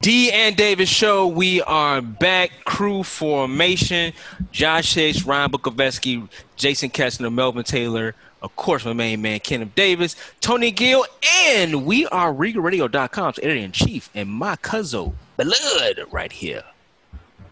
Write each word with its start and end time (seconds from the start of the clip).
D 0.00 0.30
and 0.30 0.54
Davis 0.54 0.88
show. 0.88 1.26
We 1.26 1.60
are 1.62 2.00
back. 2.00 2.52
Crew 2.64 3.02
formation. 3.02 4.12
Josh 4.52 4.94
Hicks, 4.94 5.24
Ryan 5.24 5.50
Bukoveski, 5.50 6.28
Jason 6.54 6.88
Kessler, 6.90 7.30
Melvin 7.32 7.64
Taylor. 7.64 8.14
Of 8.40 8.54
course, 8.54 8.84
my 8.84 8.92
main 8.92 9.20
man, 9.20 9.40
Kenneth 9.40 9.74
Davis, 9.74 10.14
Tony 10.40 10.70
Gill, 10.70 11.04
and 11.48 11.84
we 11.84 12.06
are 12.06 12.32
RegalRadio.com's 12.32 13.40
editor 13.40 13.56
in 13.56 13.72
chief, 13.72 14.08
and 14.14 14.28
my 14.28 14.54
cousin, 14.54 15.18
Blood, 15.36 15.98
right 16.12 16.30
here. 16.30 16.62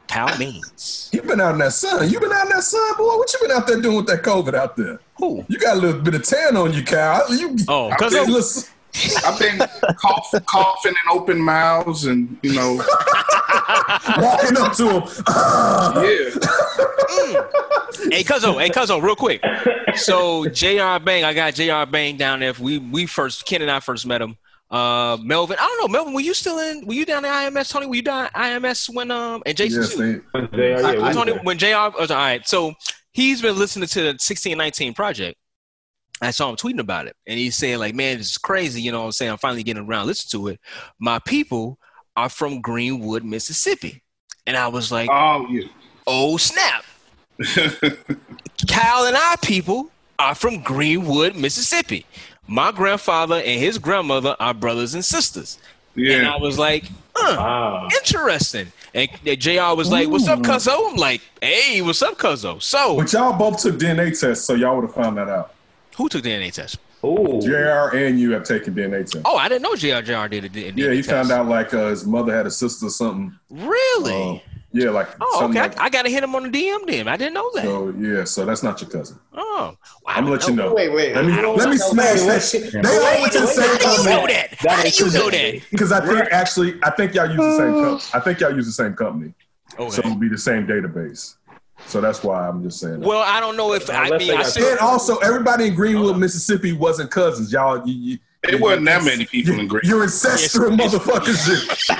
Kyle 0.06 0.38
Means. 0.38 1.10
you've 1.12 1.26
been 1.26 1.40
out 1.40 1.54
in 1.54 1.58
that 1.58 1.72
sun. 1.72 2.08
You've 2.08 2.22
been 2.22 2.30
out 2.30 2.44
in 2.46 2.52
that 2.52 2.62
sun, 2.62 2.96
boy. 2.96 3.16
What 3.16 3.32
you 3.34 3.40
been 3.48 3.56
out 3.56 3.66
there 3.66 3.80
doing 3.80 3.96
with 3.96 4.06
that 4.06 4.22
COVID 4.22 4.54
out 4.54 4.76
there? 4.76 5.00
Who? 5.18 5.44
You 5.48 5.58
got 5.58 5.78
a 5.78 5.80
little 5.80 6.00
bit 6.00 6.14
of 6.14 6.22
tan 6.22 6.56
on 6.56 6.72
you, 6.72 6.84
Kyle. 6.84 7.28
You, 7.34 7.56
Oh, 7.66 7.88
I've 7.88 7.98
cause 8.96 9.38
been 9.38 9.60
I'm- 9.60 9.60
listen- 9.60 9.78
I've 9.88 9.90
been 9.90 9.94
cough, 9.94 10.34
coughing 10.46 10.94
and 11.06 11.18
open 11.20 11.40
mouths, 11.40 12.04
and 12.06 12.36
you 12.42 12.54
know, 12.54 12.76
walking 14.18 14.56
up 14.56 14.72
to 14.76 14.88
him. 14.90 15.02
yeah. 16.04 16.30
hey, 18.10 18.22
Cuzzo, 18.24 18.60
hey, 18.60 18.70
Cuzzo, 18.70 19.02
real 19.02 19.16
quick. 19.16 19.42
So 19.96 20.46
J.R. 20.48 21.00
Bang, 21.00 21.24
I 21.24 21.32
got 21.34 21.54
J.R. 21.54 21.86
Bang 21.86 22.16
down 22.16 22.40
there. 22.40 22.52
We 22.58 22.78
we 22.78 23.06
first, 23.06 23.46
Ken 23.46 23.62
and 23.62 23.70
I 23.70 23.80
first 23.80 24.06
met 24.06 24.20
him. 24.20 24.36
Uh, 24.70 25.16
Melvin, 25.22 25.56
I 25.60 25.62
don't 25.64 25.80
know, 25.80 25.88
Melvin, 25.96 26.12
were 26.12 26.20
you 26.20 26.34
still 26.34 26.58
in? 26.58 26.84
Were 26.86 26.94
you 26.94 27.04
down 27.06 27.24
at 27.24 27.52
IMS? 27.52 27.70
Tony, 27.70 27.86
were 27.86 27.94
you 27.94 28.02
down 28.02 28.24
at 28.24 28.32
IMS 28.34 28.92
when 28.92 29.10
um 29.12 29.42
and 29.46 29.56
Jason 29.56 29.82
yes, 29.82 29.94
too? 29.94 30.22
they, 30.34 30.46
They 30.56 30.72
are, 30.74 30.94
yeah, 30.96 31.08
we 31.08 31.14
Tony, 31.14 31.32
when 31.44 31.56
Jr. 31.56 31.66
was 31.98 32.10
all 32.10 32.16
right, 32.16 32.46
so 32.48 32.74
he's 33.12 33.40
been 33.40 33.56
listening 33.56 33.86
to 33.88 34.00
the 34.00 34.06
1619 34.08 34.92
project. 34.94 35.38
I 36.20 36.30
saw 36.30 36.48
him 36.48 36.56
tweeting 36.56 36.80
about 36.80 37.06
it, 37.06 37.16
and 37.26 37.38
he's 37.38 37.56
saying 37.56 37.78
like, 37.78 37.94
"Man, 37.94 38.18
this 38.18 38.30
is 38.30 38.38
crazy." 38.38 38.80
You 38.80 38.92
know, 38.92 39.00
what 39.00 39.06
I'm 39.06 39.12
saying 39.12 39.32
I'm 39.32 39.38
finally 39.38 39.62
getting 39.62 39.86
around 39.86 40.06
listen 40.06 40.38
to 40.38 40.48
it. 40.48 40.60
My 40.98 41.18
people 41.18 41.78
are 42.16 42.28
from 42.28 42.60
Greenwood, 42.60 43.22
Mississippi, 43.22 44.02
and 44.46 44.56
I 44.56 44.68
was 44.68 44.90
like, 44.90 45.10
Oh 45.12 45.46
yeah. 45.50 45.68
"Oh 46.06 46.36
snap!" 46.36 46.84
Kyle 48.68 49.04
and 49.04 49.16
I 49.16 49.36
people 49.42 49.90
are 50.18 50.34
from 50.34 50.62
Greenwood, 50.62 51.36
Mississippi. 51.36 52.06
My 52.48 52.72
grandfather 52.72 53.36
and 53.36 53.60
his 53.60 53.76
grandmother 53.76 54.36
are 54.40 54.54
brothers 54.54 54.94
and 54.94 55.04
sisters, 55.04 55.58
and 55.96 56.06
yeah. 56.06 56.32
I 56.32 56.38
was 56.38 56.58
like, 56.58 56.84
"Huh." 57.14 57.36
Wow. 57.36 57.88
interesting. 57.94 58.72
And, 58.94 59.10
and 59.26 59.38
JR 59.38 59.74
was 59.76 59.90
like, 59.90 60.08
What's 60.08 60.26
up, 60.26 60.38
Cuzzo? 60.38 60.90
I'm 60.90 60.96
like, 60.96 61.20
Hey, 61.42 61.82
what's 61.82 62.00
up, 62.00 62.16
Cuzzo? 62.16 62.62
So, 62.62 62.96
but 62.96 63.12
y'all 63.12 63.36
both 63.36 63.60
took 63.60 63.78
DNA 63.78 64.18
tests, 64.18 64.46
so 64.46 64.54
y'all 64.54 64.76
would 64.76 64.86
have 64.86 64.94
found 64.94 65.18
that 65.18 65.28
out. 65.28 65.52
Who 65.96 66.08
took 66.08 66.22
the 66.22 66.30
DNA 66.30 66.52
test? 66.52 66.78
Ooh. 67.04 67.40
JR 67.40 67.96
and 67.96 68.18
you 68.18 68.32
have 68.32 68.44
taken 68.44 68.74
DNA 68.74 69.00
tests. 69.00 69.22
Oh, 69.24 69.36
I 69.36 69.48
didn't 69.48 69.62
know 69.62 69.74
JR 69.74 70.00
JR 70.02 70.28
did 70.28 70.56
it. 70.56 70.76
yeah, 70.76 70.92
he 70.92 71.02
found 71.02 71.30
out 71.30 71.46
like 71.46 71.72
uh, 71.74 71.88
his 71.88 72.06
mother 72.06 72.34
had 72.34 72.46
a 72.46 72.50
sister 72.50 72.86
or 72.86 72.90
something. 72.90 73.38
Really? 73.50 74.36
Uh, 74.36 74.38
yeah, 74.72 74.90
like 74.90 75.08
oh, 75.20 75.46
okay. 75.46 75.60
like- 75.60 75.78
I, 75.80 75.84
I 75.84 75.88
got 75.90 76.02
to 76.02 76.10
hit 76.10 76.22
him 76.22 76.34
on 76.34 76.50
the 76.50 76.50
DM 76.50 76.86
then. 76.86 77.08
I 77.08 77.16
didn't 77.16 77.34
know 77.34 77.50
that. 77.54 77.64
so 77.64 77.94
yeah, 77.98 78.24
so 78.24 78.44
that's 78.44 78.62
not 78.62 78.80
your 78.80 78.90
cousin. 78.90 79.18
oh, 79.32 79.38
wow, 79.58 79.76
I'm 80.06 80.24
gonna 80.24 80.36
let 80.36 80.48
you 80.48 80.54
know. 80.54 80.74
Wait, 80.74 80.92
wait. 80.92 81.14
Let 81.14 81.24
me 81.24 81.32
let 81.32 81.70
me 81.70 81.76
smash 81.78 82.20
that 82.22 82.42
shit. 82.42 82.72
They 82.72 82.78
all 82.78 83.20
went 83.22 83.32
to 83.32 83.40
the 83.40 83.46
wait, 83.46 83.54
same 83.54 83.68
How 83.68 83.78
do 83.78 84.02
you 84.02 84.08
know 84.08 84.26
that? 84.26 84.50
That 84.62 84.70
How 84.70 84.82
do 84.82 85.04
you 85.04 85.10
know 85.12 85.30
that? 85.30 85.62
Because 85.70 85.92
I 85.92 86.06
think 86.06 86.32
actually, 86.32 86.78
I 86.82 86.90
think 86.90 87.14
y'all 87.14 87.26
use 87.26 87.36
the 87.36 87.56
same. 87.56 87.72
Com- 87.72 88.00
I 88.12 88.20
think 88.22 88.40
y'all 88.40 88.54
use 88.54 88.66
the 88.66 88.72
same 88.72 88.94
company, 88.94 89.32
so 89.78 90.00
it'll 90.00 90.16
be 90.16 90.28
the 90.28 90.36
same 90.38 90.66
database. 90.66 91.36
So 91.86 92.00
that's 92.00 92.22
why 92.24 92.48
I'm 92.48 92.62
just 92.62 92.80
saying. 92.80 93.00
That. 93.00 93.06
Well, 93.08 93.22
I 93.22 93.38
don't 93.40 93.56
know 93.56 93.72
if 93.74 93.88
I 93.90 94.04
Unless 94.06 94.20
mean 94.20 94.30
I 94.32 94.36
got 94.42 94.46
said 94.46 94.70
and 94.72 94.78
also, 94.80 95.16
everybody 95.18 95.66
in 95.66 95.74
Greenwood, 95.74 96.16
Mississippi, 96.18 96.72
wasn't 96.72 97.10
cousins. 97.10 97.52
Y'all, 97.52 97.86
you, 97.86 97.94
you, 98.12 98.18
It 98.44 98.60
wasn't 98.60 98.86
that 98.86 99.04
many 99.04 99.26
people 99.26 99.58
in 99.60 99.68
Green. 99.68 99.82
You're 99.84 100.02
ancestral 100.02 100.72
Yes, 100.76 100.92
yes. 100.92 101.02
motherfuckers. 101.04 101.88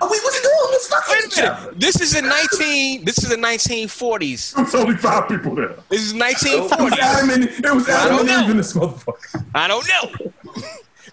oh, 0.00 0.08
wait, 0.10 0.20
what's 0.22 0.36
he 0.36 0.42
doing? 0.42 0.54
Let's 0.70 0.86
fuck 0.88 1.08
Wait 1.08 1.38
a 1.38 1.60
minute. 1.64 1.80
This 1.80 2.00
is 2.00 2.14
in 2.16 2.26
19. 2.28 3.04
This 3.04 3.18
is 3.24 3.32
in 3.32 3.40
1940s. 3.40 4.54
There's 4.54 4.74
only 4.74 4.96
five 4.96 5.28
people 5.28 5.54
there. 5.54 5.74
This 5.88 6.02
is 6.02 6.12
It 6.12 6.16
was 6.18 6.34
1940s. 6.92 6.98
Adam 6.98 7.30
it 7.42 7.74
was 7.74 7.88
I 7.88 7.92
Adam 7.92 8.08
don't 8.16 8.20
and 8.20 8.28
know. 8.28 8.44
Eve 8.44 8.50
in 8.50 8.56
this 8.56 8.72
motherfucker. 8.74 9.44
I 9.54 9.68
don't 9.68 9.86
know. 9.88 10.32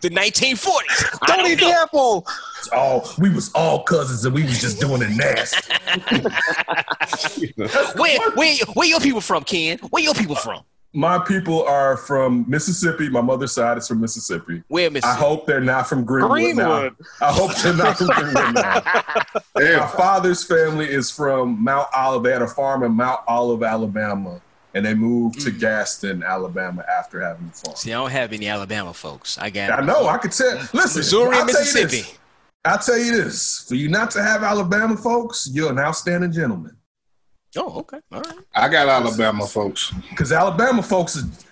The 0.01 0.09
1940s. 0.09 1.19
I 1.21 1.35
Tony 1.35 1.49
don't 1.49 1.51
eat 1.51 1.61
know. 1.61 1.81
Apple. 1.83 2.27
Oh, 2.73 3.13
we 3.17 3.29
was 3.29 3.51
all 3.53 3.83
cousins 3.83 4.25
and 4.25 4.33
we 4.33 4.43
was 4.43 4.59
just 4.59 4.79
doing 4.79 5.01
it 5.01 5.11
nasty. 5.11 5.73
Where, 7.97 8.31
where, 8.31 8.55
where 8.73 8.87
your 8.87 8.99
people 8.99 9.21
from, 9.21 9.43
Ken? 9.43 9.79
Where 9.89 10.03
your 10.03 10.13
people 10.13 10.35
from? 10.35 10.63
My 10.93 11.19
people 11.19 11.63
are 11.63 11.97
from 11.97 12.45
Mississippi. 12.47 13.09
My 13.09 13.21
mother's 13.21 13.51
side 13.51 13.77
is 13.77 13.87
from 13.87 13.99
Mississippi. 14.01 14.63
Where, 14.67 14.89
Mississippi? 14.89 15.15
I 15.15 15.19
hope 15.19 15.45
they're 15.45 15.61
not 15.61 15.87
from 15.87 16.05
Greenwood, 16.05 16.31
Greenwood. 16.31 16.95
now. 17.21 17.27
I 17.27 17.31
hope 17.33 17.55
they're 17.57 17.75
not 17.75 17.97
from 17.97 18.07
Greenwood 18.07 18.55
now. 18.55 18.81
My 19.79 19.87
father's 19.95 20.43
family 20.43 20.89
is 20.89 21.11
from 21.11 21.63
Mount 21.63 21.87
Olive. 21.95 22.23
They 22.23 22.31
had 22.31 22.41
a 22.41 22.47
farm 22.47 22.83
in 22.83 22.93
Mount 22.93 23.19
Olive, 23.27 23.63
Alabama, 23.63 24.41
and 24.73 24.85
they 24.85 24.93
moved 24.93 25.39
to 25.41 25.51
mm. 25.51 25.59
Gaston, 25.59 26.23
Alabama 26.23 26.83
after 26.89 27.21
having 27.21 27.47
the 27.47 27.53
farm. 27.53 27.75
See, 27.75 27.91
I 27.91 27.97
don't 27.97 28.11
have 28.11 28.33
any 28.33 28.47
Alabama 28.47 28.93
folks. 28.93 29.37
I 29.37 29.49
got 29.49 29.71
I 29.71 29.85
know. 29.85 30.07
I 30.07 30.17
could 30.17 30.31
tell. 30.31 30.57
Mm. 30.57 30.73
Listen, 30.73 30.99
Missouri 30.99 31.35
I'll 31.35 31.41
and 31.41 31.49
tell 31.49 31.59
you 31.59 31.73
this. 31.73 31.83
Mississippi. 31.83 32.17
I'll 32.65 32.79
tell 32.79 32.97
you 32.97 33.23
this: 33.23 33.65
for 33.67 33.75
you 33.75 33.87
not 33.87 34.11
to 34.11 34.23
have 34.23 34.43
Alabama 34.43 34.97
folks, 34.97 35.49
you're 35.51 35.71
an 35.71 35.79
outstanding 35.79 36.31
gentleman. 36.31 36.77
Oh, 37.55 37.79
okay. 37.79 37.99
All 38.11 38.21
right. 38.21 38.37
I 38.53 38.69
got 38.69 38.87
Alabama 38.87 39.47
folks. 39.47 39.91
Because 40.09 40.31
Alabama 40.31 40.83
folks 40.83 41.15
is 41.15 41.45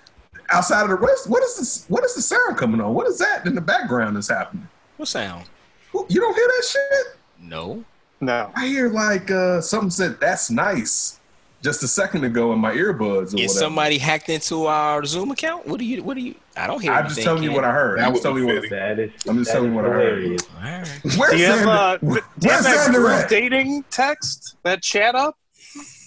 outside 0.52 0.84
of 0.84 0.90
the 0.90 0.96
rest. 0.96 1.30
What 1.30 1.44
is 1.44 1.58
this? 1.58 1.86
What 1.88 2.04
is 2.04 2.16
the 2.16 2.22
sound 2.22 2.58
coming 2.58 2.82
on? 2.82 2.94
What 2.94 3.08
is 3.08 3.18
that 3.20 3.46
in 3.46 3.56
the 3.56 3.62
background 3.62 4.16
that's 4.16 4.30
happening? 4.30 4.68
What 4.98 5.08
sound? 5.08 5.46
You 5.94 6.20
don't 6.22 6.36
hear 6.36 6.48
that 6.48 6.66
shit? 6.66 7.18
No. 7.40 7.84
No. 8.22 8.52
I 8.56 8.68
hear 8.68 8.90
like 8.90 9.32
uh, 9.32 9.62
something 9.62 9.90
said 9.90 10.20
that's 10.20 10.50
nice 10.50 11.20
just 11.66 11.84
a 11.84 11.88
second 11.88 12.24
ago 12.24 12.54
in 12.54 12.60
my 12.60 12.72
earbuds 12.72 13.02
or 13.02 13.20
Is 13.20 13.32
whatever. 13.34 13.48
somebody 13.50 13.98
hacked 13.98 14.30
into 14.30 14.68
our 14.68 15.04
Zoom 15.04 15.32
account? 15.32 15.66
What 15.68 15.80
do 15.80 15.86
you? 15.86 16.02
What 16.04 16.14
do 16.16 16.22
you? 16.22 16.36
I 16.56 16.68
don't 16.68 16.80
hear. 16.82 16.92
I'm 16.94 17.08
just 17.10 17.22
telling 17.22 17.44
you 17.44 17.52
what 17.52 17.66
I 17.66 17.72
heard. 17.72 18.00
I'm 18.00 18.12
just 18.14 18.24
telling 18.24 18.44
you 18.44 18.48
be 18.48 18.54
what. 18.54 18.64
fitting. 18.70 18.78
That 18.80 19.00
is. 19.00 19.12
I'm 19.28 19.38
just 19.40 19.52
telling 19.52 19.74
you 19.74 19.80
is 19.80 19.84
what 19.84 19.86
I 19.86 19.90
heard. 19.90 20.22
hilarious. 20.22 20.48
All 20.56 20.62
right. 20.62 21.18
Where's 21.18 21.32
Do 21.32 21.38
you 21.40 21.46
have, 21.48 21.60
Xander? 21.60 21.68
uh, 21.68 21.98
Where- 22.02 22.22
do 22.40 22.48
you 22.48 22.54
have 22.54 22.64
that 22.64 22.92
group 22.94 23.28
dating 23.30 23.84
text, 23.90 24.56
that 24.64 24.82
chat 24.84 25.16
up? 25.16 25.36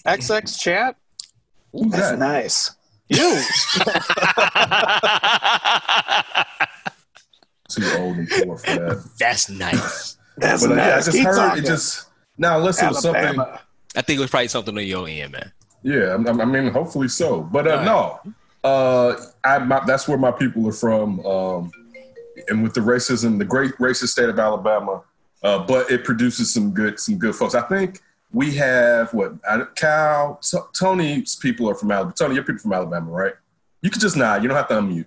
XX 0.06 0.58
chat? 0.60 0.96
Who's 1.72 1.90
That's 1.92 2.10
that? 2.10 2.18
nice. 2.18 2.70
You. 3.10 3.18
Too 7.70 7.84
old 7.98 8.16
and 8.16 8.28
poor 8.30 8.56
for 8.58 8.66
that. 8.66 9.04
That's 9.18 9.50
nice. 9.50 10.16
That's 10.38 10.66
But 10.66 10.76
nice. 10.76 10.86
yeah, 10.86 10.94
I 10.94 10.98
just 11.00 11.12
Keep 11.12 11.26
heard 11.26 11.36
talking. 11.36 11.64
it. 11.64 11.66
Just 11.66 12.06
now, 12.38 12.58
unless 12.58 12.80
it 12.82 12.88
was 12.88 13.02
something. 13.02 13.38
I 13.96 14.02
think 14.02 14.18
it 14.18 14.20
was 14.20 14.30
probably 14.30 14.48
something 14.48 14.76
on 14.76 14.86
your 14.86 15.08
end, 15.08 15.32
man. 15.32 15.52
Yeah, 15.82 16.16
I 16.16 16.30
I 16.30 16.44
mean, 16.44 16.72
hopefully 16.72 17.08
so. 17.08 17.40
But 17.42 17.66
uh, 17.66 17.84
no, 17.84 18.20
uh, 18.64 19.16
I, 19.44 19.58
my, 19.58 19.82
that's 19.86 20.08
where 20.08 20.18
my 20.18 20.30
people 20.32 20.66
are 20.68 20.72
from. 20.72 21.24
Um, 21.24 21.70
and 22.48 22.62
with 22.62 22.74
the 22.74 22.80
racism, 22.80 23.38
the 23.38 23.44
great 23.44 23.72
racist 23.76 24.08
state 24.08 24.28
of 24.28 24.38
Alabama, 24.38 25.02
uh, 25.42 25.58
but 25.66 25.90
it 25.90 26.04
produces 26.04 26.52
some 26.52 26.72
good, 26.72 26.98
some 27.00 27.16
good 27.18 27.34
folks. 27.34 27.54
I 27.54 27.62
think 27.62 28.00
we 28.32 28.54
have 28.56 29.12
what 29.14 29.34
I- 29.48 29.64
Cal, 29.74 30.38
T- 30.42 30.58
Tony's 30.74 31.36
people 31.36 31.68
are 31.70 31.74
from 31.74 31.90
Alabama. 31.90 32.14
Tony, 32.16 32.34
your 32.34 32.44
people 32.44 32.60
from 32.60 32.72
Alabama, 32.72 33.10
right? 33.10 33.34
You 33.82 33.90
can 33.90 34.00
just 34.00 34.16
nod. 34.16 34.42
You 34.42 34.48
don't 34.48 34.56
have 34.56 34.68
to 34.68 34.74
unmute. 34.74 35.06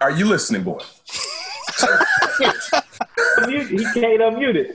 Are 0.00 0.10
you 0.10 0.26
listening, 0.26 0.62
boy? 0.64 0.80
Unmute- 3.38 3.68
He 3.68 3.84
can't 4.00 4.20
unmute 4.20 4.56
it. 4.56 4.74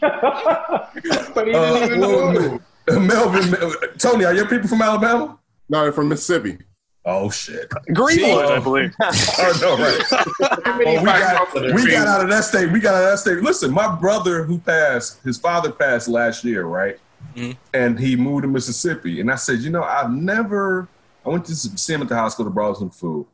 But 1.34 1.46
he 1.46 1.54
Uh, 1.54 1.74
didn't 1.74 1.86
even 1.86 2.00
know. 2.00 2.60
well, 2.88 3.00
Melvin, 3.00 3.54
Tony, 3.98 4.24
are 4.24 4.34
your 4.34 4.46
people 4.48 4.68
from 4.68 4.82
Alabama? 4.82 5.38
No, 5.68 5.82
they're 5.82 5.92
from 5.92 6.08
Mississippi. 6.08 6.58
Oh 7.06 7.30
shit! 7.30 7.70
Greenwood, 7.94 8.46
See? 8.46 8.52
I 8.52 8.58
believe. 8.58 8.94
Oh 9.00 9.58
no, 9.62 9.76
right. 9.78 10.02
How 10.64 10.78
we 10.78 10.84
got, 10.84 11.74
we 11.74 11.90
got 11.90 12.06
out 12.06 12.20
of 12.22 12.28
that 12.28 12.44
state. 12.44 12.70
We 12.70 12.78
got 12.80 12.94
out 12.94 13.04
of 13.04 13.10
that 13.12 13.18
state. 13.18 13.38
Listen, 13.42 13.72
my 13.72 13.94
brother 13.96 14.42
who 14.44 14.58
passed, 14.58 15.22
his 15.22 15.38
father 15.38 15.72
passed 15.72 16.08
last 16.08 16.44
year, 16.44 16.64
right? 16.64 16.98
Mhm. 17.36 17.56
And 17.72 17.98
he 17.98 18.16
moved 18.16 18.42
to 18.42 18.48
Mississippi. 18.48 19.20
And 19.20 19.30
I 19.30 19.36
said, 19.36 19.60
you 19.60 19.70
know, 19.70 19.82
I've 19.82 20.10
never, 20.10 20.88
I 21.24 21.30
went 21.30 21.46
to 21.46 21.54
see 21.54 21.94
him 21.94 22.02
at 22.02 22.08
the 22.08 22.16
hospital, 22.16 22.52
brought 22.52 22.76
some 22.76 22.90
food. 22.90 23.26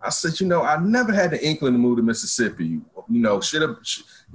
I 0.00 0.10
said, 0.10 0.38
you 0.38 0.46
know, 0.46 0.62
I 0.62 0.78
never 0.80 1.12
had 1.12 1.32
the 1.32 1.44
inkling 1.44 1.72
to 1.72 1.78
move 1.78 1.96
to 1.96 2.02
Mississippi. 2.04 2.80
You 3.10 3.20
know, 3.20 3.40
should 3.40 3.62
a 3.62 3.76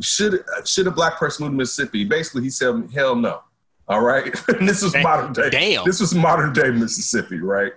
should 0.01 0.43
should 0.65 0.87
a 0.87 0.91
black 0.91 1.17
person 1.17 1.43
move 1.45 1.51
to 1.53 1.57
Mississippi? 1.57 2.03
Basically, 2.05 2.41
he 2.43 2.49
said, 2.49 2.89
hell 2.93 3.15
no. 3.15 3.41
All 3.87 4.01
right, 4.01 4.33
and 4.49 4.67
this 4.67 4.81
is 4.81 4.95
modern 4.95 5.33
day. 5.33 5.49
Damn. 5.49 5.83
This 5.85 5.99
was 5.99 6.13
modern 6.15 6.53
day 6.53 6.69
Mississippi, 6.71 7.39
right? 7.39 7.73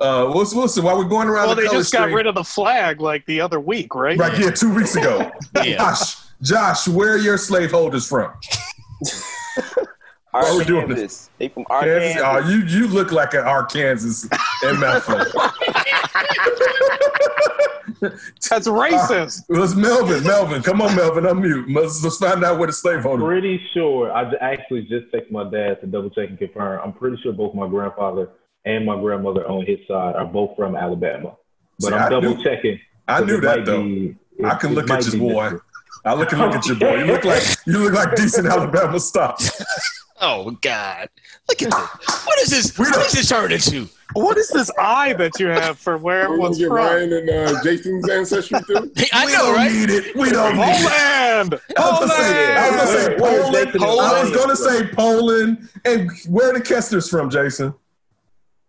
Uh, 0.00 0.24
listen, 0.24 0.58
listen, 0.58 0.82
while 0.82 0.96
we're 0.96 1.04
going 1.04 1.28
around 1.28 1.48
Well, 1.48 1.54
the 1.56 1.60
they 1.62 1.66
color 1.68 1.80
just 1.80 1.92
got 1.92 2.04
stream- 2.04 2.16
rid 2.16 2.26
of 2.26 2.34
the 2.34 2.42
flag 2.42 3.00
like 3.02 3.26
the 3.26 3.38
other 3.42 3.60
week, 3.60 3.94
right? 3.94 4.16
Right, 4.18 4.38
yeah, 4.38 4.50
two 4.50 4.72
weeks 4.74 4.96
ago. 4.96 5.30
Yeah. 5.62 5.76
Josh, 5.76 6.16
Josh, 6.40 6.88
where 6.88 7.12
are 7.12 7.18
your 7.18 7.36
slaveholders 7.36 8.08
from? 8.08 8.32
Why 10.30 10.56
we 10.56 10.64
doing 10.64 10.82
Arkansas. 10.90 11.28
They 11.38 11.48
from 11.48 11.64
Kansas? 11.66 12.22
Arkansas. 12.22 12.48
Oh, 12.48 12.48
you 12.50 12.58
you 12.64 12.86
look 12.88 13.12
like 13.12 13.34
an 13.34 13.40
Arkansas 13.40 14.28
MF. 14.62 15.04
That's 18.48 18.66
racist. 18.68 19.40
Uh, 19.50 19.54
it 19.54 19.58
was 19.58 19.74
Melvin. 19.76 20.22
Melvin, 20.24 20.62
come 20.62 20.80
on, 20.82 20.94
Melvin, 20.96 21.24
unmute. 21.24 21.74
Let's, 21.74 22.02
let's 22.02 22.16
find 22.18 22.42
out 22.44 22.58
where 22.58 22.66
the 22.66 22.72
slaveholder. 22.72 23.24
Pretty 23.24 23.60
sure. 23.74 24.10
I 24.12 24.32
actually 24.40 24.82
just 24.82 25.12
texted 25.12 25.30
my 25.30 25.44
dad 25.50 25.80
to 25.80 25.86
double 25.86 26.10
check 26.10 26.28
and 26.30 26.38
confirm. 26.38 26.80
I'm 26.84 26.92
pretty 26.92 27.18
sure 27.22 27.32
both 27.32 27.54
my 27.54 27.68
grandfather 27.68 28.30
and 28.64 28.84
my 28.86 28.98
grandmother 29.00 29.46
on 29.48 29.64
his 29.66 29.78
side 29.88 30.16
are 30.16 30.24
both 30.26 30.56
from 30.56 30.76
Alabama. 30.76 31.34
But 31.78 31.88
See, 31.88 31.94
I'm 31.94 32.02
I 32.02 32.08
double 32.08 32.36
knew- 32.36 32.44
checking. 32.44 32.80
I 33.08 33.18
'cause 33.18 33.26
knew 33.26 33.40
that 33.40 33.64
though. 33.64 33.82
be- 33.82 34.16
I 34.44 34.54
can 34.54 34.74
look 34.74 34.88
at 34.90 35.06
your 35.06 35.18
boy. 35.18 35.42
different. 35.42 35.62
I 36.04 36.14
look 36.14 36.32
and 36.32 36.40
look 36.40 36.54
at 36.54 36.66
your 36.66 36.76
boy. 36.76 36.96
You 37.00 37.04
look 37.12 37.24
like 37.24 37.42
you 37.66 37.78
look 37.78 37.92
like 37.92 38.14
decent 38.16 38.46
Alabama 38.46 38.98
stock. 39.00 39.38
Oh 40.22 40.50
God! 40.62 41.08
Look 41.48 41.62
at 41.62 41.70
this. 41.70 42.26
What 42.26 42.38
is 42.40 42.50
this? 42.50 42.78
We 42.78 42.84
What 42.84 42.94
don't- 42.94 43.06
is 43.06 43.12
this 43.12 43.28
turned 43.28 43.52
into? 43.52 43.88
What 44.14 44.36
is 44.38 44.48
this 44.48 44.70
eye 44.76 45.12
that 45.14 45.38
you 45.38 45.46
have 45.46 45.78
for 45.78 45.96
where 45.96 46.28
We're 46.28 46.36
gonna 46.38 46.50
everyone's 46.56 46.60
from? 46.60 46.72
Ryan 46.72 47.12
and 47.12 47.30
uh, 47.30 47.62
Jason's 47.62 48.08
ancestry 48.10 48.58
too. 48.66 48.92
I 49.12 49.26
we 49.26 49.32
know, 49.32 49.38
don't 49.38 49.54
right? 49.54 49.72
need 49.72 49.88
it. 49.90 50.16
We 50.16 50.30
don't 50.30 50.56
need 50.56 50.62
it. 50.62 50.76
Homeland. 50.76 51.60
I 51.78 51.90
was 51.90 52.00
gonna 52.00 52.12
say, 52.12 52.56
I 52.56 52.70
was 52.70 52.76
gonna 52.76 52.90
say 52.90 53.16
Where- 53.20 53.66
Poland. 53.78 54.00
I 54.00 54.22
was 54.24 54.30
gonna 54.36 54.56
say 54.56 54.88
Poland. 54.94 55.68
And 55.84 56.10
where 56.28 56.50
are 56.50 56.54
the 56.58 56.60
Kestners 56.64 57.08
from, 57.08 57.30
Jason? 57.30 57.72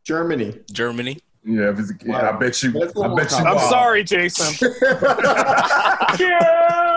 Germany. 0.04 0.59
Germany. 0.71 1.18
Yeah, 1.44 1.71
if 1.71 1.80
it's- 1.80 1.92
yeah, 2.06 2.30
I 2.30 2.31
bet 2.33 2.62
you. 2.62 2.71
That's 2.74 2.95
a 2.95 3.00
I 3.00 3.01
little 3.01 3.15
bet 3.18 3.31
you. 3.31 3.38
I'm 3.38 3.57
are. 3.57 3.69
sorry, 3.69 4.04
Jason. 4.04 4.69
Yeah! 6.19 6.91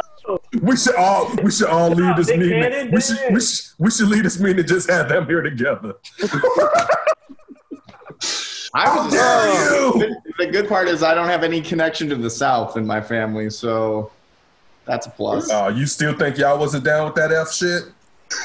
We 0.60 0.76
should 0.76 0.94
all 0.96 1.34
we 1.42 1.50
should 1.50 1.68
all 1.68 1.90
lead 1.90 2.16
this 2.16 2.28
Nick 2.28 2.38
meeting. 2.38 2.62
Cannon 2.62 2.90
We 2.92 3.00
should, 3.00 3.18
we 3.32 3.40
should 3.40 3.64
we 3.78 3.90
should 3.90 4.08
lead 4.08 4.24
this 4.24 4.38
meeting 4.38 4.60
and 4.60 4.68
just 4.68 4.90
have 4.90 5.08
them 5.08 5.26
here 5.26 5.42
together. 5.42 5.94
I 8.76 8.86
How 8.86 9.04
was 9.04 9.12
dare 9.12 9.98
you? 9.98 10.16
The 10.38 10.46
good 10.46 10.68
part 10.68 10.88
is 10.88 11.02
I 11.04 11.14
don't 11.14 11.28
have 11.28 11.44
any 11.44 11.60
connection 11.60 12.08
to 12.08 12.16
the 12.16 12.28
South 12.28 12.76
in 12.76 12.84
my 12.84 13.00
family, 13.00 13.48
so 13.48 14.10
that's 14.84 15.06
a 15.06 15.10
plus. 15.10 15.48
Uh, 15.50 15.72
you 15.74 15.86
still 15.86 16.12
think 16.14 16.38
y'all 16.38 16.58
wasn't 16.58 16.84
down 16.84 17.06
with 17.06 17.14
that 17.14 17.30
F 17.30 17.52
shit? 17.52 17.84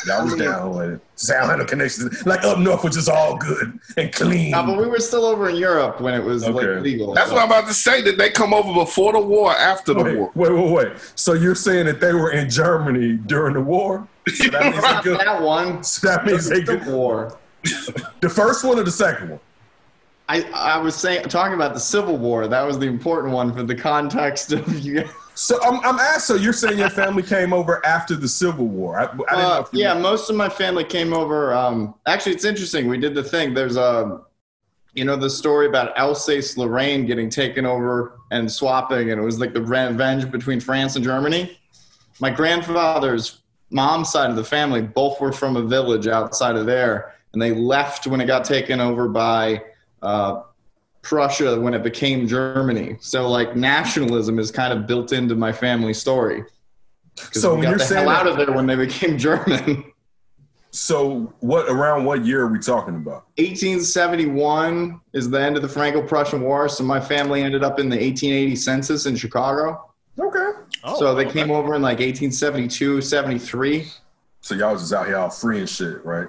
Y'all 0.05 0.23
was 0.23 0.35
down 0.35 0.75
with 0.75 0.89
it. 0.93 1.01
Sound 1.15 1.49
had 1.49 1.59
no 1.59 1.65
connections. 1.65 2.25
Like 2.25 2.43
up 2.43 2.59
north, 2.59 2.83
which 2.83 2.95
is 2.95 3.09
all 3.09 3.37
good 3.37 3.79
and 3.97 4.11
clean. 4.13 4.51
No, 4.51 4.63
but 4.63 4.77
we 4.77 4.87
were 4.87 4.99
still 4.99 5.25
over 5.25 5.49
in 5.49 5.55
Europe 5.55 5.99
when 5.99 6.13
it 6.13 6.23
was 6.23 6.43
Okay. 6.43 6.73
like 6.73 6.83
legal. 6.83 7.13
That's 7.13 7.29
so- 7.29 7.35
what 7.35 7.41
I'm 7.43 7.47
about 7.49 7.67
to 7.67 7.73
say. 7.73 8.01
That 8.03 8.17
they 8.17 8.29
come 8.29 8.53
over 8.53 8.73
before 8.73 9.13
the 9.13 9.19
war, 9.19 9.51
or 9.51 9.55
after 9.57 9.93
the 9.93 10.03
Wait, 10.03 10.17
war? 10.17 10.31
wait, 10.35 10.51
wait, 10.51 10.71
wait. 10.71 10.87
So 11.15 11.33
you're 11.33 11.55
saying 11.55 11.87
that 11.87 11.99
they 11.99 12.13
were 12.13 12.31
in 12.31 12.49
Germany 12.49 13.13
during 13.25 13.55
the 13.55 13.61
war? 13.61 14.07
So 14.27 14.49
that 14.51 14.61
means 14.61 14.75
they 14.75 14.81
Not 14.81 15.03
could, 15.03 15.19
that 15.19 15.41
one. 15.41 15.83
so 15.83 16.07
that 16.07 16.25
means 16.25 16.47
they 16.47 16.59
The 16.61 16.77
could, 16.77 16.85
war. 16.87 17.37
the 18.21 18.29
first 18.29 18.63
one 18.63 18.77
or 18.79 18.83
the 18.83 18.91
second 18.91 19.29
one? 19.31 19.39
I, 20.29 20.43
I 20.53 20.77
was 20.77 20.95
saying 20.95 21.23
talking 21.23 21.55
about 21.55 21.73
the 21.73 21.79
Civil 21.79 22.15
War. 22.15 22.47
That 22.47 22.61
was 22.61 22.77
the 22.77 22.85
important 22.85 23.33
one 23.33 23.51
for 23.51 23.63
the 23.63 23.73
context 23.73 24.53
of 24.53 24.79
you. 24.79 25.03
So 25.33 25.57
I'm, 25.63 25.79
I'm 25.83 25.99
asked. 25.99 26.27
So 26.27 26.35
you're 26.35 26.53
saying 26.53 26.77
your 26.77 26.91
family 26.91 27.23
came 27.23 27.51
over 27.51 27.83
after 27.83 28.15
the 28.15 28.27
Civil 28.27 28.67
War? 28.67 28.99
I, 28.99 29.05
I 29.05 29.07
didn't 29.07 29.19
know 29.19 29.53
Uh, 29.53 29.63
if 29.65 29.73
you 29.73 29.79
yeah, 29.79 29.95
most 29.95 30.29
of 30.29 30.35
my 30.35 30.47
family 30.47 30.83
came 30.83 31.13
over. 31.13 31.53
Um, 31.53 31.95
actually, 32.05 32.33
it's 32.33 32.45
interesting. 32.45 32.87
We 32.87 32.99
did 32.99 33.15
the 33.15 33.23
thing. 33.23 33.55
There's 33.55 33.75
a, 33.75 34.21
you 34.93 35.03
know, 35.03 35.15
the 35.15 35.29
story 35.29 35.65
about 35.65 35.97
Alsace 35.97 36.57
Lorraine 36.57 37.07
getting 37.07 37.29
taken 37.29 37.65
over 37.65 38.19
and 38.29 38.51
swapping, 38.51 39.09
and 39.11 39.19
it 39.19 39.23
was 39.23 39.39
like 39.39 39.53
the 39.53 39.61
revenge 39.61 40.29
between 40.29 40.59
France 40.59 40.95
and 40.95 41.03
Germany. 41.03 41.57
My 42.19 42.29
grandfather's 42.29 43.41
mom's 43.71 44.11
side 44.11 44.29
of 44.29 44.35
the 44.35 44.43
family 44.43 44.81
both 44.83 45.19
were 45.19 45.31
from 45.31 45.55
a 45.55 45.63
village 45.63 46.07
outside 46.07 46.55
of 46.55 46.67
there, 46.67 47.15
and 47.33 47.41
they 47.41 47.53
left 47.53 48.05
when 48.05 48.21
it 48.21 48.27
got 48.27 48.45
taken 48.45 48.79
over 48.79 49.07
by 49.07 49.63
uh, 50.01 50.42
Prussia 51.01 51.60
when 51.60 51.74
it 51.74 51.84
became 51.84 52.28
Germany. 52.28 52.98
So 53.00 53.30
like 53.30 53.56
nationalism 53.56 54.40
is 54.40 54.51
kind 54.51 54.74
of 54.74 54.86
built 54.86 55.12
into 55.12 55.36
my 55.36 55.51
family 55.51 55.94
story. 55.94 56.44
So 57.31 57.51
we 57.51 57.56
when 57.56 57.63
got 57.63 57.69
you're 57.69 57.78
the 57.80 57.86
saying 57.86 58.07
hell 58.07 58.16
out 58.16 58.28
of 58.28 58.38
there 58.38 58.51
when 58.51 58.66
they 58.66 58.75
became 58.75 59.18
German. 59.18 59.86
So 60.72 61.34
what? 61.40 61.68
Around 61.68 62.06
what 62.06 62.25
year 62.25 62.42
are 62.44 62.48
we 62.48 62.60
talking 62.60 62.96
about? 62.96 63.25
1871 63.38 65.01
is 65.13 65.30
the 65.30 65.42
end 65.42 65.56
of 65.56 65.63
the 65.63 65.68
Franco-Prussian 65.68 66.42
War, 66.42 66.69
so 66.69 66.84
my 66.84 67.00
family 67.00 67.42
ended 67.42 67.63
up 67.63 67.80
in 67.80 67.90
the 67.90 67.96
1880 67.96 68.56
census 68.56 69.06
in 69.06 69.16
Chicago. 69.16 69.90
Okay. 70.19 70.51
so 70.98 71.16
they 71.16 71.25
came 71.25 71.50
over 71.50 71.75
in 71.75 71.81
like 71.81 72.00
1872, 72.00 73.01
73. 73.01 73.88
So 74.42 74.56
y'all 74.56 74.74
was 74.74 74.81
just 74.81 74.94
out 74.94 75.07
here 75.07 75.18
all 75.18 75.30
free 75.30 75.60
and 75.60 75.69
shit, 75.69 76.04
right? 76.06 76.28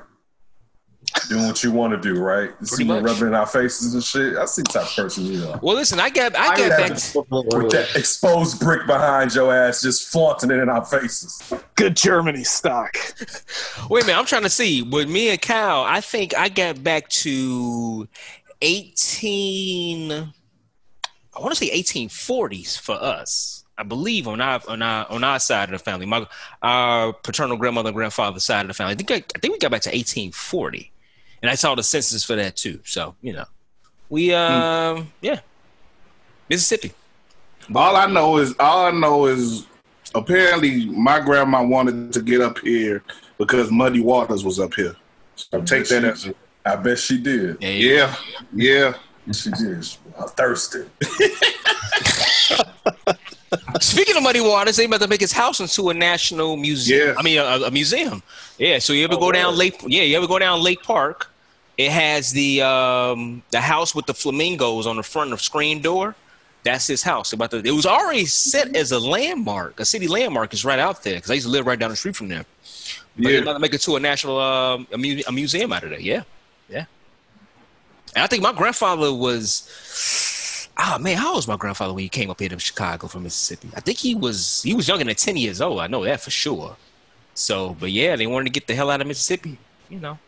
Doing 1.28 1.46
what 1.46 1.62
you 1.64 1.72
want 1.72 1.92
to 1.92 2.00
do, 2.00 2.20
right? 2.20 2.50
You 2.60 2.66
See 2.66 2.84
much. 2.84 3.02
rubbing 3.02 3.28
in 3.28 3.34
our 3.34 3.46
faces 3.46 3.94
and 3.94 4.02
shit. 4.04 4.36
I 4.36 4.44
see 4.44 4.62
the 4.62 4.68
type 4.72 4.82
of 4.86 4.94
person 4.94 5.24
you 5.26 5.44
are. 5.48 5.58
Well, 5.62 5.74
listen, 5.74 5.98
I 5.98 6.10
got 6.10 6.36
I 6.36 6.56
got 6.56 6.72
I- 6.72 6.88
back. 6.88 6.90
With 6.90 7.70
that 7.72 7.88
exposed 7.96 8.60
brick 8.60 8.86
behind 8.86 9.34
your 9.34 9.54
ass, 9.54 9.80
just 9.82 10.08
flaunting 10.12 10.50
it 10.50 10.58
in 10.58 10.68
our 10.68 10.84
faces. 10.84 11.40
Good 11.74 11.96
Germany 11.96 12.44
stock. 12.44 12.96
Wait 13.90 14.02
a 14.02 14.06
minute, 14.06 14.18
I'm 14.18 14.26
trying 14.26 14.42
to 14.42 14.50
see. 14.50 14.82
With 14.82 15.08
me 15.08 15.30
and 15.30 15.40
Cal, 15.40 15.82
I 15.84 16.00
think 16.00 16.36
I 16.36 16.48
got 16.48 16.82
back 16.84 17.08
to 17.08 18.06
18. 18.60 20.12
I 20.12 21.40
want 21.40 21.54
to 21.54 21.56
say 21.56 21.70
1840s 21.82 22.78
for 22.78 22.94
us. 22.94 23.59
I 23.80 23.82
believe 23.82 24.28
on 24.28 24.42
our 24.42 24.60
on 24.68 24.82
our 24.82 25.10
on 25.10 25.24
our 25.24 25.40
side 25.40 25.72
of 25.72 25.78
the 25.78 25.78
family, 25.78 26.04
my 26.04 26.26
our 26.60 27.14
paternal 27.14 27.56
grandmother 27.56 27.88
and 27.88 27.96
grandfather 27.96 28.38
side 28.38 28.60
of 28.60 28.68
the 28.68 28.74
family. 28.74 28.92
I 28.92 28.96
think 28.96 29.10
I, 29.10 29.14
I 29.14 29.38
think 29.38 29.54
we 29.54 29.58
got 29.58 29.70
back 29.70 29.80
to 29.82 29.88
1840, 29.88 30.92
and 31.40 31.50
I 31.50 31.54
saw 31.54 31.74
the 31.74 31.82
census 31.82 32.22
for 32.22 32.36
that 32.36 32.56
too. 32.56 32.78
So 32.84 33.14
you 33.22 33.32
know, 33.32 33.46
we 34.10 34.28
hmm. 34.28 34.34
um 34.34 35.12
yeah, 35.22 35.40
Mississippi. 36.50 36.92
All 37.74 37.96
I 37.96 38.06
know 38.06 38.36
is 38.36 38.54
all 38.60 38.84
I 38.84 38.90
know 38.90 39.24
is 39.24 39.66
apparently 40.14 40.84
my 40.84 41.18
grandma 41.18 41.64
wanted 41.64 42.12
to 42.12 42.20
get 42.20 42.42
up 42.42 42.58
here 42.58 43.02
because 43.38 43.70
Muddy 43.70 44.00
Waters 44.00 44.44
was 44.44 44.60
up 44.60 44.74
here. 44.74 44.94
So 45.36 45.56
mm-hmm. 45.56 45.64
take 45.64 45.88
that 45.88 46.04
as 46.04 46.26
a, 46.26 46.34
I 46.66 46.76
bet 46.76 46.98
she 46.98 47.18
did. 47.18 47.56
yeah, 47.62 48.14
yeah. 48.52 48.92
She 49.32 49.50
did. 49.52 49.88
I'm 50.18 50.24
uh, 50.24 50.26
thirsty. 50.28 50.84
Speaking 53.80 54.16
of 54.16 54.22
Muddy 54.22 54.40
Waters, 54.40 54.76
they 54.76 54.84
about 54.84 55.00
to 55.00 55.08
make 55.08 55.20
his 55.20 55.32
house 55.32 55.60
into 55.60 55.90
a 55.90 55.94
national 55.94 56.56
museum. 56.56 57.08
Yeah. 57.08 57.14
I 57.18 57.22
mean, 57.22 57.38
a, 57.38 57.66
a 57.66 57.70
museum. 57.70 58.22
Yeah. 58.58 58.78
So 58.78 58.92
you 58.92 59.04
ever 59.04 59.16
go 59.16 59.32
down 59.32 59.56
Lake? 59.56 59.80
Yeah, 59.86 60.02
you 60.02 60.16
ever 60.16 60.26
go 60.28 60.38
down 60.38 60.62
Lake 60.62 60.82
Park? 60.82 61.30
It 61.76 61.90
has 61.90 62.30
the 62.32 62.62
um, 62.62 63.42
the 63.50 63.60
house 63.60 63.94
with 63.94 64.06
the 64.06 64.14
flamingos 64.14 64.86
on 64.86 64.96
the 64.96 65.02
front 65.02 65.32
of 65.32 65.40
screen 65.40 65.80
door. 65.80 66.14
That's 66.62 66.86
his 66.86 67.02
house. 67.02 67.32
About 67.32 67.50
the, 67.50 67.58
it 67.64 67.70
was 67.70 67.86
already 67.86 68.26
set 68.26 68.76
as 68.76 68.92
a 68.92 68.98
landmark, 69.00 69.80
a 69.80 69.84
city 69.86 70.06
landmark. 70.06 70.52
is 70.52 70.62
right 70.64 70.78
out 70.78 71.02
there 71.02 71.14
because 71.14 71.30
I 71.30 71.34
used 71.34 71.46
to 71.46 71.50
live 71.52 71.66
right 71.66 71.78
down 71.78 71.88
the 71.90 71.96
street 71.96 72.16
from 72.16 72.28
there. 72.28 72.44
But 73.16 73.24
they're 73.24 73.32
Yeah. 73.32 73.38
about 73.40 73.54
to 73.54 73.58
make 73.58 73.72
it 73.74 73.80
to 73.82 73.96
a 73.96 74.00
national 74.00 74.38
um, 74.38 74.86
a, 74.92 74.98
mu- 74.98 75.22
a 75.26 75.32
museum 75.32 75.72
out 75.72 75.82
of 75.84 75.90
there. 75.90 76.00
Yeah, 76.00 76.22
yeah. 76.68 76.84
And 78.14 78.22
I 78.24 78.26
think 78.26 78.42
my 78.42 78.52
grandfather 78.52 79.12
was. 79.12 80.29
Ah 80.82 80.96
man, 80.98 81.18
how 81.18 81.28
old 81.28 81.36
was 81.36 81.46
my 81.46 81.56
grandfather 81.58 81.92
when 81.92 82.02
he 82.02 82.08
came 82.08 82.30
up 82.30 82.40
here 82.40 82.48
to 82.48 82.58
Chicago 82.58 83.06
from 83.06 83.24
Mississippi? 83.24 83.68
I 83.76 83.80
think 83.80 83.98
he 83.98 84.14
was 84.14 84.62
he 84.62 84.72
was 84.72 84.88
younger 84.88 85.04
than 85.04 85.14
ten 85.14 85.36
years 85.36 85.60
old. 85.60 85.78
I 85.80 85.86
know 85.86 86.02
that 86.04 86.22
for 86.22 86.30
sure. 86.30 86.74
So, 87.34 87.76
but 87.78 87.92
yeah, 87.92 88.16
they 88.16 88.26
wanted 88.26 88.46
to 88.46 88.50
get 88.50 88.66
the 88.66 88.74
hell 88.74 88.90
out 88.90 89.02
of 89.02 89.06
Mississippi. 89.06 89.58
You 89.90 90.00
know, 90.00 90.18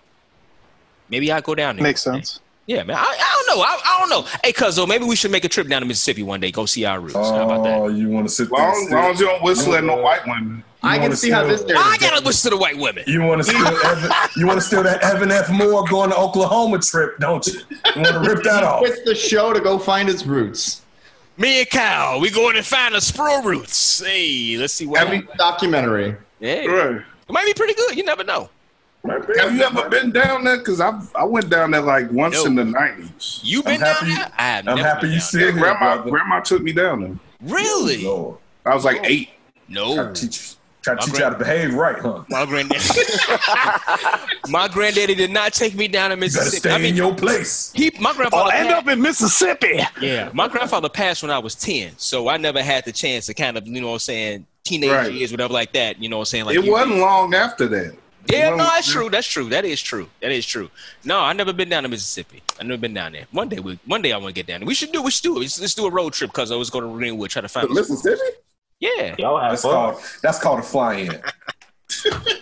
maybe 1.09 1.33
I'll 1.33 1.41
go 1.41 1.55
down 1.55 1.77
there. 1.77 1.83
Makes 1.85 2.03
sense. 2.03 2.41
Yeah, 2.67 2.85
man. 2.85 2.97
I, 2.97 3.01
I 3.03 3.45
don't 3.47 3.57
know. 3.59 3.63
I, 3.65 3.81
I 3.85 3.99
don't 3.99 4.09
know. 4.09 4.31
Hey, 4.45 4.53
cuzzo, 4.53 4.87
maybe 4.87 5.05
we 5.05 5.17
should 5.17 5.31
make 5.33 5.45
a 5.45 5.49
trip 5.49 5.69
down 5.69 5.83
to 5.83 5.87
Mississippi 5.87 6.23
one 6.23 6.41
day. 6.41 6.51
Go 6.53 6.65
see 6.65 6.85
our 6.85 7.01
roots. 7.01 7.15
How 7.15 7.45
about 7.45 7.65
that? 7.65 7.79
Oh, 7.79 7.89
you 7.89 8.09
want 8.09 8.29
to 8.29 8.33
sit 8.35 8.51
there? 8.51 8.59
Long, 8.61 8.75
still- 8.87 8.99
long 8.99 9.11
as 9.11 9.21
you 9.21 9.27
don't 9.27 9.43
whistle 9.43 9.75
at 9.75 9.85
no 9.85 9.97
white 9.97 10.25
women. 10.27 10.65
I 10.85 10.95
can 10.95 11.03
wanna 11.03 11.17
see 11.17 11.31
how 11.31 11.45
this 11.45 11.63
I 11.63 11.97
gotta 12.01 12.25
listen 12.25 12.51
to 12.51 12.57
the 12.57 12.61
white 12.61 12.77
women? 12.77 13.05
You 13.07 13.23
want 13.23 13.41
to 13.41 13.45
steal? 13.45 13.65
Evan, 13.65 14.11
you 14.37 14.49
want 14.49 14.59
to 14.59 14.67
steal 14.67 14.83
that 14.83 15.01
Evan 15.05 15.31
F. 15.31 15.49
Moore 15.49 15.85
going 15.87 16.11
to 16.11 16.17
Oklahoma 16.17 16.81
trip, 16.81 17.19
don't 17.21 17.47
you? 17.47 17.61
You 17.71 18.03
want 18.03 18.09
to 18.09 18.19
rip 18.19 18.43
that 18.43 18.65
off? 18.65 18.81
quits 18.81 19.01
the 19.05 19.15
show 19.15 19.53
to 19.53 19.61
go 19.61 19.79
find 19.79 20.09
his 20.09 20.27
roots. 20.27 20.83
Me 21.39 21.61
and 21.61 21.71
Cal, 21.71 22.21
we 22.21 22.31
going 22.31 22.57
to 22.57 22.65
find 22.65 22.95
the 22.95 22.99
spro 22.99 23.45
roots. 23.45 24.05
Hey, 24.05 24.57
let's 24.59 24.73
see 24.73 24.87
what. 24.87 24.99
Have 24.99 25.15
you, 25.15 25.27
Documentary. 25.39 26.17
Yeah, 26.41 26.55
it 26.55 26.69
right. 26.69 27.03
might 27.29 27.47
be 27.47 27.55
pretty 27.55 27.75
good. 27.75 27.97
You 27.97 28.03
never 28.03 28.25
know. 28.25 28.51
Have 29.09 29.55
you 29.55 29.63
ever 29.63 29.89
been 29.89 30.11
down 30.13 30.45
there? 30.45 30.59
Because 30.59 30.81
I 30.81 31.01
I 31.15 31.25
went 31.25 31.49
down 31.51 31.71
there 31.73 31.81
like 31.81 32.11
once 32.13 32.35
No. 32.37 32.45
in 32.47 32.55
the 32.55 32.65
nineties. 32.65 33.41
You 33.43 33.63
been 33.63 33.75
I'm 33.75 33.81
down 33.81 33.95
happy- 33.95 34.15
there? 34.15 34.33
I 34.39 34.43
have 34.43 34.69
I'm 34.69 34.77
never 34.77 34.89
happy 34.89 35.01
been 35.03 35.11
you 35.13 35.19
down 35.19 35.27
still 35.27 35.47
Yeah, 35.55 35.61
grandma 35.61 35.95
brother. 35.97 36.11
grandma 36.11 36.41
took 36.41 36.63
me 36.63 36.73
down 36.73 37.01
there. 37.01 37.09
there. 37.41 37.55
Really? 37.57 38.05
Lord. 38.05 38.39
I 38.65 38.75
was 38.75 38.85
like 38.85 38.99
oh. 39.03 39.05
eight. 39.07 39.31
No. 39.69 39.95
Try 39.95 40.05
to 40.13 40.13
teach, 40.13 40.55
try 40.83 40.95
to 40.95 41.01
My 41.01 41.07
teach 41.07 41.19
you 41.19 41.25
how 41.25 41.31
to 41.31 41.39
behave 41.39 41.75
right, 41.75 41.99
huh? 41.99 42.23
My 42.29 42.45
granddaddy. 42.45 42.81
my 44.49 44.69
granddaddy 44.69 45.15
did 45.15 45.31
not 45.31 45.53
take 45.53 45.75
me 45.75 45.89
down 45.89 46.11
to 46.11 46.17
You 46.17 46.21
better 46.21 46.27
Mississippi. 46.37 46.57
stay 46.59 46.71
I 46.75 46.79
mean, 46.79 46.87
in 46.89 46.97
your 46.97 47.15
place. 47.15 47.73
he, 47.75 47.91
my 48.01 48.13
grandfather. 48.13 48.51
I'll 48.53 48.59
end 48.61 48.69
passed- 48.69 48.87
up 48.87 48.93
in 48.93 49.01
Mississippi. 49.01 49.81
Yeah, 50.01 50.31
my 50.33 50.49
grandfather 50.49 50.89
passed 50.89 51.23
when 51.23 51.31
I 51.31 51.39
was 51.39 51.55
ten, 51.55 51.93
so 51.97 52.29
I 52.29 52.37
never 52.37 52.63
had 52.63 52.85
the 52.85 52.93
chance 52.93 53.27
to 53.27 53.35
kind 53.35 53.57
of, 53.57 53.67
you 53.67 53.81
know, 53.81 53.89
what 53.89 53.93
I'm 53.95 53.99
saying 54.01 54.47
teenage 54.65 54.91
Right. 54.91 55.13
years, 55.13 55.31
whatever 55.33 55.53
like 55.53 55.73
that. 55.73 56.01
You 56.01 56.09
know, 56.09 56.19
what 56.19 56.23
I'm 56.23 56.27
saying 56.27 56.45
like 56.45 56.57
it 56.57 56.65
wasn't 56.71 56.99
long 56.99 57.35
after 57.35 57.67
that. 57.69 57.97
Yeah, 58.29 58.51
no, 58.51 58.57
that's 58.59 58.91
true. 58.91 59.11
That's 59.11 59.27
true. 59.27 59.49
That 59.49 59.65
is 59.65 59.81
true. 59.83 60.09
That 60.21 60.31
is 60.31 60.47
true. 60.47 60.71
No, 61.05 61.19
I 61.21 61.33
never 61.33 61.53
been 61.53 61.69
down 61.69 61.83
to 61.83 61.89
Mississippi. 61.89 62.43
I 62.61 62.63
never 62.65 62.81
been 62.81 62.95
down 62.95 63.13
there. 63.13 63.27
One 63.33 63.49
day, 63.49 63.59
we, 63.59 63.79
one 63.87 64.01
day 64.03 64.13
I 64.13 64.17
want 64.17 64.29
to 64.29 64.33
get 64.35 64.47
down 64.47 64.61
there. 64.61 64.67
We 64.67 64.75
should 64.75 64.93
do. 64.93 65.03
We 65.03 65.11
should 65.11 65.25
do 65.25 65.37
it. 65.37 65.41
Let's, 65.41 65.61
let's 65.61 65.75
do 65.75 65.87
a 65.87 65.91
road 65.91 66.13
trip 66.13 66.31
because 66.31 66.51
I 66.53 66.57
was 66.57 66.71
going 66.71 66.85
to 66.89 66.93
Greenwood 66.97 67.31
try 67.31 67.43
to 67.43 67.49
find. 67.49 67.69
To 67.69 67.75
Mississippi? 67.75 68.21
Yeah. 68.81 69.17
Y'all 69.19 69.39
have 69.41 69.51
That's 69.53 69.63
fun. 69.63 69.73
called 69.73 70.03
that's 70.23 70.39
called 70.39 70.59
a 70.61 70.63
fly-in. 70.63 71.21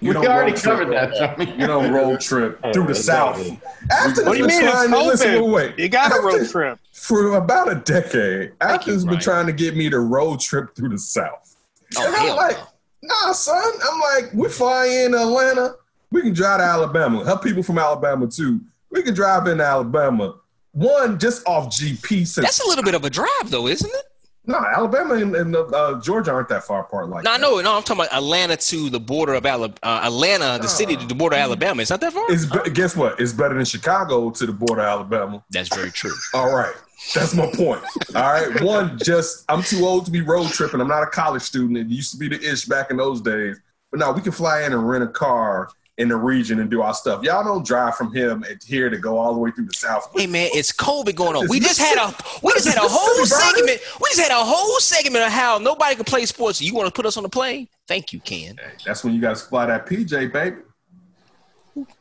You 0.00 0.10
We 0.10 0.16
already 0.16 0.52
road 0.52 0.60
covered 0.62 0.86
trip- 0.86 1.10
that, 1.12 1.36
Johnny. 1.38 1.52
You 1.58 1.66
don't 1.66 1.92
road 1.92 2.20
trip 2.20 2.60
Hey, 2.64 2.72
through 2.72 2.84
the 2.84 2.90
exactly. 2.90 3.50
South. 3.50 3.62
After 3.90 4.24
What 4.24 4.32
do 4.32 4.38
you 4.38 4.46
mean? 4.46 4.62
It's 4.64 4.82
been 4.82 4.90
listen, 5.06 5.42
wait, 5.44 5.50
wait. 5.70 5.78
You 5.78 5.88
got 5.88 6.12
a 6.16 6.20
road 6.20 6.46
trip. 6.50 6.78
for 6.92 7.36
about 7.36 7.70
a 7.72 7.76
decade. 7.76 8.52
After 8.60 8.90
you, 8.90 8.94
has 8.94 9.04
been 9.04 9.18
trying 9.20 9.46
to 9.46 9.52
get 9.52 9.76
me 9.76 9.88
to 9.88 10.00
road 10.00 10.40
trip 10.40 10.74
through 10.74 10.90
the 10.90 10.98
South. 10.98 11.56
Oh, 11.96 12.12
hell 12.14 12.36
like, 12.36 12.56
no. 12.58 12.64
Nah, 13.06 13.32
son. 13.32 13.72
I'm 13.84 14.00
like, 14.00 14.32
we 14.34 14.48
fly 14.48 14.86
in 14.86 15.14
Atlanta. 15.14 15.76
We 16.10 16.22
can 16.22 16.32
drive 16.32 16.58
to 16.58 16.64
Alabama. 16.64 17.24
Help 17.24 17.42
people 17.42 17.62
from 17.62 17.78
Alabama 17.78 18.26
too. 18.26 18.60
We 18.90 19.02
can 19.02 19.14
drive 19.14 19.46
in 19.46 19.60
Alabama. 19.60 20.36
One 20.72 21.18
just 21.18 21.46
off 21.46 21.68
GP. 21.68 22.26
Since 22.26 22.34
That's 22.34 22.60
a 22.60 22.68
little 22.68 22.84
bit 22.84 22.94
of 22.94 23.04
a 23.04 23.10
drive, 23.10 23.50
though, 23.50 23.66
isn't 23.66 23.90
it? 23.90 24.04
No, 24.46 24.58
Alabama 24.58 25.14
and, 25.14 25.34
and 25.34 25.54
uh, 25.56 26.00
Georgia 26.02 26.32
aren't 26.32 26.48
that 26.50 26.64
far 26.64 26.80
apart. 26.80 27.08
Like 27.08 27.24
No, 27.24 27.32
I 27.32 27.38
that. 27.38 27.40
know. 27.40 27.60
No, 27.60 27.76
I'm 27.76 27.82
talking 27.82 28.04
about 28.04 28.14
Atlanta 28.16 28.56
to 28.56 28.90
the 28.90 29.00
border 29.00 29.34
of 29.34 29.44
Alabama. 29.46 29.74
Uh, 29.82 30.00
Atlanta, 30.04 30.58
the 30.60 30.68
city 30.68 30.96
to 30.96 31.06
the 31.06 31.14
border 31.14 31.36
of 31.36 31.42
Alabama. 31.42 31.82
It's 31.82 31.90
not 31.90 32.00
that 32.00 32.12
far. 32.12 32.24
It's 32.30 32.46
be- 32.46 32.70
guess 32.70 32.96
what? 32.96 33.20
It's 33.20 33.32
better 33.32 33.54
than 33.54 33.64
Chicago 33.64 34.30
to 34.30 34.46
the 34.46 34.52
border 34.52 34.82
of 34.82 34.88
Alabama. 34.88 35.44
That's 35.50 35.74
very 35.74 35.90
true. 35.90 36.12
All 36.34 36.54
right. 36.54 36.74
That's 37.14 37.34
my 37.34 37.46
point. 37.54 37.82
All 38.14 38.22
right. 38.32 38.60
One, 38.62 38.98
just 38.98 39.44
I'm 39.48 39.62
too 39.62 39.84
old 39.84 40.06
to 40.06 40.10
be 40.10 40.22
road 40.22 40.48
tripping. 40.48 40.80
I'm 40.80 40.88
not 40.88 41.02
a 41.02 41.06
college 41.06 41.42
student. 41.42 41.76
It 41.78 41.88
used 41.88 42.10
to 42.12 42.16
be 42.18 42.28
the 42.28 42.40
ish 42.40 42.64
back 42.66 42.90
in 42.90 42.96
those 42.96 43.20
days. 43.20 43.60
But 43.90 44.00
now 44.00 44.12
we 44.12 44.20
can 44.20 44.32
fly 44.32 44.62
in 44.62 44.72
and 44.72 44.88
rent 44.88 45.04
a 45.04 45.08
car 45.08 45.68
in 45.98 46.08
the 46.08 46.16
region 46.16 46.60
and 46.60 46.70
do 46.70 46.82
our 46.82 46.92
stuff. 46.92 47.22
Y'all 47.22 47.42
don't 47.42 47.64
drive 47.66 47.94
from 47.96 48.12
him 48.12 48.44
and 48.48 48.62
here 48.62 48.90
to 48.90 48.98
go 48.98 49.16
all 49.18 49.32
the 49.32 49.40
way 49.40 49.50
through 49.50 49.64
the 49.66 49.72
south. 49.74 50.10
Hey 50.14 50.26
man, 50.26 50.50
it's 50.52 50.70
COVID 50.70 51.14
going 51.14 51.36
on. 51.36 51.44
It's 51.44 51.50
We 51.50 51.58
just 51.60 51.78
had 51.78 51.96
a 51.96 52.14
we 52.42 52.52
just 52.52 52.68
had 52.68 52.76
a 52.76 52.80
whole 52.82 53.14
brother. 53.16 53.26
segment. 53.26 53.80
We 54.00 54.08
just 54.10 54.20
had 54.20 54.30
a 54.30 54.44
whole 54.44 54.78
segment 54.80 55.24
of 55.24 55.32
how 55.32 55.58
nobody 55.58 55.94
can 55.94 56.04
play 56.04 56.26
sports. 56.26 56.60
You 56.60 56.74
want 56.74 56.86
to 56.86 56.92
put 56.92 57.06
us 57.06 57.16
on 57.16 57.22
the 57.22 57.28
plane? 57.30 57.68
Thank 57.88 58.12
you, 58.12 58.20
Ken. 58.20 58.56
That's 58.84 59.04
when 59.04 59.14
you 59.14 59.20
got 59.20 59.36
to 59.36 59.44
fly 59.44 59.66
that 59.66 59.86
PJ, 59.86 60.32
baby. 60.32 60.56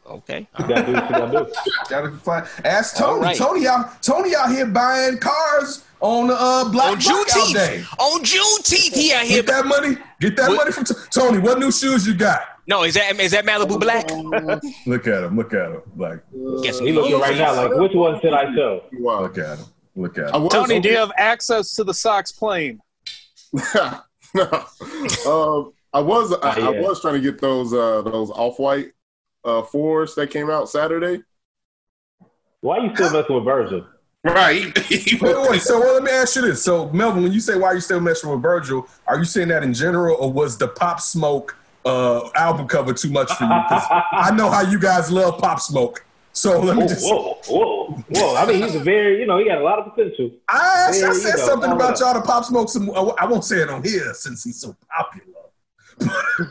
Okay. 0.07 0.47
You 0.59 0.67
gotta 0.67 0.85
do 0.85 0.93
what 0.93 1.03
you 1.03 1.09
gotta 1.15 1.45
do. 1.45 1.53
Got 1.89 2.01
to 2.01 2.11
fly. 2.17 2.47
Ask 2.63 2.95
Tony. 2.95 3.21
right. 3.21 3.35
Tony 3.37 3.67
out. 3.67 4.01
Tony 4.01 4.33
out 4.35 4.49
here 4.49 4.65
buying 4.65 5.17
cars 5.17 5.83
on 5.99 6.27
the 6.27 6.33
uh, 6.35 6.69
Black 6.69 6.91
On 6.93 6.97
Blackout 6.99 7.27
Day. 7.53 7.83
Juneteenth. 7.83 7.99
On 7.99 8.23
Juneteenth, 8.23 8.93
he 8.95 9.13
out 9.13 9.23
here. 9.25 9.41
Get 9.43 9.47
that 9.47 9.65
money. 9.65 9.97
Get 10.21 10.37
that 10.37 10.49
What- 10.49 10.57
money 10.57 10.71
from 10.71 10.85
T- 10.85 10.93
Tony. 11.11 11.39
What 11.39 11.59
new 11.59 11.71
shoes 11.71 12.07
you 12.07 12.13
got? 12.13 12.41
No, 12.67 12.83
is 12.83 12.95
that 12.95 13.19
is 13.19 13.31
that 13.31 13.45
Malibu 13.45 13.79
Black? 13.79 14.09
Look 14.85 15.07
at 15.07 15.23
him. 15.23 15.35
Look 15.37 15.53
at 15.53 15.71
him. 15.71 15.81
Black. 15.95 16.19
Guess 16.63 16.79
He 16.79 16.91
looking 16.91 17.19
right 17.19 17.37
now 17.37 17.55
like, 17.55 17.79
which 17.79 17.93
one 17.93 18.19
should 18.21 18.33
I 18.33 18.53
show? 18.55 18.83
Wow. 18.93 19.21
look 19.21 19.37
at 19.37 19.59
him. 19.59 19.65
Look 19.95 20.17
at 20.17 20.33
him. 20.33 20.43
was 20.43 20.53
Tony, 20.53 20.79
do 20.79 20.89
you 20.89 20.97
have 20.97 21.11
access 21.17 21.75
to 21.75 21.83
the 21.83 21.93
Sox 21.93 22.31
plane? 22.31 22.81
um, 23.79 24.01
I 25.93 26.01
was 26.01 26.33
I, 26.41 26.59
Not 26.59 26.59
I 26.59 26.69
was 26.81 27.01
trying 27.01 27.13
to 27.13 27.21
get 27.21 27.39
those 27.39 27.71
uh, 27.71 28.01
those 28.01 28.31
off 28.31 28.59
white 28.59 28.91
uh, 29.43 29.61
fours 29.61 30.15
that 30.15 30.31
came 30.31 30.49
out 30.49 30.69
Saturday. 30.69 31.23
Why 32.61 32.79
are 32.79 32.85
you 32.85 32.95
still 32.95 33.11
messing 33.11 33.35
with 33.35 33.45
Virgil? 33.45 33.85
Right. 34.23 34.75
Wait, 34.89 35.21
wait, 35.21 35.61
so 35.61 35.79
well, 35.79 35.93
let 35.93 36.03
me 36.03 36.09
ask 36.09 36.35
you 36.35 36.41
this. 36.41 36.63
So, 36.63 36.89
Melvin, 36.89 37.21
when 37.21 37.31
you 37.31 37.39
say 37.39 37.55
why 37.55 37.67
are 37.67 37.75
you 37.75 37.79
still 37.79 37.99
messing 37.99 38.31
with 38.31 38.41
Virgil, 38.41 38.87
are 39.05 39.19
you 39.19 39.23
saying 39.23 39.49
that 39.49 39.61
in 39.61 39.71
general, 39.71 40.17
or 40.19 40.33
was 40.33 40.57
the 40.57 40.67
Pop 40.67 40.99
Smoke 40.99 41.55
uh, 41.85 42.29
album 42.35 42.67
cover 42.67 42.93
too 42.93 43.09
much 43.11 43.31
for 43.33 43.43
you? 43.45 43.49
'Cause 43.69 43.83
I 44.11 44.31
know 44.35 44.49
how 44.49 44.61
you 44.61 44.79
guys 44.79 45.11
love 45.11 45.37
Pop 45.39 45.59
Smoke. 45.59 46.03
So 46.33 46.59
let 46.59 46.75
me 46.75 46.81
Whoa, 46.83 46.87
just. 46.89 47.05
whoa, 47.09 47.37
whoa, 47.47 48.03
whoa! 48.09 48.35
I 48.35 48.45
mean, 48.45 48.61
he's 48.61 48.75
a 48.75 48.79
very, 48.79 49.19
you 49.21 49.25
know, 49.25 49.37
he 49.37 49.45
got 49.45 49.59
a 49.59 49.63
lot 49.63 49.79
of 49.79 49.93
potential. 49.95 50.31
I, 50.49 50.87
asked, 50.89 51.01
I 51.03 51.07
you 51.07 51.13
said 51.13 51.37
something 51.39 51.69
Hold 51.69 51.81
about 51.81 51.97
y'all 52.01 52.13
to 52.13 52.21
Pop 52.21 52.43
Smoke. 52.43 52.67
Some, 52.69 52.89
I 53.17 53.25
won't 53.25 53.45
say 53.45 53.61
it 53.61 53.69
on 53.69 53.81
here 53.83 54.13
since 54.13 54.43
he's 54.43 54.59
so 54.59 54.75
popular. 54.93 55.27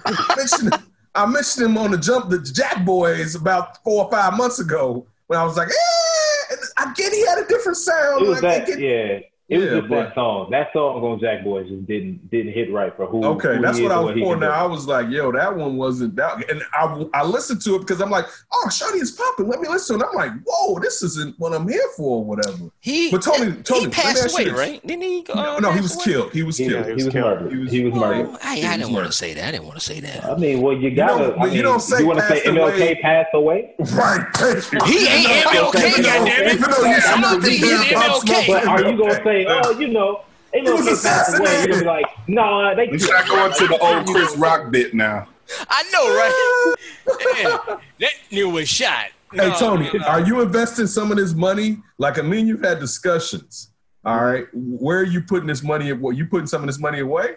I, 0.07 0.35
mentioned, 0.39 0.75
I 1.15 1.27
mentioned 1.27 1.67
him 1.67 1.77
on 1.77 1.91
the 1.91 1.99
jump, 1.99 2.31
the 2.31 2.39
Jack 2.39 2.83
Boys, 2.87 3.35
about 3.35 3.83
four 3.85 4.07
or 4.07 4.11
five 4.11 4.39
months 4.39 4.59
ago 4.59 5.07
when 5.27 5.39
I 5.39 5.45
was 5.45 5.57
like, 5.59 5.69
eh, 5.69 6.55
I 6.79 6.93
get 6.95 7.13
he 7.13 7.27
had 7.27 7.39
a 7.41 7.47
different 7.47 7.77
sound. 7.77 8.23
It 8.23 8.29
was 8.29 8.43
like, 8.43 8.67
that, 8.67 8.67
get- 8.67 8.81
yeah. 8.81 9.19
It 9.47 9.59
was 9.59 9.67
Yeah, 9.67 9.75
just 9.81 9.89
but- 9.91 9.97
that 10.05 10.15
song. 10.15 10.51
That 10.53 10.73
song 10.73 11.03
on 11.05 11.21
Jack 11.21 11.45
Boys 11.45 11.69
just 11.69 11.87
didn't 11.87 12.31
didn't 12.31 12.55
hit 12.55 12.73
right 12.73 12.95
for 12.97 13.07
who. 13.07 13.23
Okay, 13.27 13.57
who 13.57 13.61
that's 13.63 13.77
he 13.77 13.85
what 13.85 13.93
is 13.93 13.97
I 13.97 14.01
was 14.01 14.15
he 14.15 14.21
can 14.23 14.29
pointing 14.31 14.49
I 14.49 14.63
was 14.65 14.87
like, 14.87 15.11
yo, 15.11 15.33
that 15.33 15.55
one 15.55 15.77
wasn't 15.77 16.17
that. 16.17 16.51
And 16.51 16.63
I, 16.73 17.05
I 17.13 17.25
listened 17.25 17.61
to 17.63 17.75
it 17.77 17.81
because 17.81 18.01
I'm 18.01 18.09
like, 18.09 18.25
oh, 18.55 18.67
Shotty 18.71 19.03
is 19.03 19.11
popping. 19.13 19.47
Let 19.49 19.61
me 19.61 19.69
listen 19.69 19.99
to 19.99 20.05
it. 20.05 20.09
I'm 20.09 20.17
like, 20.17 20.33
whoa, 20.47 20.79
this 20.81 21.03
isn't 21.03 21.39
what 21.39 21.53
I'm 21.53 21.69
here 21.69 21.83
for 21.95 22.21
or 22.21 22.25
whatever. 22.25 22.71
He 22.81 23.11
But 23.11 23.21
Tony- 23.21 23.51
he 23.51 23.63
Tony, 23.63 23.81
let 23.81 23.89
me 23.89 23.93
passed 23.93 24.33
away, 24.33 24.45
this. 24.45 24.53
right? 24.59 24.87
Didn't 24.87 25.03
he? 25.03 25.27
Uh, 25.29 25.35
no, 25.35 25.59
no, 25.59 25.73
he 25.73 25.81
was 25.83 25.95
away? 25.95 26.05
killed. 26.05 26.33
He 26.33 26.43
was 26.43 26.57
He, 26.57 26.69
killed. 26.69 26.87
he 26.87 26.93
was 26.95 27.05
was 27.05 27.15
murdered. 27.15 27.53
He 27.53 27.59
was- 27.59 27.71
He 27.71 27.85
was 27.85 27.93
Well, 27.93 28.01
murdered. 28.15 28.39
I, 28.43 28.53
I 28.53 28.61
didn't 28.61 28.81
was 28.81 28.91
want 28.93 29.07
to 29.09 29.13
say 29.13 29.35
that. 29.35 29.45
I 29.49 29.51
didn't 29.51 29.67
want 29.67 29.79
to 29.79 29.85
say 29.85 30.01
that. 30.01 30.25
I 30.25 30.37
mean, 30.39 30.63
well, 30.63 30.75
you 30.75 30.91
gotta. 30.95 31.23
don't- 31.23 31.39
I 31.39 31.43
but 31.49 31.53
you 31.53 31.61
don't 31.61 31.81
say 31.81 31.99
you 32.01 32.07
want 32.07 32.21
to 32.21 32.27
say 32.29 32.41
passed 32.45 32.49
away. 32.57 32.73
MLK 32.73 33.01
passed 33.03 33.35
away? 33.35 33.75
Right. 33.93 34.27
thank 34.37 34.73
you. 34.73 34.79
He 34.87 35.07
ain't 35.07 35.27
MLK, 35.45 35.87
even 35.87 36.03
though- 36.03 36.09
goddammit. 36.09 36.55
even 36.55 36.71
though 36.71 36.85
you 36.85 36.97
I 36.97 37.21
don't 37.21 37.43
think 37.43 37.61
he's 37.61 37.93
MLK. 37.93 38.47
But 38.47 38.67
are 38.69 38.91
you 38.91 38.97
gonna 38.97 39.23
say, 39.23 39.34
okay. 39.43 39.61
oh, 39.65 39.79
you 39.79 39.89
know, 39.89 40.23
MLK 40.55 40.85
was 40.89 41.03
passed 41.03 41.39
away? 41.39 41.59
You're 41.61 41.67
gonna 41.69 41.81
be 41.81 41.87
like, 41.87 42.29
no, 42.29 42.75
they. 42.77 42.87
He's 42.87 43.09
not 43.09 43.27
going 43.27 43.53
to 43.53 43.67
the 43.67 43.79
old 43.79 44.07
Chris 44.07 44.37
Rock 44.37 44.71
bit 44.71 44.95
now. 44.95 45.29
I 45.69 45.83
know, 45.93 46.09
right? 46.17 46.75
Yeah, 47.37 47.77
that 48.01 48.13
nigga 48.31 48.51
was 48.53 48.69
shot. 48.69 49.07
Hey 49.33 49.49
No, 49.49 49.55
Tony, 49.59 49.91
no, 49.93 49.99
no. 49.99 50.07
are 50.07 50.21
you 50.21 50.41
investing 50.41 50.87
some 50.87 51.11
of 51.11 51.19
this 51.19 51.35
money? 51.35 51.79
Like 51.99 52.19
I 52.19 52.23
mean, 52.23 52.47
you've 52.47 52.63
had 52.63 52.79
discussions. 52.81 53.71
All 54.05 54.25
right, 54.25 54.47
where 54.53 54.99
are 55.01 55.05
you 55.05 55.21
putting 55.23 55.47
this 55.47 55.63
money? 55.63 55.93
What 55.93 56.17
you 56.17 56.27
putting 56.27 56.47
some 56.47 56.63
of 56.63 56.67
this 56.67 56.79
money 56.79 57.01
away? 57.01 57.37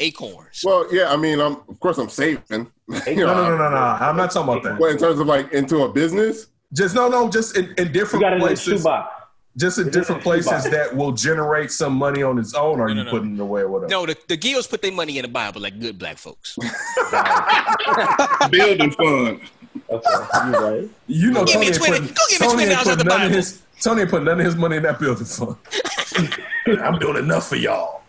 acorns? 0.00 0.60
Well, 0.64 0.86
yeah, 0.94 1.12
I 1.12 1.16
mean, 1.16 1.40
I'm 1.40 1.56
of 1.68 1.80
course 1.80 1.98
I'm 1.98 2.08
saving. 2.08 2.70
You 3.06 3.16
No, 3.16 3.26
know, 3.26 3.34
no, 3.34 3.48
no, 3.50 3.56
no, 3.56 3.70
no. 3.70 3.76
I'm 3.76 4.16
not 4.16 4.30
talking 4.30 4.50
about 4.52 4.62
that. 4.64 4.78
Well, 4.80 4.90
in 4.90 4.98
terms 4.98 5.18
of 5.20 5.26
like 5.26 5.52
into 5.52 5.82
a 5.82 5.92
business, 5.92 6.46
Just 6.72 6.94
no, 6.94 7.08
no. 7.08 7.28
Just 7.28 7.56
in, 7.56 7.74
in 7.76 7.86
You 7.88 7.92
different 7.92 8.22
got 8.22 8.32
it 8.32 8.36
in 8.36 8.40
places. 8.42 8.84
Shoebox. 9.58 9.62
Just 9.62 9.78
in 9.78 9.86
It 9.86 9.88
is 9.90 9.94
different 9.96 10.22
places 10.22 10.64
that 10.70 10.94
will 10.96 11.12
generate 11.12 11.70
some 11.70 11.94
money 11.94 12.22
on 12.22 12.38
its 12.38 12.54
own. 12.54 12.80
Or 12.80 12.84
are 12.84 12.88
No, 12.88 12.94
you 12.94 12.94
no, 12.96 13.04
no. 13.04 13.10
putting 13.10 13.34
it 13.34 13.40
away 13.40 13.60
or 13.62 13.68
whatever? 13.68 13.90
No, 13.90 14.06
the, 14.06 14.16
the 14.28 14.36
Gills 14.36 14.66
put 14.66 14.82
their 14.82 14.92
money 14.92 15.18
in 15.18 15.22
the 15.22 15.28
Bible 15.28 15.60
like 15.60 15.78
good 15.80 15.98
black 15.98 16.18
folks. 16.18 16.56
Building 18.50 18.90
fund. 18.92 19.40
Okay, 19.90 20.10
you 20.46 20.58
right. 20.58 20.90
You 21.06 21.30
know, 21.30 21.40
Go 21.44 21.46
give 21.46 21.54
Tony 21.54 21.70
me 21.70 21.72
20 21.76 21.92
putting, 21.92 22.06
go 22.08 22.22
give 22.30 22.40
me 22.40 22.46
Tony 22.46 22.64
$20 22.64 22.74
out 22.92 22.98
the 22.98 23.04
Bible. 23.04 23.28
his. 23.34 23.62
Tony 23.80 24.00
ain't 24.02 24.10
putting 24.10 24.24
none 24.26 24.40
of 24.40 24.46
his 24.46 24.56
money 24.56 24.76
in 24.76 24.82
that 24.82 24.98
building 24.98 25.24
fund. 25.24 25.56
I'm 26.84 26.98
doing 26.98 27.16
enough 27.24 27.48
for 27.48 27.56
y'all. 27.56 28.02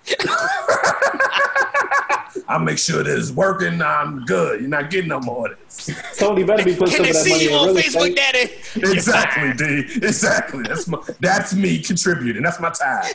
I 2.49 2.57
make 2.57 2.79
sure 2.79 3.03
that 3.03 3.15
it's 3.17 3.29
working. 3.31 3.79
I'm 3.81 4.25
good. 4.25 4.59
You're 4.61 4.69
not 4.69 4.89
getting 4.89 5.09
no 5.09 5.19
more 5.19 5.51
of 5.51 5.57
this. 5.59 5.91
Tony 6.17 6.43
better 6.43 6.65
be 6.65 6.75
putting 6.75 6.95
Can 7.05 7.05
some 7.05 7.05
they 7.05 7.09
of 7.11 7.15
that 7.15 7.29
money 7.29 7.39
see 7.39 7.43
you 7.43 7.49
in 7.51 7.55
on 7.55 7.67
real 7.67 7.75
Facebook, 7.75 8.09
estate. 8.09 8.15
Daddy? 8.15 8.91
Exactly, 8.91 9.53
D. 9.53 9.85
Exactly. 10.07 10.63
That's 10.63 10.87
my. 10.87 10.99
That's 11.19 11.53
me 11.53 11.79
contributing. 11.79 12.41
That's 12.41 12.59
my 12.59 12.71
time. 12.71 13.13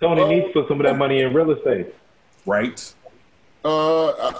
Tony 0.00 0.24
needs 0.26 0.46
to 0.48 0.52
put 0.54 0.68
some 0.68 0.80
of 0.80 0.86
that 0.86 0.96
money 0.98 1.20
in 1.20 1.32
real 1.34 1.50
estate. 1.50 1.94
Right. 2.46 2.92
uh, 3.64 4.06
uh, 4.08 4.32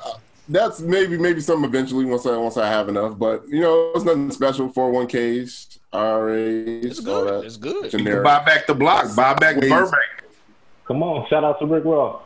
that's 0.48 0.80
maybe 0.80 1.16
maybe 1.16 1.40
some 1.40 1.62
eventually 1.64 2.04
once 2.04 2.26
I 2.26 2.36
once 2.36 2.56
I 2.56 2.66
have 2.68 2.88
enough. 2.88 3.16
But 3.18 3.46
you 3.48 3.60
know, 3.60 3.92
it's 3.94 4.04
nothing 4.04 4.30
special. 4.32 4.68
401ks, 4.70 5.78
IRAs, 5.92 6.84
It's 6.84 7.06
all 7.06 7.24
good. 7.24 7.42
that. 7.42 7.46
It's 7.46 7.56
good. 7.56 7.90
Generic. 7.90 8.24
Buy 8.24 8.42
back 8.44 8.66
the 8.66 8.74
block. 8.74 9.14
Buy 9.14 9.34
back 9.34 9.56
Ways. 9.56 9.70
Burbank. 9.70 10.21
Come 10.92 11.02
on, 11.04 11.26
shout 11.30 11.42
out 11.42 11.58
to 11.58 11.64
Rick 11.64 11.84
Ross. 11.86 12.20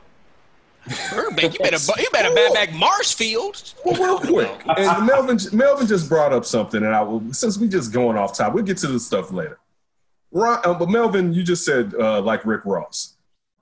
Burbank, 1.12 1.52
you 1.54 1.58
better 1.60 1.78
you 2.00 2.08
better 2.12 2.34
buy 2.34 2.50
back 2.52 2.72
Marshfield. 2.74 3.74
Well, 3.84 3.94
real 3.94 4.18
quick, 4.18 4.60
and 4.76 5.06
Melvin, 5.06 5.38
Melvin 5.52 5.86
just 5.86 6.08
brought 6.08 6.32
up 6.32 6.44
something, 6.44 6.82
and 6.82 6.92
I 6.92 7.00
will, 7.02 7.32
since 7.32 7.58
we 7.58 7.68
just 7.68 7.92
going 7.92 8.16
off 8.16 8.36
top, 8.36 8.54
we'll 8.54 8.64
get 8.64 8.78
to 8.78 8.88
this 8.88 9.06
stuff 9.06 9.30
later. 9.30 9.60
Ron, 10.32 10.58
uh, 10.64 10.74
but 10.74 10.88
Melvin, 10.88 11.32
you 11.32 11.44
just 11.44 11.64
said 11.64 11.94
uh, 11.94 12.20
like 12.22 12.44
Rick 12.44 12.62
Ross. 12.64 13.14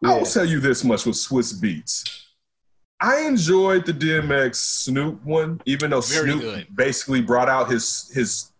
I 0.02 0.08
will 0.12 0.18
Yeah. 0.20 0.24
tell 0.24 0.44
you 0.46 0.58
this 0.58 0.84
much 0.84 1.04
with 1.04 1.16
Swizz 1.16 1.60
Beatz. 1.60 2.02
I 2.98 3.20
enjoyed 3.26 3.84
the 3.84 3.92
DMX 3.92 4.56
Snoop 4.56 5.22
one, 5.22 5.60
even 5.66 5.90
though 5.90 6.00
Very 6.00 6.30
Snoop 6.30 6.40
good. 6.40 6.66
basically 6.74 7.20
brought 7.20 7.50
out 7.50 7.70
his 7.70 8.10
his 8.14 8.50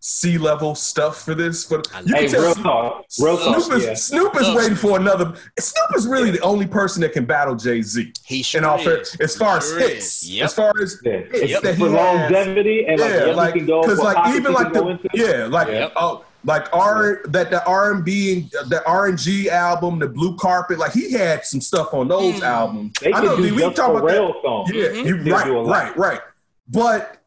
sea 0.00 0.38
level 0.38 0.74
stuff 0.74 1.22
for 1.24 1.34
this. 1.34 1.64
But 1.64 1.88
you 2.04 2.14
Hey, 2.14 2.22
can 2.22 2.30
tell 2.32 2.42
real 2.42 2.52
Snoop- 2.54 2.64
talk. 2.64 3.04
Real 3.20 3.36
talk. 3.38 3.60
Snoop 3.62 3.78
is, 3.78 3.84
Yeah. 3.84 3.94
Snoop 3.94 4.36
is 4.36 4.42
Love 4.42 4.56
waiting 4.56 4.76
for 4.76 4.96
another. 4.98 5.34
Snoop 5.58 5.96
is 5.96 6.06
really 6.06 6.30
the 6.30 6.40
only 6.40 6.66
person 6.66 7.02
that 7.02 7.12
can 7.12 7.24
battle 7.24 7.56
Jay 7.56 7.82
Z. 7.82 8.12
He 8.24 8.42
sure 8.42 8.60
In 8.60 8.64
all 8.64 8.78
fair, 8.78 8.98
is. 9.00 9.16
as 9.20 9.36
far 9.36 9.60
Sure 9.60 9.80
as 9.80 9.88
hits. 9.90 10.26
Yep. 10.28 10.44
as 10.44 10.54
far 10.54 10.72
as 10.80 10.98
Yeah. 11.04 11.12
hits 11.12 11.28
It's 11.34 11.60
that 11.62 11.74
he 11.74 11.80
for 11.80 11.90
has, 11.90 12.30
longevity 12.30 12.86
and 12.86 13.00
like, 13.00 13.10
yeah, 13.10 13.26
yeah, 13.26 13.34
like 13.34 13.54
we 13.54 13.60
can 13.60 13.66
go 13.66 13.82
because 13.82 13.98
for 13.98 14.04
like 14.04 14.34
even 14.36 14.52
like 14.52 14.72
the 14.72 14.98
yeah, 15.14 15.46
like 15.46 15.68
Yep. 15.68 15.92
oh, 15.96 16.24
Like 16.44 16.68
R 16.72 17.20
that 17.30 17.50
the 17.50 17.64
R 17.66 17.90
and 17.92 18.04
B 18.04 18.48
the 18.68 18.80
R 18.86 19.06
and 19.06 19.18
G 19.18 19.50
album, 19.50 19.98
the 19.98 20.06
Blue 20.08 20.36
Carpet, 20.36 20.78
like 20.78 20.92
he 20.92 21.10
had 21.12 21.44
some 21.44 21.60
stuff 21.60 21.92
on 21.92 22.06
those 22.06 22.34
Mm. 22.34 22.42
albums. 22.42 22.92
They 23.02 23.12
I 23.12 23.20
know 23.24 23.36
do 23.36 23.42
we 23.42 23.50
just 23.60 23.74
talk 23.74 23.90
about 23.90 24.06
that. 24.06 24.16
Pharrell 24.20 24.42
songs. 24.42 24.70
Yeah, 24.72 24.84
Mhm. 24.90 25.26
you- 25.26 25.32
right, 25.34 25.44
do 25.44 25.58
a 25.58 25.60
lot. 25.60 25.68
right, 25.68 25.98
right. 25.98 26.20
But 26.68 27.17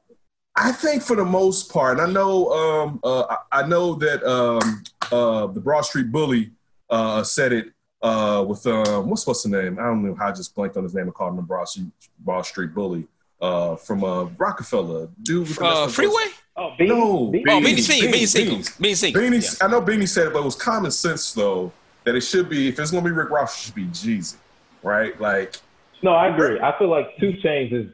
I 0.55 0.72
think 0.72 1.01
for 1.01 1.15
the 1.15 1.25
most 1.25 1.72
part, 1.72 2.00
and 2.00 2.10
I 2.10 2.12
know, 2.12 2.51
um, 2.51 3.00
uh, 3.03 3.24
I 3.51 3.62
I 3.62 3.67
know 3.67 3.96
that 3.96 4.24
um, 4.24 4.84
uh, 5.12 5.48
the 5.48 5.62
Broad 5.62 5.81
Street 5.81 6.12
Bully 6.12 6.51
uh, 6.89 7.24
said 7.24 7.53
it 7.53 7.67
uh, 8.01 8.43
with 8.48 8.65
um, 8.67 9.10
what's 9.10 9.25
what's 9.25 9.43
the 9.43 9.50
name? 9.50 9.79
I 9.79 9.84
don't 9.84 10.03
know 10.05 10.13
how 10.15 10.27
I 10.27 10.31
just 10.31 10.53
blanked 10.53 10.75
on 10.77 10.84
his 10.84 10.93
name 10.93 11.05
and 11.05 11.13
called 11.13 11.31
him 11.31 11.38
the 11.38 11.41
Broad 11.43 11.67
Street, 11.70 11.88
Broad 12.20 12.41
Street 12.46 12.74
Bully 12.74 13.08
uh, 13.41 13.75
from 13.77 14.03
uh, 14.03 14.25
Roc-A-Fella, 14.38 15.08
dude. 15.24 15.48
with 15.48 15.58
the 15.58 15.65
Uh, 15.65 15.88
Freeway? 15.88 16.25
Oh, 16.58 16.72
Beanie, 16.77 16.88
No, 16.89 17.31
Beanie. 17.31 17.43
Oh, 17.48 17.62
Beanie, 17.62 17.63
Beanie 17.63 17.79
Siegel. 17.79 18.10
Beanie, 18.10 18.13
Beanie 18.13 18.27
Siegel. 18.27 18.58
Beanie. 18.58 18.79
Beanie 18.81 18.96
Siegel. 18.98 19.22
Beanie, 19.22 19.63
I 19.63 19.67
know 19.67 19.81
Beanie 19.81 20.08
said 20.08 20.27
it, 20.27 20.34
but 20.34 20.39
it 20.39 20.46
was 20.46 20.55
common 20.55 20.91
sense 20.91 21.31
though 21.34 21.72
that 22.03 22.15
it 22.15 22.22
should 22.22 22.50
be 22.50 22.67
if 22.67 22.77
it's 22.77 22.91
gonna 22.91 23.05
be 23.05 23.12
Rick 23.12 23.29
Ross, 23.29 23.58
it 23.58 23.65
should 23.67 23.75
be 23.75 23.86
Jeezy, 23.86 24.36
right? 24.84 25.20
Like 25.22 25.55
No, 26.03 26.12
I 26.12 26.27
agree. 26.27 26.60
I 26.60 26.77
feel 26.77 26.89
like 26.89 27.15
Two 27.20 27.31
Chainz 27.43 27.72
is. 27.72 27.93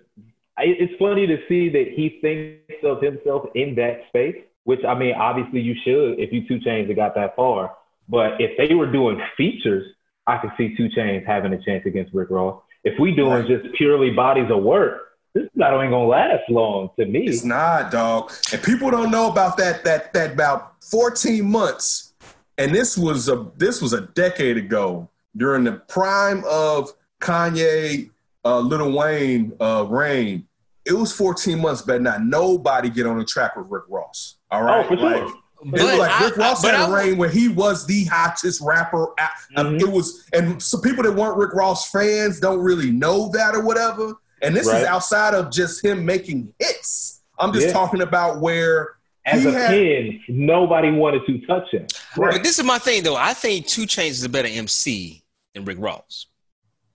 I- 0.57 0.63
It's 0.79 0.93
funny 0.97 1.27
to 1.27 1.37
see 1.47 1.69
that 1.69 1.87
he 1.89 2.17
thinks 2.21 2.83
of 2.83 3.01
himself 3.01 3.49
in 3.55 3.75
that 3.75 4.01
space, 4.09 4.35
which 4.63 4.83
I 4.83 4.95
mean, 4.95 5.13
obviously 5.15 5.61
you 5.61 5.75
should 5.83 6.19
if 6.19 6.31
you 6.33 6.47
Two 6.47 6.59
Chainz 6.59 6.87
have 6.87 6.95
got 6.95 7.15
that 7.15 7.35
far. 7.35 7.73
But 8.09 8.39
if 8.41 8.57
they 8.57 8.73
were 8.73 8.91
doing 8.91 9.21
features, 9.35 9.85
I 10.25 10.37
could 10.37 10.51
see 10.57 10.75
Two 10.75 10.89
Chainz 10.89 11.25
having 11.25 11.53
a 11.53 11.61
chance 11.63 11.85
against 11.85 12.13
Rick 12.13 12.29
Ross. 12.31 12.61
If 12.83 12.99
we 12.99 13.13
doing 13.13 13.31
Right. 13.43 13.47
just 13.47 13.73
purely 13.75 14.11
bodies 14.11 14.49
of 14.49 14.63
work, 14.63 15.03
this 15.33 15.47
battle 15.55 15.81
ain't 15.81 15.91
gonna 15.91 16.07
last 16.07 16.49
long 16.49 16.89
to 16.97 17.05
me. 17.05 17.25
It's 17.27 17.43
not, 17.43 17.91
dog. 17.91 18.31
And 18.51 18.61
people 18.63 18.89
don't 18.89 19.11
know 19.11 19.29
about 19.29 19.57
that 19.57 19.83
that 19.85 20.13
that 20.13 20.33
about 20.33 20.83
14 20.83 21.45
months. 21.49 22.13
And 22.57 22.73
this 22.73 22.97
was 22.97 23.29
a 23.29 23.45
this 23.57 23.81
was 23.81 23.93
a 23.93 24.01
decade 24.01 24.57
ago 24.57 25.09
during 25.35 25.63
the 25.65 25.73
prime 25.87 26.43
of 26.49 26.91
Kanye, 27.21 28.09
uh, 28.47 28.59
Lil 28.59 28.91
Wayne 28.91 29.51
uh, 29.59 29.85
reign. 29.89 30.47
It 30.85 30.93
was 30.93 31.11
14 31.11 31.59
months, 31.59 31.81
but 31.81 32.01
not 32.01 32.23
nobody 32.23 32.89
get 32.89 33.05
on 33.05 33.17
the 33.17 33.25
track 33.25 33.55
with 33.57 33.67
Rick 33.69 33.83
Ross. 33.89 34.37
All 34.49 34.63
right. 34.63 34.85
Oh, 34.85 34.87
for 34.87 34.97
sure. 34.97 35.25
Like, 35.25 35.33
it 35.81 35.83
was 35.83 35.97
like 35.99 36.19
Rick 36.21 36.37
Ross 36.37 36.61
but 36.61 36.75
had 36.75 36.89
a 36.89 36.93
I- 36.93 36.97
reign 37.03 37.17
where 37.17 37.29
he 37.29 37.49
was 37.49 37.85
the 37.85 38.05
hottest 38.05 38.61
rapper. 38.61 39.07
Uh, 39.19 39.27
Mhm. 39.63 39.81
It 39.81 39.87
was, 39.91 40.25
and 40.33 40.61
some 40.63 40.81
people 40.81 41.03
that 41.03 41.11
weren't 41.11 41.35
Rick 41.37 41.53
Ross 41.53 41.89
fans 41.91 42.39
don't 42.39 42.59
really 42.59 42.91
know 42.91 43.29
that 43.33 43.53
or 43.55 43.63
whatever. 43.65 44.13
And 44.41 44.55
this 44.55 44.67
Right. 44.67 44.81
is 44.83 44.87
outside 44.87 45.33
of 45.33 45.51
just 45.51 45.83
him 45.83 46.05
making 46.05 46.53
hits. 46.59 47.21
I'm 47.39 47.51
just 47.53 47.67
Yeah. 47.67 47.73
talking 47.73 48.01
about 48.01 48.39
where 48.39 48.95
As 49.25 49.41
he 49.43 49.49
a 49.49 49.51
had- 49.51 49.69
pen, 49.71 50.21
nobody 50.29 50.91
wanted 50.91 51.25
to 51.25 51.39
touch 51.47 51.69
him. 51.71 51.85
But 52.15 52.43
this 52.43 52.59
is 52.59 52.63
my 52.63 52.77
thing, 52.79 53.03
though. 53.03 53.15
I 53.17 53.33
think 53.33 53.67
Two 53.67 53.81
Chainz 53.87 54.11
is 54.11 54.23
a 54.23 54.29
better 54.29 54.47
MC 54.47 55.21
than 55.53 55.65
Rick 55.65 55.79
Ross. 55.81 56.27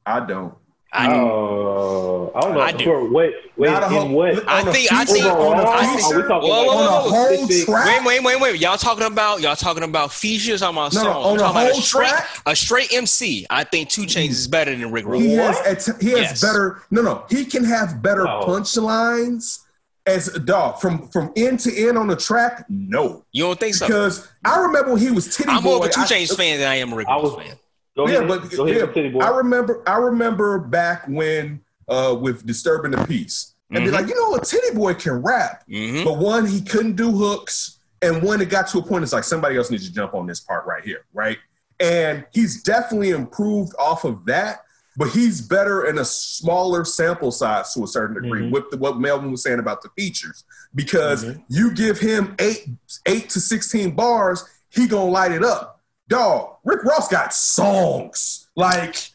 I 0.07 0.21
don't. 0.21 0.55
I 0.95 1.07
do. 1.09 1.15
Oh, 1.15 2.33
I 2.35 2.41
don't 2.43 2.55
know. 2.55 2.61
I 2.61 2.73
do. 2.73 2.85
For 2.85 3.09
what? 3.11 3.31
Wait, 3.57 3.71
Not 3.71 3.83
a 3.83 3.87
in 3.87 3.93
whole- 3.93 4.09
what? 4.11 4.49
I 4.49 4.63
think- 4.73 4.93
I 4.93 5.05
think- 5.07 5.25
on 5.25 5.31
a 5.31 5.35
Overall, 5.35 5.67
I 5.69 5.87
are 5.87 5.97
feature- 5.99 6.29
Whoa, 6.29 6.39
whoa, 6.41 6.69
on 6.69 6.87
a 6.87 6.91
whoa. 6.91 7.37
whole 7.37 7.49
track. 7.49 8.05
Wait, 8.05 8.23
wait, 8.23 8.25
wait, 8.25 8.41
wait. 8.53 8.61
Y'all 8.61 8.77
talking 8.77 9.07
about 9.07 9.41
y'all 9.41 9.57
talking 9.57 9.85
about 9.85 10.13
features? 10.13 10.61
Talking 10.61 10.77
about 10.77 10.93
No, 10.93 11.03
songs? 11.03 11.07
no, 11.15 11.21
on 11.23 11.31
I'm 11.31 11.37
a 11.37 11.39
talking 11.39 11.61
about 11.63 11.73
whole 11.73 11.81
straight, 11.81 12.09
track. 12.09 12.29
a 12.47 12.57
straight 12.57 12.93
MC. 12.93 13.47
I 13.49 13.65
think 13.65 13.89
Two 13.89 14.03
Chainz 14.03 14.31
is 14.31 14.47
better 14.49 14.75
than 14.77 14.91
Rick 14.93 15.07
Ross. 15.07 15.23
He 15.23 15.33
has 15.35 15.89
at- 15.89 16.03
he 16.03 16.11
has 16.11 16.21
Yes. 16.21 16.41
better. 16.43 16.83
No, 16.91 17.01
no, 17.01 17.23
he 17.31 17.47
can 17.47 17.65
have 17.65 18.03
better 18.03 18.25
No. 18.25 18.43
punchlines 18.47 19.61
as 20.07 20.29
a 20.29 20.39
dog 20.39 20.81
from 20.81 21.09
from 21.09 21.33
end 21.37 21.61
to 21.61 21.75
end 21.89 21.97
on 21.97 22.09
the 22.09 22.17
track. 22.17 22.65
No, 22.69 23.25
You 23.33 23.45
don't 23.45 23.59
think 23.61 23.77
so? 23.77 23.87
because 23.87 24.27
I 24.45 24.59
remember 24.59 24.91
when 24.93 25.01
he 25.01 25.11
was 25.11 25.35
Titty 25.35 25.49
I'm 25.49 25.63
Boy. 25.63 25.71
more 25.71 25.79
of 25.79 25.85
a 25.87 25.89
Two 25.93 26.01
I- 26.03 26.27
fan 26.27 26.59
than 26.59 26.69
I 26.69 26.77
am 26.77 26.93
a 26.93 26.97
Rick 26.97 27.09
Ross 27.09 27.35
fan. 27.37 27.57
Go 27.97 28.09
yeah, 28.09 28.17
ahead. 28.19 28.29
but 28.29 28.51
Go 28.51 28.67
yeah, 28.67 28.87
I 29.23 29.29
remember 29.37 29.83
I 29.87 29.97
remember 29.97 30.59
back 30.59 31.05
when 31.09 31.61
uh 31.89 32.17
with 32.21 32.47
Disturbing 32.47 32.93
the 32.93 33.05
Peace. 33.07 33.55
And 33.75 33.85
be 33.85 33.91
Mhm. 33.91 33.95
like, 33.95 34.09
you 34.09 34.15
know 34.15 34.29
what, 34.31 34.45
Titty 34.45 34.75
Boy 34.75 34.93
can 34.95 35.23
rap. 35.23 35.63
hmm 35.67 36.05
But 36.05 36.19
one, 36.19 36.47
he 36.47 36.61
couldn't 36.61 36.97
do 36.97 37.11
hooks. 37.11 37.79
And 38.03 38.23
when 38.23 38.41
it 38.41 38.51
got 38.51 38.67
to 38.69 38.79
a 38.79 38.83
point, 38.83 39.03
it's 39.03 39.13
like 39.15 39.25
somebody 39.25 39.57
else 39.57 39.71
needs 39.71 39.87
to 39.89 39.95
jump 39.95 40.13
on 40.15 40.27
this 40.27 40.41
part 40.41 40.67
right 40.67 40.85
here, 40.85 41.05
right? 41.15 41.39
And 41.81 42.27
he's 42.33 42.63
definitely 42.63 43.11
improved 43.11 43.73
off 43.79 44.05
of 44.05 44.27
that, 44.27 44.61
but 44.97 45.09
he's 45.09 45.41
better 45.41 45.87
in 45.87 45.99
a 45.99 46.05
smaller 46.05 46.85
sample 46.85 47.31
size 47.31 47.73
to 47.75 47.85
a 47.85 47.87
certain 47.87 48.21
degree. 48.23 48.43
Mhm. 48.43 48.51
With 48.53 48.71
the, 48.71 48.77
what 48.77 48.99
Melvin 49.01 49.31
was 49.31 49.43
saying 49.43 49.59
about 49.59 49.81
the 49.83 49.89
features, 49.97 50.45
because 50.75 51.25
Mhm. 51.25 51.43
you 51.49 51.71
give 51.73 51.99
him 51.99 52.35
eight, 52.41 52.69
eight 53.07 53.31
to 53.31 53.41
sixteen 53.41 53.93
bars, 53.93 54.45
he 54.69 54.87
gonna 54.87 55.11
light 55.11 55.33
it 55.33 55.45
up. 55.45 55.72
Dog, 56.13 56.57
Rick 56.65 56.85
Ross 56.85 57.09
got 57.09 57.33
songs 57.33 58.49
like 58.55 59.09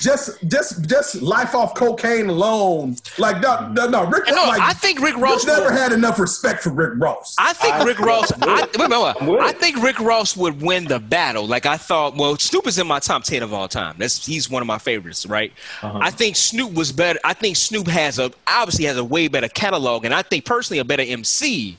just, 0.00 0.46
just, 0.48 0.86
just 0.88 1.22
life 1.22 1.54
off 1.54 1.74
cocaine 1.76 2.28
alone. 2.28 2.96
Like 3.18 3.40
no, 3.40 3.68
no, 3.68 3.88
no. 3.88 4.04
Rick, 4.04 4.24
No, 4.26 4.34
like, 4.48 4.60
I 4.60 4.72
think 4.72 5.00
Rick 5.00 5.14
Ross. 5.16 5.44
Ross 5.44 5.46
never 5.46 5.70
would- 5.70 5.78
had 5.78 5.92
enough 5.92 6.18
respect 6.18 6.62
for 6.64 6.70
Rick 6.70 6.94
Ross. 6.96 7.36
I 7.38 7.52
think 7.52 7.74
I- 7.76 7.84
Rick 7.84 8.00
Ross. 8.00 8.32
I'm 8.32 8.42
I, 8.48 8.62
with 8.62 8.74
it. 8.74 8.78
wait, 8.80 8.90
wait, 8.90 9.00
wait. 9.02 9.14
I'm 9.20 9.26
with 9.28 9.40
I 9.40 9.50
it. 9.50 9.60
think 9.60 9.80
Rick 9.82 10.00
Ross 10.00 10.36
would 10.36 10.60
win 10.60 10.84
the 10.86 10.98
battle. 10.98 11.46
Like 11.46 11.66
I 11.66 11.76
thought. 11.76 12.16
Well, 12.16 12.36
Snoop 12.36 12.66
is 12.66 12.78
in 12.78 12.86
my 12.88 12.98
top 12.98 13.22
ten 13.22 13.44
of 13.44 13.54
all 13.54 13.68
time. 13.68 13.94
That's 13.96 14.26
he's 14.26 14.50
one 14.50 14.60
of 14.60 14.66
my 14.66 14.78
favorites, 14.78 15.24
right? 15.24 15.52
Uh-huh. 15.82 15.98
I 16.02 16.10
think 16.10 16.34
Snoop 16.34 16.74
was 16.74 16.90
better. 16.90 17.20
I 17.24 17.32
think 17.32 17.56
Snoop 17.56 17.86
has 17.86 18.18
a 18.18 18.32
obviously 18.48 18.86
has 18.86 18.96
a 18.96 19.04
way 19.04 19.28
better 19.28 19.48
catalog, 19.48 20.04
and 20.04 20.12
I 20.12 20.22
think 20.22 20.44
personally 20.44 20.80
a 20.80 20.84
better 20.84 21.04
MC 21.06 21.78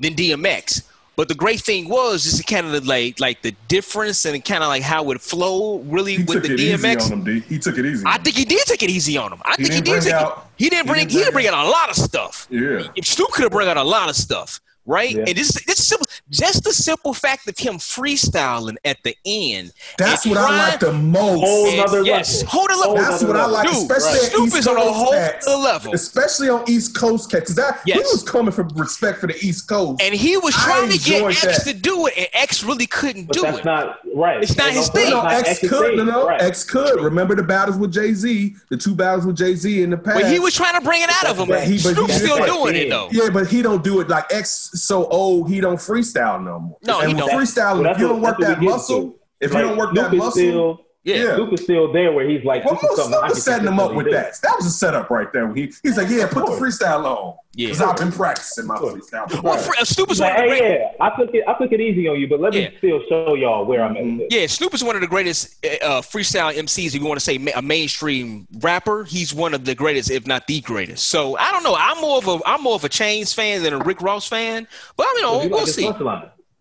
than 0.00 0.14
DMX. 0.14 0.82
But 1.16 1.28
the 1.28 1.34
great 1.34 1.60
thing 1.62 1.88
was 1.88 2.24
just 2.24 2.46
kind 2.46 2.66
of 2.74 2.86
like 2.86 3.18
like 3.20 3.40
the 3.40 3.52
difference 3.68 4.26
and 4.26 4.44
kind 4.44 4.62
of 4.62 4.68
like 4.68 4.82
how 4.82 5.10
it 5.12 5.20
flowed 5.20 5.90
really 5.90 6.16
he 6.16 6.18
with 6.24 6.28
took 6.28 6.42
the 6.42 6.52
it 6.52 6.60
easy 6.60 6.76
DMX. 6.86 7.10
on 7.10 7.26
him, 7.26 7.42
He 7.48 7.58
took 7.58 7.78
it 7.78 7.86
easy. 7.86 8.02
I 8.06 8.18
think 8.18 8.36
he 8.36 8.44
did 8.44 8.66
take 8.66 8.82
it 8.82 8.90
easy 8.90 9.16
on 9.16 9.32
him. 9.32 9.40
I 9.44 9.54
He 9.56 9.64
think 9.64 9.74
he 9.74 9.80
didn't 9.80 10.02
did 10.04 10.10
take 10.10 10.12
out- 10.14 10.36
it. 10.58 10.62
He 10.64 10.68
didn't 10.68 10.86
he 10.86 10.92
bring. 10.92 10.98
didn't 11.00 11.10
He 11.12 11.18
didn't 11.18 11.32
bring 11.32 11.46
bring 11.46 11.54
out 11.58 11.66
a 11.66 11.70
lot 11.70 11.88
of 11.88 11.96
stuff. 11.96 12.46
Yeah. 12.50 12.88
If 12.96 13.06
Snoop 13.06 13.30
could 13.32 13.44
have 13.44 13.52
brought 13.52 13.66
out 13.68 13.78
a 13.78 13.82
lot 13.82 14.10
of 14.10 14.16
stuff, 14.16 14.60
right? 14.86 15.10
Yeah. 15.14 15.24
And 15.26 15.36
this, 15.36 15.52
this 15.66 15.78
is 15.80 15.86
simple, 15.86 16.06
just 16.30 16.64
the 16.64 16.72
simple 16.72 17.12
fact 17.14 17.48
of 17.48 17.58
him 17.58 17.74
freestyling 17.74 18.76
at 18.84 19.02
the 19.02 19.16
end. 19.24 19.72
That's 19.98 20.24
and 20.24 20.34
what 20.34 20.44
I 20.50 20.68
like 20.70 20.80
the 20.80 20.92
most. 20.92 21.40
Whole 21.40 21.66
and 21.68 21.76
nother 21.78 22.02
yes, 22.04 22.42
level. 22.42 22.50
hold 22.50 22.70
it 22.70 22.76
level. 22.76 22.94
That's 22.96 23.22
what 23.24 23.36
I 23.36 23.46
like, 23.46 23.66
Dude, 23.68 23.76
especially 23.90 24.18
at 24.26 24.32
Snoop 24.32 24.54
is 24.54 24.66
on 24.66 24.76
a 24.76 24.80
whole 24.80 25.12
cats. 25.12 25.46
other 25.46 25.56
level. 25.56 25.94
Especially 25.94 26.48
on 26.48 26.64
East 26.68 26.96
Coast 26.96 27.30
cats. 27.30 27.46
'cause 27.46 27.56
that 27.56 27.80
he 27.84 27.92
was 27.98 28.22
coming 28.22 28.52
from 28.52 28.68
respect 28.76 29.20
for 29.20 29.26
the 29.26 29.36
East 29.44 29.68
Coast. 29.68 30.00
And 30.02 30.14
he 30.14 30.36
was 30.36 30.54
trying 30.54 30.90
to 30.90 30.98
get 30.98 31.22
X 31.24 31.42
that. 31.64 31.64
to 31.64 31.74
do 31.74 32.06
it, 32.06 32.14
and 32.16 32.28
X 32.32 32.62
really 32.64 32.86
couldn't 32.86 33.26
But 33.26 33.34
do 33.34 33.42
that's 33.42 33.58
it. 33.58 33.64
That's 33.64 33.86
not 33.86 33.98
right. 34.14 34.42
It's 34.42 34.56
not 34.56 34.68
And 34.68 34.76
his 34.76 34.88
thing. 34.88 35.10
no, 35.10 35.22
not 35.22 35.32
X 35.32 35.48
X's 35.50 35.70
could. 35.70 35.96
No, 35.96 36.04
no, 36.04 36.26
Right. 36.26 36.40
X 36.42 36.64
could. 36.64 37.00
Remember 37.00 37.34
the 37.34 37.42
battles 37.42 37.76
with 37.76 37.92
Jay 37.92 38.12
Z, 38.14 38.54
the 38.70 38.76
two 38.76 38.94
battles 38.94 39.26
with 39.26 39.36
Jay 39.36 39.54
Z 39.54 39.82
in 39.82 39.90
the 39.90 39.96
past. 39.96 40.20
but 40.22 40.30
he 40.32 40.38
was 40.40 40.54
trying 40.54 40.74
to 40.78 40.80
bring 40.84 41.02
it 41.02 41.10
out 41.10 41.26
of 41.26 41.38
him. 41.38 41.46
He- 41.62 41.76
but 41.82 41.94
Snoop's 41.94 42.14
still 42.16 42.44
doing 42.44 42.74
it 42.76 42.90
though. 42.90 43.08
Yeah, 43.12 43.28
but 43.30 43.46
he 43.48 43.62
don't 43.62 43.82
do 43.84 44.00
it 44.00 44.08
like 44.08 44.24
X 44.32 44.70
so 44.84 45.06
old. 45.06 45.48
He 45.50 45.60
don't 45.60 45.76
freestyle 45.76 46.42
no 46.42 46.58
more. 46.60 46.78
No, 46.82 47.00
and 47.00 47.08
he 47.08 47.14
with 47.14 47.26
don't. 47.26 47.40
freestyling, 47.40 47.82
Well, 47.82 47.92
if 47.92 47.98
you 47.98 48.08
don't 48.08 48.22
work 48.22 48.38
that 48.38 48.60
muscle, 48.62 49.16
if 49.40 49.52
Like, 49.52 49.62
you 49.62 49.68
don't 49.68 49.78
work 49.78 49.90
Snoop 49.92 50.04
that 50.04 50.14
is 50.14 50.18
muscle, 50.18 50.30
Still, 50.32 50.80
Yeah. 51.06 51.16
Yeah. 51.16 51.34
Snoop 51.36 51.52
is 51.54 51.62
still 51.62 51.92
there 51.92 52.10
where 52.12 52.28
he's 52.28 52.44
like, 52.44 52.64
Well, 52.64 52.74
this 52.74 52.82
is 52.82 52.88
Snoop 52.90 52.98
something 52.98 53.14
I 53.18 53.20
can 53.20 53.30
was 53.30 53.42
setting 53.44 53.68
him 53.68 53.78
up 53.78 53.94
with 53.94 54.06
do. 54.06 54.12
that. 54.12 54.34
That 54.42 54.56
was 54.56 54.66
a 54.66 54.70
setup 54.70 55.08
right 55.08 55.32
there. 55.32 55.54
He, 55.54 55.72
he's 55.84 55.96
like, 55.96 56.08
yeah, 56.10 56.26
put 56.26 56.46
the 56.46 56.52
freestyle 56.52 57.04
on. 57.04 57.34
Yeah. 57.54 57.68
Because 57.68 57.80
I've 57.80 57.96
been 57.96 58.10
practicing 58.12 58.66
my 58.66 58.74
freestyle. 58.76 59.42
Well, 59.42 59.56
Fre- 59.56 59.76
uh, 59.80 59.84
Snoop 59.84 60.10
is 60.10 60.18
He's 60.18 60.20
one 60.20 60.30
like, 60.30 60.38
of 60.44 60.48
the 60.50 60.54
hey, 60.54 60.58
great. 60.60 60.80
yeah, 60.80 60.88
I 61.06 61.16
took 61.16 61.34
it. 61.34 61.44
I 61.48 61.54
took 61.54 61.72
it 61.72 61.80
easy 61.80 62.06
on 62.08 62.20
you, 62.20 62.28
but 62.28 62.40
let 62.40 62.52
me 62.52 62.68
still 62.78 63.00
show 63.08 63.34
y'all 63.34 63.64
where 63.64 63.82
I'm 63.82 63.96
at. 63.96 64.02
Mm-hmm. 64.02 64.22
Yeah, 64.30 64.46
Snoop 64.48 64.74
is 64.74 64.82
one 64.84 64.94
of 64.96 65.00
the 65.00 65.06
greatest 65.06 65.64
uh, 65.64 65.68
uh 65.86 66.00
freestyle 66.02 66.52
MCs. 66.52 66.88
If 66.88 66.94
you 66.96 67.06
want 67.06 67.18
to 67.20 67.24
say 67.24 67.38
ma- 67.38 67.52
a 67.54 67.62
mainstream 67.62 68.46
rapper, 68.58 69.04
he's 69.04 69.32
one 69.32 69.54
of 69.54 69.64
the 69.64 69.74
greatest, 69.76 70.10
if 70.10 70.26
not 70.26 70.46
the 70.48 70.60
greatest. 70.60 71.06
So 71.06 71.36
I 71.38 71.50
don't 71.52 71.62
know. 71.62 71.76
I'm 71.78 71.98
more 72.00 72.18
of 72.18 72.26
a 72.28 72.40
I'm 72.44 72.62
more 72.62 72.74
of 72.74 72.84
a 72.84 72.88
Chainz 72.90 73.32
fan 73.32 73.62
than 73.62 73.72
a 73.72 73.78
Rick 73.78 74.02
Ross 74.02 74.28
fan. 74.28 74.66
But 74.96 75.06
I 75.08 75.14
mean, 75.14 75.24
But 75.24 75.44
you 75.44 75.50
we'll 75.50 75.58
like 75.60 75.66
his 75.66 75.74
see. 75.76 75.86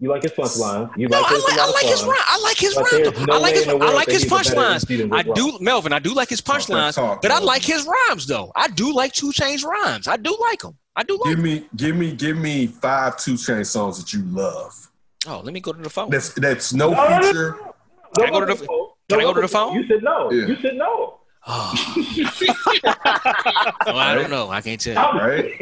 Punchline. 0.05 0.07
You 0.07 0.09
like 0.11 0.21
his 0.23 0.31
punchline. 0.31 0.97
You 0.97 1.07
No, 1.09 1.21
like 1.21 1.31
I 1.31 1.35
his 1.35 1.43
like 1.43 1.53
I 1.53 1.55
a 1.55 1.59
lot 1.59 1.67
of 1.69 1.73
like 1.75 1.85
his 1.85 2.01
fun. 2.01 2.09
rhyme. 2.09 2.23
I 2.27 2.39
like 2.41 2.57
his 2.57 2.75
But 2.75 2.91
rhyme. 2.91 3.25
no 3.27 3.33
I 3.33 3.37
like 3.39 3.53
his 3.55 3.67
in 3.67 3.81
I 3.81 3.91
like 3.93 4.07
his 4.07 4.23
he's 4.23 4.31
a 4.31 4.35
better 4.35 4.49
punchlines. 4.55 5.13
I 5.13 5.23
do, 5.23 5.57
Melvin. 5.61 5.93
I 5.93 5.99
do 5.99 6.13
like 6.13 6.29
his 6.29 6.41
punchlines, 6.41 7.21
but 7.21 7.31
I 7.31 7.39
like 7.39 7.63
his 7.63 7.87
rhymes 7.87 8.27
though. 8.27 8.51
I 8.55 8.67
do 8.67 8.93
like 8.93 9.13
Two 9.13 9.31
Chainz 9.31 9.63
rhymes. 9.65 10.07
I 10.07 10.17
do 10.17 10.37
like 10.41 10.59
them. 10.61 10.77
I 10.95 11.03
do 11.03 11.17
like. 11.17 11.29
Give 11.35 11.39
'em. 11.39 11.43
me, 11.43 11.65
give 11.75 11.95
me, 11.95 12.11
give 12.13 12.37
me 12.37 12.67
five 12.67 13.17
two 13.17 13.35
chain 13.37 13.65
songs 13.65 13.97
that 13.99 14.13
you 14.13 14.23
love. 14.25 14.73
Oh, 15.27 15.41
let 15.43 15.53
me 15.53 15.59
go 15.59 15.73
to 15.73 15.81
the 15.81 15.89
phone. 15.89 16.09
That's 16.09 16.33
that's 16.33 16.73
no 16.73 16.91
No, 16.91 16.95
no, 17.09 17.17
no, 17.19 17.27
feature. 17.27 17.57
Can 18.17 18.25
I 18.27 18.29
go 18.31 18.39
to 18.41 18.45
the- 18.45 18.55
phone. 18.65 18.87
can 19.09 19.19
I 19.19 19.23
go 19.23 19.33
to 19.33 19.41
the 19.41 19.47
phone? 19.47 19.75
You 19.75 19.87
said 19.87 20.03
no. 20.03 20.31
Yeah. 20.31 20.45
You 20.47 20.55
said 20.61 20.75
no. 20.75 21.19
Oh. 21.47 21.73
Oh, 23.87 23.97
I 23.97 24.15
don't 24.15 24.29
know. 24.31 24.49
I 24.49 24.61
can't 24.61 24.79
tell. 24.81 24.93
you. 25.13 25.19
Right? 25.19 25.57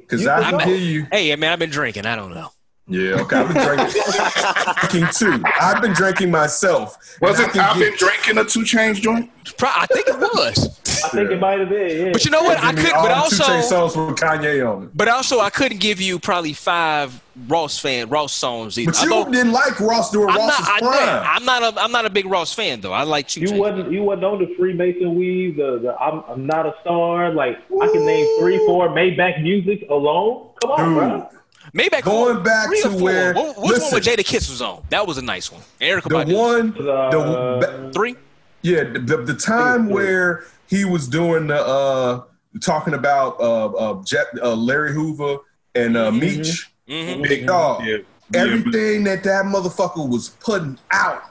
Because 0.00 0.26
I 0.26 0.50
can 0.50 0.60
hear 0.60 0.76
you. 0.76 1.06
Hey, 1.10 1.34
man, 1.36 1.52
I've 1.52 1.58
been 1.58 1.70
drinking. 1.70 2.06
I 2.06 2.16
don't 2.16 2.32
know. 2.34 2.48
Yeah, 2.88 3.20
okay. 3.22 3.36
I've 3.38 3.52
been 3.52 3.64
drinking, 3.64 4.02
drinking 5.02 5.08
too. 5.12 5.42
I've 5.60 5.82
been 5.82 5.92
drinking 5.92 6.30
myself. 6.30 6.96
Was 7.20 7.40
I 7.40 7.44
it? 7.44 7.50
can 7.50 7.60
I've 7.62 7.76
get- 7.78 7.90
been 7.90 7.98
drinking 7.98 8.38
a 8.38 8.44
two 8.44 8.64
change 8.64 9.00
joint. 9.02 9.30
Pro- 9.58 9.70
I 9.74 9.86
think 9.86 10.06
it 10.08 10.18
was. 10.18 10.80
I 11.04 11.08
think 11.08 11.30
it 11.30 11.40
might 11.40 11.58
have 11.60 11.68
been. 11.68 12.06
Yeah. 12.06 12.12
But 12.12 12.24
you 12.24 12.30
know 12.30 12.42
what? 12.42 12.58
I 12.62 12.72
could, 12.72 12.90
but 12.92 13.24
the 13.24 13.36
Two 13.36 13.42
Chainz 13.42 13.70
also, 13.72 13.88
songs 13.88 13.96
with 13.96 14.16
Kanye 14.18 14.68
on 14.76 14.84
it. 14.84 14.96
but 14.96 15.08
also, 15.08 15.40
I 15.40 15.50
couldn't 15.50 15.78
give 15.80 16.00
you 16.00 16.18
probably 16.18 16.52
five 16.52 17.20
Ross 17.48 17.78
fan 17.78 18.08
Ross 18.08 18.32
songs 18.32 18.78
either. 18.78 18.92
But 18.92 19.02
you 19.02 19.12
Although, 19.12 19.30
didn't 19.32 19.52
like 19.52 19.78
Ross 19.80 20.10
during 20.10 20.30
I'm. 20.30 20.38
Ross's 20.38 20.68
I, 20.68 20.78
prime. 20.78 21.26
I'm 21.36 21.44
not 21.44 21.62
a. 21.76 21.80
I'm 21.80 21.92
not 21.92 22.06
a 22.06 22.10
big 22.10 22.26
Ross 22.26 22.52
fan 22.54 22.80
though. 22.80 22.92
I 22.92 23.02
like 23.02 23.28
Two 23.28 23.40
You 23.40 23.48
Chainz. 23.48 23.58
wasn't 23.58 23.92
you 23.92 24.02
wasn't 24.04 24.24
on 24.24 24.38
the 24.38 24.54
Freemason 24.56 25.14
weave. 25.16 25.56
The, 25.56 25.78
the 25.80 25.96
I'm, 26.00 26.22
I'm 26.28 26.46
not 26.46 26.66
a 26.66 26.74
star. 26.82 27.32
Like 27.32 27.58
I 27.82 27.88
can 27.88 28.06
name 28.06 28.38
three, 28.40 28.58
four 28.66 28.88
Maybach 28.88 29.42
music 29.42 29.88
alone. 29.90 30.50
Come 30.62 30.70
on, 30.72 30.88
Dude. 30.88 30.96
bro. 30.98 31.28
Maybe 31.72 32.00
Going 32.02 32.42
back 32.42 32.70
to 32.82 32.90
four. 32.90 33.00
where- 33.00 33.34
What, 33.34 33.58
which 33.58 33.70
listen. 33.72 33.84
one 33.84 33.94
with 33.94 34.04
Jadakiss 34.04 34.48
was 34.50 34.62
on? 34.62 34.82
That 34.90 35.06
was 35.06 35.18
a 35.18 35.22
nice 35.22 35.50
one. 35.50 35.62
Erykah 35.80 36.02
the 36.04 36.08
Badu. 36.32 36.36
one, 36.36 36.70
the 36.72 36.92
Uh, 36.92 37.92
three. 37.92 38.16
yeah, 38.62 38.84
the, 38.84 39.22
the 39.26 39.34
time 39.34 39.84
Three. 39.86 39.94
where 39.94 40.44
he 40.68 40.84
was 40.84 41.06
doing 41.08 41.48
the 41.48 41.64
uh 41.64 42.22
talking 42.62 42.94
about 42.94 43.38
uh, 43.40 43.66
uh, 43.66 44.02
Jet, 44.04 44.26
uh 44.42 44.54
Larry 44.54 44.92
Hoover 44.92 45.38
and 45.74 45.96
uh, 45.96 46.10
Meech, 46.10 46.70
Mm-hmm. 46.88 47.22
Big 47.22 47.46
Dog. 47.46 47.84
Yeah. 47.84 47.98
Everything 48.34 49.04
that 49.04 49.22
that 49.24 49.44
motherfucker 49.44 50.08
was 50.08 50.30
putting 50.40 50.78
out 50.92 51.22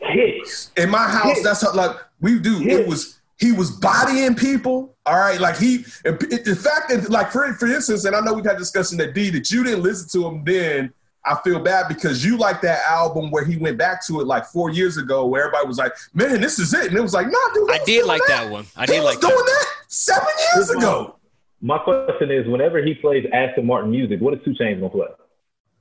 hits. 0.00 0.70
in 0.76 0.88
my 0.90 1.08
house, 1.08 1.36
Yeah. 1.38 1.42
that's 1.44 1.62
how, 1.62 1.74
like 1.74 1.96
we 2.20 2.38
do. 2.38 2.62
Yeah. 2.62 2.74
It 2.78 2.86
was 2.88 3.17
he 3.38 3.52
was 3.52 3.70
bodying 3.70 4.34
people. 4.34 4.96
All 5.06 5.18
right, 5.18 5.40
like 5.40 5.56
he 5.56 5.84
and 6.04 6.18
p- 6.18 6.26
the 6.26 6.56
fact 6.56 6.90
that 6.90 7.08
like 7.08 7.30
for 7.30 7.52
for 7.54 7.66
instance, 7.66 8.04
and 8.04 8.14
I 8.14 8.20
know 8.20 8.34
we've 8.34 8.44
had 8.44 8.58
discussion 8.58 8.98
that 8.98 9.14
D 9.14 9.30
that 9.30 9.50
you 9.50 9.64
didn't 9.64 9.82
listen 9.82 10.08
to 10.20 10.28
him 10.28 10.44
then. 10.44 10.92
I 11.24 11.36
feel 11.44 11.58
bad 11.60 11.88
because 11.88 12.24
you 12.24 12.38
like 12.38 12.62
that 12.62 12.80
album 12.88 13.30
where 13.30 13.44
he 13.44 13.56
went 13.56 13.76
back 13.76 14.06
to 14.06 14.20
it 14.20 14.26
like 14.26 14.46
four 14.46 14.70
years 14.70 14.96
ago, 14.96 15.26
where 15.26 15.42
everybody 15.42 15.66
was 15.66 15.78
like, 15.78 15.92
"Man, 16.14 16.40
this 16.40 16.58
is 16.58 16.72
it," 16.72 16.88
and 16.88 16.96
it 16.96 17.00
was 17.00 17.12
like, 17.12 17.26
"No, 17.26 17.38
dude, 17.54 17.70
I 17.70 17.80
did 17.84 18.06
like 18.06 18.22
that 18.28 18.50
one. 18.50 18.66
I 18.76 18.82
he 18.82 18.92
did 18.92 19.02
was 19.02 19.14
like 19.14 19.20
doing 19.20 19.34
that. 19.34 19.44
that 19.44 19.84
seven 19.88 20.28
years 20.54 20.70
ago." 20.70 21.16
My 21.60 21.78
question 21.78 22.30
is, 22.30 22.46
whenever 22.46 22.82
he 22.82 22.94
plays 22.94 23.26
Aston 23.32 23.66
Martin 23.66 23.90
music, 23.90 24.20
what 24.20 24.32
is 24.34 24.40
Two 24.44 24.52
Chainz 24.52 24.80
gonna 24.80 24.90
play? 24.90 25.08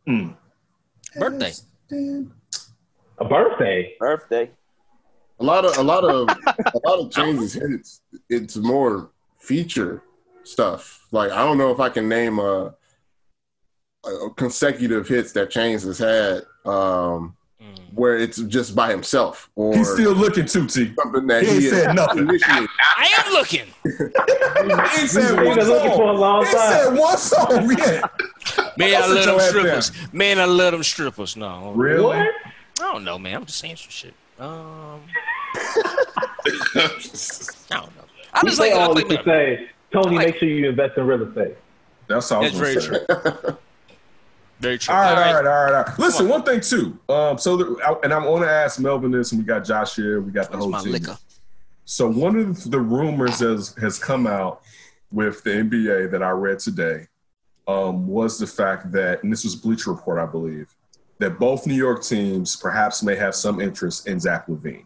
Hmm. 0.05 0.29
Birthday. 1.19 1.53
A 3.19 3.25
birthday. 3.25 3.95
Birthday. 3.99 4.49
A 5.39 5.43
lot 5.43 5.65
of 5.65 5.77
a 5.77 5.83
lot 5.83 6.03
of 6.03 6.27
a 6.29 6.79
lot 6.87 6.99
of 6.99 7.11
changes 7.11 7.53
hits. 7.53 8.01
It's 8.29 8.55
more 8.57 9.11
feature 9.39 10.01
stuff. 10.43 11.05
Like 11.11 11.31
I 11.31 11.43
don't 11.45 11.57
know 11.57 11.71
if 11.71 11.79
I 11.79 11.89
can 11.89 12.09
name 12.09 12.39
a, 12.39 12.73
a 14.05 14.29
consecutive 14.35 15.07
hits 15.07 15.31
that 15.33 15.49
Chainz 15.51 15.83
has 15.85 15.99
had 15.99 16.43
um, 16.71 17.35
where 17.93 18.17
it's 18.17 18.37
just 18.43 18.75
by 18.75 18.89
himself 18.89 19.49
or 19.55 19.75
He's 19.77 19.89
still 19.91 20.13
looking 20.13 20.45
too, 20.45 20.65
T. 20.67 20.93
something 20.99 21.27
that 21.27 21.43
He 21.43 21.49
ain't 21.49 21.63
said 21.65 21.95
nothing. 21.95 22.19
initiated. 22.29 22.69
I 22.97 23.13
am 23.25 23.33
looking. 23.33 23.67
He 24.67 25.01
ain't 25.01 25.09
said 25.09 25.23
He's 25.23 25.47
one 25.47 25.55
been 25.55 25.65
for 25.65 25.75
a 25.75 25.89
song. 25.95 26.17
long 26.17 26.45
He 26.45 26.51
time. 26.51 26.71
said 26.71 26.97
one 26.97 27.17
song. 27.17 27.69
Yeah. 27.77 28.01
Man, 28.77 28.93
I 28.95 29.01
I'll 29.01 29.13
love 29.13 29.25
them 29.25 29.33
your 29.35 29.39
ass 29.41 29.49
strippers. 29.49 29.91
Man, 30.13 30.39
I 30.39 30.45
love 30.45 30.71
them 30.73 30.83
strippers. 30.83 31.35
No, 31.37 31.71
Really? 31.73 32.03
What? 32.03 32.17
I 32.79 32.91
don't 32.93 33.03
know, 33.03 33.17
man. 33.17 33.35
I'm 33.35 33.45
just 33.45 33.59
saying 33.59 33.75
some 33.77 33.89
shit. 33.89 34.13
Um, 34.39 35.01
I 35.57 36.89
don't 37.69 37.95
know. 37.95 38.03
I 38.33 38.41
We 38.43 38.49
just 38.49 38.57
say 38.57 38.71
like. 38.71 38.79
I 38.79 38.83
all 38.83 38.93
like 38.93 39.07
this 39.07 39.25
say, 39.25 39.69
Tony, 39.91 40.15
like- 40.17 40.25
make 40.27 40.35
sure 40.37 40.47
you 40.49 40.69
invest 40.69 40.97
in 40.97 41.05
real 41.07 41.23
estate. 41.27 41.55
That's 42.07 42.31
all 42.31 42.41
That's 42.41 42.55
very 42.57 42.79
say. 42.81 42.87
true. 42.87 43.57
Very 44.59 44.77
true. 44.79 44.93
All 44.95 45.01
right, 45.01 45.11
all 45.11 45.33
right, 45.33 45.35
all 45.35 45.63
right, 45.65 45.73
all 45.75 45.83
right. 45.83 45.99
Listen, 45.99 46.27
one 46.29 46.41
thing 46.43 46.61
too. 46.61 46.97
Um, 47.09 47.37
so 47.37 47.57
the, 47.57 47.77
I- 47.85 47.99
and 48.03 48.13
I 48.13 48.25
want 48.25 48.43
to 48.43 48.49
ask 48.49 48.79
Melvin 48.79 49.11
this, 49.11 49.31
and 49.31 49.41
we 49.41 49.45
got 49.45 49.63
Josh 49.65 49.95
here, 49.95 50.19
we 50.21 50.31
got 50.31 50.45
the 50.51 50.57
Where's 50.57 50.63
whole 50.63 50.71
my 50.71 50.81
team. 50.81 50.93
liquor? 50.93 51.17
So 51.85 52.09
one 52.09 52.35
of 52.37 52.69
the 52.71 52.79
rumors 52.79 53.39
has 53.39 53.75
has 53.79 53.99
come 53.99 54.25
out 54.27 54.61
with 55.11 55.43
the 55.43 55.51
NBA 55.51 56.11
that 56.11 56.21
I 56.23 56.31
read 56.31 56.59
today 56.59 57.07
um, 57.67 58.07
was 58.07 58.39
the 58.39 58.47
fact 58.47 58.91
that, 58.93 59.23
and 59.23 59.31
this 59.31 59.43
was 59.43 59.55
Bleacher 59.55 59.91
Report, 59.91 60.19
I 60.19 60.25
believe, 60.25 60.73
that 61.19 61.39
both 61.39 61.65
New 61.67 61.75
York 61.75 62.03
teams 62.03 62.55
perhaps 62.55 63.03
may 63.03 63.15
have 63.15 63.35
some 63.35 63.61
interest 63.61 64.07
in 64.07 64.19
Zach 64.19 64.47
LaVine. 64.47 64.85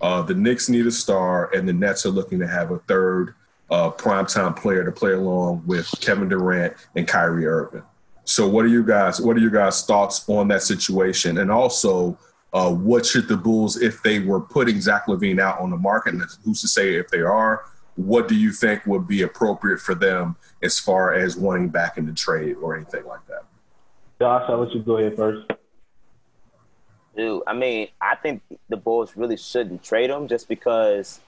Uh, 0.00 0.22
the 0.22 0.34
Knicks 0.34 0.68
need 0.68 0.86
a 0.86 0.90
star, 0.90 1.50
and 1.54 1.68
the 1.68 1.72
Nets 1.72 2.06
are 2.06 2.10
looking 2.10 2.38
to 2.38 2.46
have 2.46 2.70
a 2.70 2.78
third 2.80 3.34
uh, 3.70 3.90
primetime 3.90 4.56
player 4.56 4.84
to 4.84 4.92
play 4.92 5.12
along 5.12 5.62
with 5.66 5.92
Kevin 6.00 6.28
Durant 6.28 6.74
and 6.96 7.06
Kyrie 7.06 7.46
Irving. 7.46 7.82
So, 8.24 8.46
what 8.46 8.64
are 8.64 8.68
you 8.68 8.84
guys? 8.84 9.20
What 9.20 9.36
are 9.36 9.40
your 9.40 9.50
guys' 9.50 9.84
thoughts 9.84 10.28
on 10.28 10.48
that 10.48 10.62
situation? 10.62 11.38
And 11.38 11.50
also, 11.50 12.18
uh, 12.52 12.70
what 12.72 13.04
should 13.04 13.28
the 13.28 13.36
Bulls, 13.36 13.80
if 13.80 14.02
they 14.02 14.20
were 14.20 14.40
putting 14.40 14.80
Zach 14.80 15.06
LaVine 15.06 15.40
out 15.40 15.60
on 15.60 15.70
the 15.70 15.76
market, 15.76 16.14
and 16.14 16.22
who's 16.44 16.60
to 16.60 16.68
say 16.68 16.94
if 16.94 17.08
they 17.08 17.20
are, 17.20 17.64
what 17.96 18.28
do 18.28 18.36
you 18.36 18.52
think 18.52 18.86
would 18.86 19.08
be 19.08 19.22
appropriate 19.22 19.80
for 19.80 19.94
them 19.94 20.36
as 20.62 20.78
far 20.78 21.14
as 21.14 21.36
wanting 21.36 21.68
back 21.68 21.98
in 21.98 22.06
the 22.06 22.12
trade 22.12 22.56
or 22.62 22.76
anything 22.76 23.04
like 23.06 23.26
that? 23.26 23.44
Josh, 24.20 24.44
I'll 24.48 24.58
let 24.58 24.72
you 24.72 24.82
go 24.82 24.98
ahead 24.98 25.16
first. 25.16 25.50
Dude, 27.18 27.42
I 27.48 27.52
mean, 27.52 27.88
I 28.00 28.14
think 28.14 28.42
the 28.68 28.76
Bulls 28.76 29.16
really 29.16 29.36
shouldn't 29.36 29.82
trade 29.82 30.08
him 30.08 30.28
just 30.28 30.48
because 30.48 31.18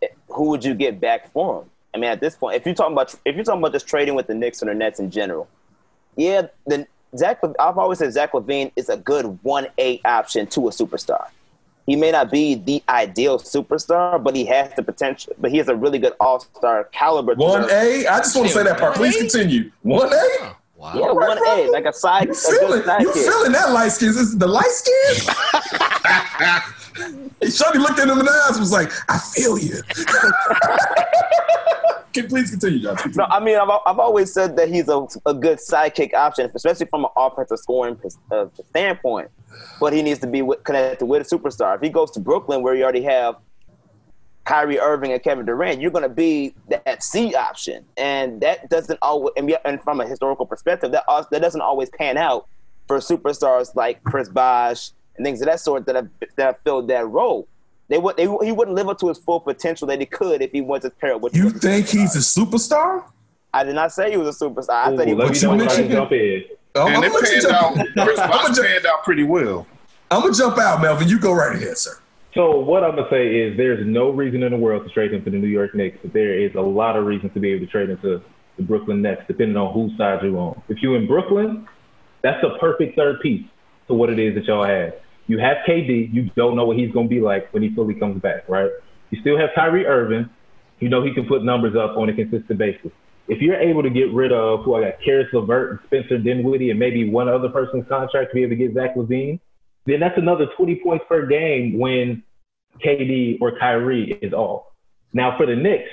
it- 0.00 0.16
who 0.28 0.44
would 0.44 0.64
you 0.64 0.72
get 0.74 0.98
back 0.98 1.30
for 1.30 1.60
him? 1.60 1.70
I 1.92 1.98
mean, 1.98 2.08
at 2.10 2.20
this 2.20 2.34
point, 2.36 2.56
if 2.56 2.64
you're 2.64 2.74
talking 2.74 2.94
about 2.94 3.14
if 3.26 3.36
you're 3.36 3.44
talking 3.44 3.60
about 3.60 3.72
just 3.72 3.86
trading 3.86 4.14
with 4.14 4.28
the 4.28 4.34
Knicks 4.34 4.62
and 4.62 4.70
the 4.70 4.74
Nets 4.74 4.98
in 4.98 5.10
general, 5.10 5.46
yeah, 6.16 6.46
then 6.66 6.86
Zach. 7.14 7.38
I've 7.58 7.76
always 7.76 7.98
said 7.98 8.12
Zach 8.14 8.32
LaVine 8.32 8.72
is 8.76 8.88
a 8.88 8.96
good 8.96 9.38
one 9.42 9.66
A 9.76 10.00
option 10.06 10.46
to 10.48 10.68
a 10.68 10.70
superstar. 10.70 11.26
He 11.84 11.96
may 11.96 12.12
not 12.12 12.30
be 12.30 12.54
the 12.54 12.82
ideal 12.88 13.38
superstar, 13.38 14.22
but 14.22 14.34
he 14.34 14.46
has 14.46 14.72
the 14.74 14.82
potential. 14.82 15.34
But 15.38 15.50
he 15.50 15.58
has 15.58 15.68
a 15.68 15.74
really 15.76 15.98
good 15.98 16.14
All 16.18 16.40
Star 16.40 16.84
caliber. 16.92 17.34
One 17.34 17.68
A. 17.70 18.06
I 18.06 18.18
just 18.20 18.34
want 18.34 18.48
to 18.48 18.54
say 18.54 18.62
that 18.62 18.78
part. 18.78 18.94
Please 18.94 19.16
continue. 19.18 19.70
One 19.82 20.10
A. 20.10 20.56
Wow. 20.80 20.92
Yeah, 20.94 21.00
All 21.08 21.14
right, 21.14 21.38
one 21.38 21.58
A, 21.58 21.70
like 21.70 21.84
a 21.84 21.92
side, 21.92 22.28
You 22.28 22.32
a 22.32 22.36
feeling? 22.36 22.80
good 22.80 22.84
sidekick. 22.86 23.00
You 23.02 23.12
feeling 23.12 23.52
that 23.52 23.70
light 23.70 23.92
skin? 23.92 24.08
Is 24.08 24.38
the 24.38 24.46
light 24.46 24.70
skin? 24.70 25.16
Shorty 27.50 27.78
looked 27.78 27.98
at 27.98 28.08
him 28.08 28.18
in 28.18 28.24
the 28.24 28.30
eyes 28.48 28.52
and 28.52 28.60
was 28.60 28.72
like, 28.72 28.90
"I 29.10 29.18
feel 29.18 29.58
you." 29.58 29.82
Can 32.14 32.28
please 32.28 32.50
continue, 32.50 32.78
Josh. 32.80 33.04
No, 33.14 33.24
I 33.24 33.40
mean, 33.40 33.58
I've, 33.58 33.68
I've 33.86 33.98
always 33.98 34.32
said 34.32 34.56
that 34.56 34.68
he's 34.70 34.88
a, 34.88 35.06
a 35.26 35.34
good 35.34 35.58
sidekick 35.58 36.14
option, 36.14 36.50
especially 36.54 36.86
from 36.86 37.04
an 37.04 37.10
offensive 37.14 37.58
scoring 37.58 38.00
uh, 38.32 38.46
standpoint. 38.70 39.28
But 39.80 39.92
he 39.92 40.00
needs 40.02 40.18
to 40.20 40.26
be 40.26 40.40
with, 40.42 40.64
connected 40.64 41.04
with 41.04 41.30
a 41.30 41.36
superstar. 41.36 41.74
If 41.76 41.82
he 41.82 41.90
goes 41.90 42.10
to 42.12 42.20
Brooklyn, 42.20 42.62
where 42.62 42.74
you 42.74 42.84
already 42.84 43.02
have 43.02 43.36
Kyrie 44.44 44.78
Irving 44.80 45.12
and 45.12 45.22
Kevin 45.22 45.44
Durant, 45.46 45.80
you're 45.80 45.90
going 45.90 46.02
to 46.02 46.08
be 46.08 46.54
that 46.68 47.02
C 47.02 47.34
option, 47.34 47.84
and 47.96 48.40
that 48.40 48.68
doesn't 48.70 48.98
always. 49.02 49.32
And, 49.36 49.46
we- 49.46 49.56
and 49.64 49.82
from 49.82 50.00
a 50.00 50.06
historical 50.06 50.46
perspective, 50.46 50.92
that 50.92 51.04
also, 51.06 51.28
that 51.30 51.40
doesn't 51.42 51.60
always 51.60 51.90
pan 51.90 52.16
out 52.16 52.46
for 52.88 52.98
superstars 52.98 53.74
like 53.76 54.02
Chris 54.04 54.28
Bosh 54.28 54.90
and 55.16 55.24
things 55.24 55.40
of 55.40 55.46
that 55.46 55.60
sort 55.60 55.86
that 55.86 55.94
have 55.94 56.08
that 56.36 56.44
have 56.44 56.56
filled 56.64 56.88
that 56.88 57.06
role. 57.08 57.46
They 57.88 57.98
would 57.98 58.16
they, 58.16 58.22
he 58.24 58.52
wouldn't 58.52 58.74
live 58.76 58.88
up 58.88 58.98
to 59.00 59.08
his 59.08 59.18
full 59.18 59.40
potential 59.40 59.86
that 59.88 60.00
he 60.00 60.06
could 60.06 60.42
if 60.42 60.52
he 60.52 60.60
went 60.60 60.82
to 60.84 60.90
pair 60.90 61.14
up 61.14 61.20
with. 61.20 61.36
You 61.36 61.50
think 61.50 61.86
superstar. 61.86 61.90
he's 61.90 62.16
a 62.16 62.40
superstar? 62.40 63.04
I 63.52 63.64
did 63.64 63.74
not 63.74 63.92
say 63.92 64.10
he 64.10 64.16
was 64.16 64.40
a 64.40 64.44
superstar. 64.44 64.70
I 64.70 64.92
Ooh, 64.92 64.96
said 64.96 65.08
he 65.08 65.14
let 65.14 65.28
was. 65.30 65.42
me 65.42 65.48
you 65.48 65.56
know 65.56 65.58
when 65.58 65.60
I 65.60 65.64
mentioned 65.66 65.88
can 65.88 65.96
jump 65.96 66.12
in. 66.12 66.44
Oh, 66.76 66.86
and 66.86 66.96
I'm, 66.96 67.04
it 67.04 67.12
gonna 67.12 67.40
jump, 67.40 67.78
out. 67.78 67.86
Chris 68.06 68.18
I'm, 68.18 68.30
Bosh 68.30 68.42
gonna 68.42 68.54
jump, 68.54 68.68
panned 68.68 68.86
out 68.86 69.02
pretty 69.04 69.24
well. 69.24 69.66
I'm 70.10 70.22
gonna 70.22 70.34
jump 70.34 70.58
out, 70.58 70.80
Melvin. 70.80 71.08
You 71.08 71.18
go 71.18 71.32
right 71.32 71.54
ahead, 71.54 71.76
sir. 71.78 71.98
So 72.34 72.60
what 72.60 72.84
I'm 72.84 72.94
gonna 72.94 73.08
say 73.10 73.26
is 73.26 73.56
there's 73.56 73.84
no 73.84 74.10
reason 74.10 74.42
in 74.42 74.52
the 74.52 74.58
world 74.58 74.84
to 74.86 74.90
trade 74.94 75.12
him 75.12 75.24
to 75.24 75.30
the 75.30 75.36
New 75.36 75.48
York 75.48 75.74
Knicks, 75.74 75.98
but 76.02 76.12
there 76.12 76.38
is 76.38 76.54
a 76.54 76.60
lot 76.60 76.96
of 76.96 77.04
reasons 77.04 77.32
to 77.34 77.40
be 77.40 77.50
able 77.50 77.66
to 77.66 77.72
trade 77.72 77.90
him 77.90 77.98
to 78.02 78.22
the 78.56 78.62
Brooklyn 78.62 79.02
Nets, 79.02 79.22
depending 79.26 79.56
on 79.56 79.74
whose 79.74 79.96
side 79.98 80.20
you're 80.22 80.36
on. 80.36 80.62
If 80.68 80.78
you're 80.80 80.96
in 80.96 81.08
Brooklyn, 81.08 81.66
that's 82.22 82.42
a 82.44 82.58
perfect 82.60 82.96
third 82.96 83.20
piece 83.20 83.44
to 83.88 83.94
what 83.94 84.10
it 84.10 84.20
is 84.20 84.36
that 84.36 84.44
y'all 84.44 84.64
have. 84.64 84.94
You 85.26 85.38
have 85.38 85.58
KD, 85.68 86.12
you 86.12 86.30
don't 86.36 86.56
know 86.56 86.64
what 86.64 86.76
he's 86.76 86.92
gonna 86.92 87.08
be 87.08 87.20
like 87.20 87.52
when 87.52 87.64
he 87.64 87.74
fully 87.74 87.94
comes 87.94 88.22
back, 88.22 88.48
right? 88.48 88.70
You 89.10 89.20
still 89.20 89.36
have 89.36 89.50
Kyrie 89.56 89.86
Irving, 89.86 90.30
you 90.78 90.88
know 90.88 91.02
he 91.04 91.12
can 91.12 91.26
put 91.26 91.44
numbers 91.44 91.74
up 91.76 91.96
on 91.96 92.08
a 92.08 92.14
consistent 92.14 92.58
basis. 92.58 92.92
If 93.28 93.40
you're 93.40 93.56
able 93.56 93.82
to 93.82 93.90
get 93.90 94.12
rid 94.12 94.32
of 94.32 94.64
who 94.64 94.74
I 94.74 94.82
got, 94.82 94.94
Caris 95.04 95.28
LeVert 95.32 95.70
and 95.70 95.80
Spencer 95.86 96.18
Dinwiddie, 96.18 96.70
and 96.70 96.78
maybe 96.78 97.08
one 97.08 97.28
other 97.28 97.48
person's 97.48 97.86
contract 97.88 98.30
to 98.30 98.34
be 98.34 98.42
able 98.42 98.50
to 98.50 98.56
get 98.56 98.74
Zach 98.74 98.96
LaVine, 98.96 99.38
then 99.90 100.00
that's 100.00 100.18
another 100.18 100.46
20 100.56 100.80
points 100.84 101.04
per 101.08 101.26
game 101.26 101.78
when 101.78 102.22
KD 102.84 103.38
or 103.40 103.58
Kyrie 103.58 104.18
is 104.22 104.32
off. 104.32 104.64
Now 105.12 105.36
for 105.36 105.46
the 105.46 105.56
Knicks, 105.56 105.90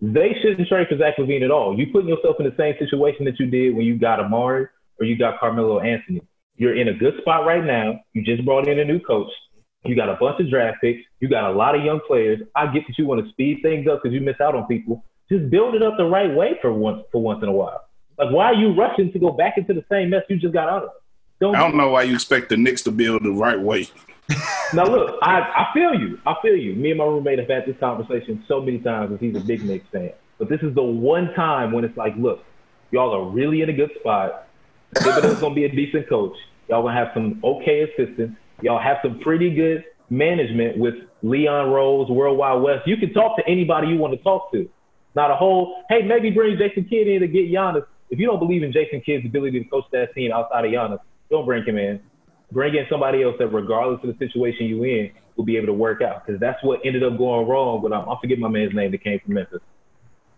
they 0.00 0.36
shouldn't 0.40 0.68
trade 0.68 0.86
for 0.88 0.98
Zach 0.98 1.16
LaVine 1.18 1.42
at 1.42 1.50
all. 1.50 1.78
You 1.78 1.86
putting 1.92 2.08
yourself 2.08 2.36
in 2.38 2.46
the 2.46 2.54
same 2.56 2.74
situation 2.78 3.24
that 3.24 3.38
you 3.40 3.46
did 3.46 3.74
when 3.74 3.84
you 3.84 3.98
got 3.98 4.20
Amar'e 4.20 4.68
or 5.00 5.06
you 5.06 5.18
got 5.18 5.40
Carmelo 5.40 5.80
Anthony. 5.80 6.22
You're 6.56 6.76
in 6.76 6.88
a 6.88 6.94
good 6.94 7.14
spot 7.20 7.46
right 7.46 7.64
now. 7.64 8.00
You 8.12 8.22
just 8.22 8.44
brought 8.44 8.68
in 8.68 8.78
a 8.78 8.84
new 8.84 9.00
coach. 9.00 9.30
You 9.84 9.94
got 9.94 10.08
a 10.08 10.16
bunch 10.20 10.40
of 10.40 10.50
draft 10.50 10.78
picks. 10.80 11.00
You 11.20 11.28
got 11.28 11.50
a 11.50 11.52
lot 11.52 11.76
of 11.76 11.84
young 11.84 12.00
players. 12.06 12.40
I 12.54 12.66
get 12.66 12.84
that 12.86 12.98
you 12.98 13.06
want 13.06 13.24
to 13.24 13.30
speed 13.30 13.60
things 13.62 13.86
up 13.88 14.00
because 14.02 14.12
you 14.12 14.20
miss 14.20 14.40
out 14.40 14.54
on 14.54 14.66
people. 14.66 15.04
Just 15.30 15.50
build 15.50 15.74
it 15.74 15.82
up 15.82 15.94
the 15.96 16.04
right 16.04 16.34
way 16.34 16.58
for 16.60 16.72
once 16.72 17.02
for 17.12 17.22
once 17.22 17.42
in 17.42 17.48
a 17.48 17.52
while. 17.52 17.84
Like, 18.18 18.32
why 18.32 18.46
are 18.46 18.54
you 18.54 18.74
rushing 18.74 19.12
to 19.12 19.18
go 19.18 19.30
back 19.30 19.54
into 19.56 19.74
the 19.74 19.84
same 19.90 20.10
mess 20.10 20.22
you 20.28 20.38
just 20.38 20.52
got 20.52 20.68
out 20.68 20.84
of? 20.84 20.90
Don't 21.40 21.54
I 21.54 21.60
don't 21.60 21.76
know 21.76 21.90
why 21.90 22.02
you 22.02 22.14
expect 22.14 22.48
the 22.48 22.56
Knicks 22.56 22.82
to 22.82 22.90
build 22.90 23.24
the 23.24 23.30
right 23.30 23.60
way. 23.60 23.88
now 24.74 24.84
look, 24.84 25.18
I, 25.22 25.40
I 25.40 25.66
feel 25.72 25.94
you. 25.94 26.18
I 26.26 26.34
feel 26.42 26.56
you. 26.56 26.74
Me 26.74 26.90
and 26.90 26.98
my 26.98 27.04
roommate 27.04 27.38
have 27.38 27.48
had 27.48 27.64
this 27.66 27.76
conversation 27.78 28.44
so 28.48 28.60
many 28.60 28.78
times 28.78 29.10
because 29.10 29.20
he's 29.20 29.36
a 29.36 29.44
big 29.44 29.64
Knicks 29.64 29.86
fan. 29.92 30.12
But 30.38 30.48
this 30.48 30.60
is 30.62 30.74
the 30.74 30.82
one 30.82 31.32
time 31.34 31.72
when 31.72 31.84
it's 31.84 31.96
like, 31.96 32.14
look, 32.16 32.44
y'all 32.90 33.14
are 33.14 33.30
really 33.30 33.62
in 33.62 33.70
a 33.70 33.72
good 33.72 33.90
spot. 34.00 34.48
Thibodeau's 34.94 35.40
gonna 35.40 35.54
be 35.54 35.64
a 35.64 35.68
decent 35.70 36.08
coach. 36.08 36.36
Y'all 36.68 36.82
gonna 36.82 36.94
have 36.94 37.10
some 37.14 37.40
okay 37.42 37.82
assistants. 37.82 38.38
Y'all 38.60 38.80
have 38.80 38.98
some 39.02 39.20
pretty 39.20 39.54
good 39.54 39.84
management 40.10 40.78
with 40.78 40.94
Leon 41.22 41.70
Rose, 41.70 42.08
Worldwide 42.08 42.62
Wes. 42.62 42.80
You 42.86 42.96
can 42.96 43.12
talk 43.12 43.36
to 43.36 43.46
anybody 43.46 43.88
you 43.88 43.98
want 43.98 44.14
to 44.14 44.22
talk 44.22 44.52
to. 44.52 44.68
Not 45.14 45.30
a 45.30 45.36
whole, 45.36 45.82
hey, 45.88 46.02
maybe 46.02 46.30
bring 46.30 46.56
Jason 46.58 46.84
Kidd 46.84 47.08
in 47.08 47.20
to 47.20 47.28
get 47.28 47.50
Giannis. 47.50 47.84
If 48.10 48.18
you 48.18 48.26
don't 48.26 48.38
believe 48.38 48.62
in 48.62 48.72
Jason 48.72 49.00
Kidd's 49.00 49.26
ability 49.26 49.62
to 49.62 49.68
coach 49.68 49.84
that 49.92 50.14
team 50.14 50.32
outside 50.32 50.64
of 50.64 50.70
Giannis, 50.70 51.00
don't 51.30 51.44
bring 51.44 51.64
him 51.64 51.78
in. 51.78 52.00
Bring 52.50 52.74
in 52.74 52.86
somebody 52.88 53.22
else 53.22 53.36
that, 53.38 53.48
regardless 53.48 54.00
of 54.02 54.16
the 54.16 54.26
situation 54.26 54.66
you 54.66 54.82
in, 54.84 55.10
will 55.36 55.44
be 55.44 55.56
able 55.56 55.66
to 55.66 55.72
work 55.74 56.00
out. 56.00 56.26
Because 56.26 56.40
that's 56.40 56.62
what 56.62 56.80
ended 56.84 57.02
up 57.02 57.18
going 57.18 57.46
wrong. 57.46 57.82
But 57.82 57.92
I'm, 57.92 58.08
I 58.08 58.16
forget 58.20 58.38
my 58.38 58.48
man's 58.48 58.74
name 58.74 58.90
that 58.90 59.04
came 59.04 59.20
from 59.20 59.34
Memphis. 59.34 59.60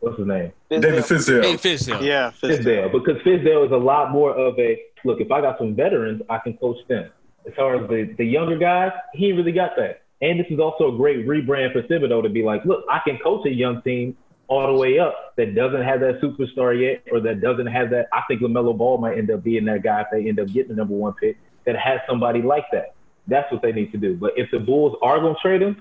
What's 0.00 0.18
his 0.18 0.26
name? 0.26 0.53
David 0.70 1.05
Fizdale. 1.05 1.44
Hey, 1.44 1.55
Fizdale. 1.55 2.03
Yeah, 2.03 2.33
Fizdale. 2.42 2.90
Because 2.90 3.20
Fizdale 3.22 3.66
is 3.66 3.72
a 3.72 3.76
lot 3.76 4.11
more 4.11 4.33
of 4.33 4.59
a 4.59 4.81
look. 5.05 5.20
If 5.20 5.31
I 5.31 5.40
got 5.40 5.59
some 5.59 5.74
veterans, 5.76 6.22
I 6.29 6.38
can 6.38 6.57
coach 6.57 6.79
them. 6.88 7.11
As 7.46 7.53
far 7.55 7.83
as 7.83 7.88
the, 7.88 8.14
the 8.18 8.24
younger 8.24 8.59
guys, 8.59 8.92
he 9.12 9.33
really 9.33 9.53
got 9.53 9.72
that. 9.76 10.03
And 10.22 10.38
this 10.38 10.46
is 10.50 10.59
also 10.59 10.92
a 10.92 10.96
great 10.96 11.26
rebrand 11.26 11.72
for 11.72 11.83
Thibodeau 11.83 12.22
to 12.22 12.29
be 12.29 12.42
like, 12.42 12.64
look, 12.64 12.85
I 12.90 13.00
can 13.07 13.18
coach 13.22 13.46
a 13.46 13.50
young 13.50 13.81
team 13.83 14.16
all 14.51 14.67
the 14.67 14.79
way 14.79 14.99
up 14.99 15.35
that 15.37 15.55
doesn't 15.55 15.83
have 15.83 16.01
that 16.01 16.21
superstar 16.21 16.79
yet, 16.79 17.05
or 17.13 17.21
that 17.21 17.41
doesn't 17.41 17.69
have 17.69 17.89
that. 17.91 18.09
I 18.13 18.23
think 18.27 18.43
LaMelo 18.43 18.77
Ball 18.77 18.99
might 18.99 19.17
end 19.17 19.31
up 19.31 19.45
being 19.45 19.65
that 19.67 19.85
guy 19.85 20.01
if 20.01 20.09
they 20.11 20.29
end 20.29 20.41
up 20.41 20.49
getting 20.49 20.71
the 20.71 20.75
number 20.75 20.95
one 20.95 21.15
pick 21.15 21.39
that 21.67 21.77
has 21.77 22.01
somebody 22.09 22.43
like 22.43 22.65
that. 22.73 22.95
That's 23.29 23.51
what 23.53 23.63
they 23.63 23.71
need 23.71 23.93
to 23.93 23.99
do. 23.99 24.17
But 24.17 24.33
if 24.37 24.51
the 24.51 24.59
Bulls 24.59 24.97
are 25.03 25.21
going 25.21 25.37
to 25.37 25.41
trade 25.41 25.63
him, 25.63 25.81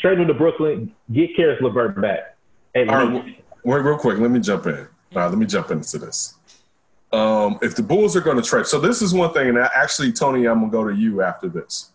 trade 0.00 0.18
him 0.18 0.26
to 0.26 0.34
Brooklyn, 0.34 0.92
get 1.12 1.36
Caris 1.36 1.60
LeVert 1.62 2.00
back. 2.00 2.36
All 2.74 2.84
right, 2.84 3.36
wait, 3.64 3.78
real 3.78 3.96
quick. 3.96 4.18
Let 4.18 4.32
me 4.32 4.40
jump 4.40 4.66
in. 4.66 4.74
All 4.74 4.86
right, 5.14 5.28
let 5.28 5.38
me 5.38 5.46
jump 5.46 5.70
into 5.70 5.98
this. 5.98 6.34
Um, 7.12 7.58
if 7.62 7.76
the 7.76 7.82
Bulls 7.82 8.16
are 8.16 8.20
going 8.20 8.36
to 8.36 8.42
trade, 8.42 8.66
so 8.66 8.80
this 8.80 9.02
is 9.02 9.14
one 9.14 9.32
thing, 9.32 9.48
and 9.48 9.58
actually, 9.58 10.12
Tony, 10.12 10.46
I'm 10.46 10.60
gonna 10.60 10.72
go 10.72 10.88
to 10.88 10.94
you 10.94 11.22
after 11.22 11.48
this. 11.48 11.92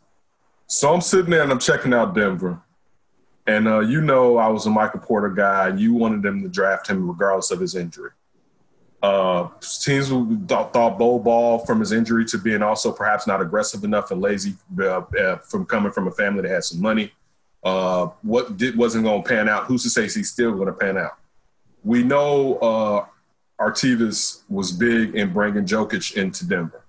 So 0.67 0.93
I'm 0.93 1.01
sitting 1.01 1.29
there 1.29 1.43
and 1.43 1.51
I'm 1.51 1.59
checking 1.59 1.93
out 1.93 2.15
Denver, 2.15 2.61
and 3.47 3.67
uh, 3.67 3.79
you 3.79 4.01
know 4.01 4.37
I 4.37 4.47
was 4.47 4.65
a 4.65 4.69
Michael 4.69 4.99
Porter 4.99 5.29
guy. 5.29 5.69
You 5.75 5.93
wanted 5.93 6.21
them 6.21 6.41
to 6.41 6.49
draft 6.49 6.87
him 6.87 7.07
regardless 7.07 7.51
of 7.51 7.59
his 7.59 7.75
injury. 7.75 8.11
Uh, 9.03 9.49
teams 9.81 10.09
thought, 10.47 10.73
thought 10.73 10.97
Bol 10.97 11.19
Ball 11.19 11.59
from 11.59 11.79
his 11.79 11.91
injury 11.91 12.25
to 12.25 12.39
being 12.39 12.63
also 12.63 12.91
perhaps 12.91 13.27
not 13.27 13.39
aggressive 13.41 13.83
enough 13.83 14.09
and 14.09 14.19
lazy 14.19 14.55
uh, 14.79 15.01
uh, 15.01 15.37
from 15.37 15.65
coming 15.65 15.91
from 15.91 16.07
a 16.07 16.11
family 16.11 16.41
that 16.41 16.49
had 16.49 16.63
some 16.63 16.81
money. 16.81 17.11
Uh, 17.63 18.07
what 18.21 18.57
did, 18.57 18.75
wasn't 18.75 19.03
going 19.03 19.21
to 19.21 19.27
pan 19.27 19.47
out? 19.47 19.65
Who's 19.65 19.83
to 19.83 19.89
say 19.89 20.03
he's 20.03 20.31
still 20.31 20.53
going 20.53 20.67
to 20.67 20.73
pan 20.73 20.97
out? 20.97 21.17
We 21.83 22.03
know 22.03 22.55
uh, 22.57 23.05
Arturas 23.59 24.41
was 24.49 24.71
big 24.71 25.15
in 25.15 25.33
bringing 25.33 25.65
Jokic 25.65 26.15
into 26.15 26.47
Denver. 26.47 26.83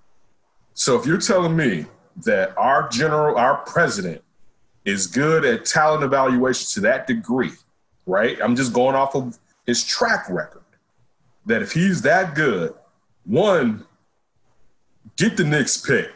So 0.73 0.99
if 0.99 1.05
you're 1.05 1.19
telling 1.19 1.55
me 1.55 1.85
that 2.25 2.57
our 2.57 2.89
general, 2.89 3.37
our 3.37 3.57
president, 3.57 4.23
is 4.87 5.05
good 5.05 5.43
at 5.43 5.65
talent 5.65 6.01
evaluation 6.01 6.65
to 6.69 6.79
that 6.79 7.05
degree, 7.07 7.51
right? 8.05 8.39
I'm 8.41 8.55
just 8.55 8.71
going 8.71 8.95
off 8.95 9.15
of 9.15 9.37
his 9.65 9.83
track 9.83 10.29
record. 10.29 10.63
That 11.45 11.61
if 11.61 11.73
he's 11.73 12.01
that 12.03 12.35
good, 12.35 12.73
one, 13.25 13.85
get 15.17 15.35
the 15.35 15.43
Knicks 15.43 15.77
pick, 15.77 16.07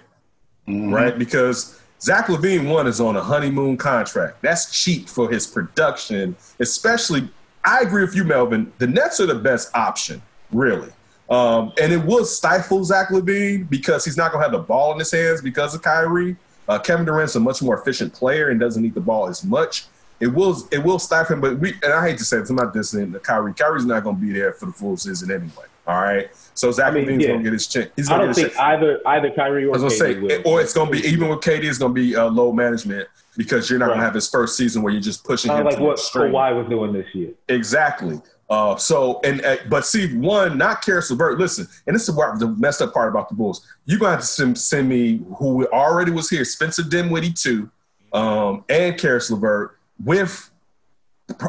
mm-hmm. 0.67 0.93
right? 0.93 1.17
Because 1.19 1.81
Zach 2.01 2.27
LaVine 2.27 2.69
one 2.69 2.88
is 2.88 3.01
on 3.01 3.17
a 3.17 3.21
honeymoon 3.21 3.75
contract. 3.75 4.41
That's 4.41 4.71
cheap 4.71 5.10
for 5.10 5.29
his 5.29 5.45
production, 5.45 6.38
especially. 6.60 7.29
I 7.65 7.81
agree 7.81 8.03
with 8.03 8.15
you, 8.15 8.23
Melvin. 8.23 8.71
The 8.77 8.88
Nets 8.88 9.19
are 9.19 9.25
the 9.25 9.36
best 9.36 9.69
option, 9.75 10.21
really. 10.51 10.89
Um, 11.29 11.73
and 11.81 11.91
it 11.91 12.03
will 12.03 12.25
stifle 12.25 12.84
Zach 12.86 13.10
LaVine 13.10 13.69
because 13.69 14.05
he's 14.05 14.17
not 14.17 14.31
going 14.31 14.41
to 14.41 14.49
have 14.49 14.57
the 14.57 14.65
ball 14.65 14.93
in 14.93 14.99
his 14.99 15.12
hands 15.12 15.41
because 15.41 15.75
of 15.75 15.81
Kyrie. 15.81 16.38
Uh, 16.71 16.79
Kevin 16.79 17.05
Durant's 17.05 17.36
a 17.36 17.39
much 17.39 17.62
more 17.62 17.77
efficient 17.77 18.13
player 18.13 18.49
and 18.49 18.57
doesn't 18.57 18.81
need 18.81 18.93
the 18.93 19.01
ball 19.01 19.27
as 19.27 19.43
much. 19.43 19.88
It 20.21 20.27
will 20.27 20.55
it 20.71 20.81
will 20.81 20.99
stifle 20.99 21.36
him, 21.36 21.41
but 21.41 21.60
we 21.60 21.73
and 21.84 21.91
I 21.91 22.07
hate 22.07 22.17
to 22.19 22.23
say 22.23 22.38
it, 22.38 22.49
I'm 22.49 22.55
not 22.55 22.73
dissing 22.73 23.21
Kyrie. 23.23 23.53
Kyrie's 23.53 23.86
not 23.86 24.05
going 24.05 24.15
to 24.15 24.21
be 24.21 24.31
there 24.31 24.53
for 24.53 24.67
the 24.67 24.71
full 24.71 24.95
season 24.95 25.31
anyway. 25.31 25.65
All 25.86 25.99
right, 25.99 26.29
so 26.53 26.71
Zach 26.71 26.88
I 26.88 26.91
mean, 26.91 27.07
LaVine's 27.07 27.21
yeah. 27.23 27.27
going 27.27 27.39
to 27.39 27.43
get 27.43 27.53
his 27.53 27.67
chance. 27.67 27.89
He's 27.97 28.10
I 28.10 28.19
don't 28.19 28.34
think 28.34 28.57
either 28.57 29.01
either 29.05 29.31
Kyrie 29.31 29.65
or 29.65 29.69
I 29.75 29.79
was 29.79 29.81
going 29.81 30.19
to 30.19 30.29
say, 30.29 30.43
or 30.43 30.62
it's 30.62 30.73
going 30.73 30.93
to 30.93 31.01
be 31.01 31.05
even 31.05 31.27
with 31.27 31.39
KD, 31.39 31.65
it's 31.65 31.77
going 31.77 31.93
to 31.93 32.01
be 32.01 32.15
uh, 32.15 32.29
low 32.29 32.53
management 32.53 33.10
because 33.36 33.69
you're 33.69 33.77
not 33.77 33.88
right. 33.88 33.93
going 33.93 33.99
to 33.99 34.05
have 34.05 34.13
his 34.13 34.29
first 34.29 34.55
season 34.55 34.81
where 34.81 34.93
you're 34.93 35.01
just 35.01 35.25
pushing 35.25 35.51
him 35.51 35.65
like 35.65 35.79
what. 35.79 35.97
Kawhi 35.97 36.55
was 36.55 36.69
doing 36.69 36.93
this 36.93 37.07
year. 37.13 37.31
Exactly. 37.49 38.21
Uh, 38.51 38.75
so 38.75 39.21
and 39.23 39.43
uh, 39.45 39.55
but 39.69 39.85
see 39.85 40.13
one 40.17 40.57
not 40.57 40.83
Caris 40.83 41.09
LeVert. 41.09 41.39
Listen, 41.39 41.65
and 41.87 41.95
this 41.95 42.09
is 42.09 42.13
what 42.13 42.37
the 42.37 42.49
messed 42.49 42.81
up 42.81 42.93
part 42.93 43.07
about 43.07 43.29
the 43.29 43.33
Bulls. 43.33 43.65
You're 43.85 43.97
gonna 43.97 44.11
have 44.11 44.19
to 44.19 44.25
send, 44.25 44.57
send 44.57 44.89
me 44.89 45.23
who 45.37 45.65
already 45.67 46.11
was 46.11 46.29
here, 46.29 46.43
Spencer 46.43 46.83
Dinwiddie 46.83 47.31
too, 47.31 47.71
um, 48.11 48.65
and 48.67 48.99
Caris 48.99 49.31
LeVert 49.31 49.77
with 50.03 50.51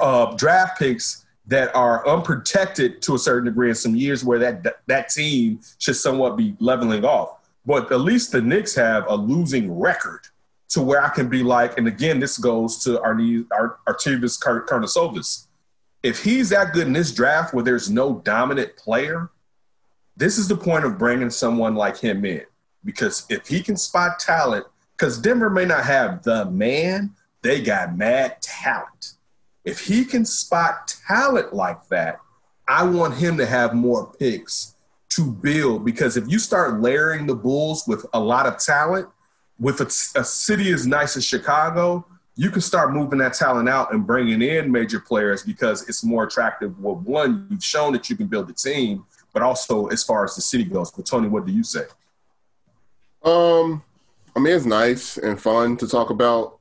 uh, 0.01 0.37
draft 0.37 0.79
picks 0.79 1.27
that 1.49 1.75
are 1.75 2.07
unprotected 2.07 3.03
to 3.03 3.17
a 3.17 3.19
certain 3.19 3.47
degree 3.47 3.69
in 3.71 3.75
some 3.75 3.97
years 3.97 4.25
where 4.25 4.39
that 4.39 4.65
that 4.87 5.09
team 5.09 5.59
should 5.79 5.97
somewhat 5.97 6.37
be 6.37 6.55
leveling 6.61 7.05
off. 7.05 7.39
But 7.67 7.91
at 7.91 8.03
least 8.03 8.31
the 8.31 8.41
Knicks 8.41 8.77
have 8.77 9.07
a 9.09 9.17
losing 9.17 9.77
record 9.77 10.21
to 10.69 10.81
where 10.81 11.03
I 11.03 11.09
can 11.09 11.29
be 11.29 11.43
like, 11.43 11.79
and 11.79 11.89
again, 11.89 12.21
this 12.21 12.39
goes 12.39 12.79
to 12.85 13.03
our 13.03 13.19
our 13.51 13.79
Arturas 13.89 14.39
Karnisovas 14.41 15.49
if 16.03 16.23
he's 16.23 16.51
that 16.51 16.73
good 16.73 16.87
in 16.87 16.93
this 16.93 17.13
draft 17.13 17.55
where 17.55 17.65
there's 17.65 17.91
no 17.91 18.15
dominant 18.25 18.77
player, 18.77 19.31
this 20.17 20.39
is 20.39 20.49
the 20.49 20.57
point 20.57 20.85
of 20.85 20.99
bringing 20.99 21.31
someone 21.31 21.75
like 21.75 21.99
him 21.99 22.25
in. 22.25 22.45
Because 22.85 23.25
if 23.29 23.47
he 23.47 23.63
can 23.63 23.77
spot 23.77 24.19
talent, 24.19 24.67
because 24.97 25.19
Denver 25.19 25.51
may 25.51 25.65
not 25.65 25.85
have 25.85 26.23
the 26.23 26.45
man, 26.47 27.15
they 27.43 27.61
got 27.61 27.97
mad 27.97 28.41
talent. 28.43 29.15
If 29.65 29.81
he 29.81 30.05
can 30.05 30.25
spot 30.25 30.95
talent 31.07 31.53
like 31.53 31.89
that, 31.89 32.19
I 32.67 32.85
want 32.85 33.15
him 33.15 33.37
to 33.39 33.47
have 33.47 33.75
more 33.75 34.13
picks 34.19 34.75
to 35.11 35.31
build. 35.31 35.85
Because 35.85 36.17
if 36.17 36.29
you 36.29 36.39
start 36.39 36.81
layering 36.81 37.27
the 37.27 37.35
Bulls 37.35 37.85
with 37.87 38.05
a 38.13 38.21
lot 38.21 38.47
of 38.47 38.59
talent, 38.59 39.09
with 39.59 39.81
a, 39.81 39.87
a 40.19 40.25
city 40.25 40.73
as 40.73 40.87
nice 40.87 41.17
as 41.17 41.25
Chicago, 41.25 42.05
you 42.35 42.51
can 42.51 42.63
start 42.63 42.93
moving 42.93 43.19
that 43.19 43.35
talent 43.35 43.69
out 43.69 43.93
and 43.93 44.07
bringing 44.07 44.41
in 44.41 44.73
major 44.73 45.01
players 45.01 45.43
because 45.43 45.89
it's 45.89 46.03
more 46.03 46.25
attractive. 46.25 46.79
Well, 46.81 46.97
one, 46.97 47.47
you've 47.51 47.65
shown 47.65 47.93
that 47.93 48.09
you 48.09 48.17
can 48.17 48.27
build 48.27 48.49
a 48.49 48.55
team, 48.55 49.05
but 49.33 49.43
also 49.43 49.87
as 49.89 50.03
far 50.03 50.25
as 50.25 50.35
the 50.35 50.41
city 50.41 50.65
goes. 50.65 50.91
But 50.91 51.05
Tony, 51.05 51.29
what 51.29 51.45
do 51.45 51.53
you 51.53 51.63
say? 51.63 51.85
Um, 53.23 53.83
I 54.35 54.41
mean, 54.41 54.55
it's 54.55 54.65
nice 54.65 55.19
and 55.19 55.41
fun 55.41 55.77
to 55.77 55.87
talk 55.87 56.11
about, 56.11 56.59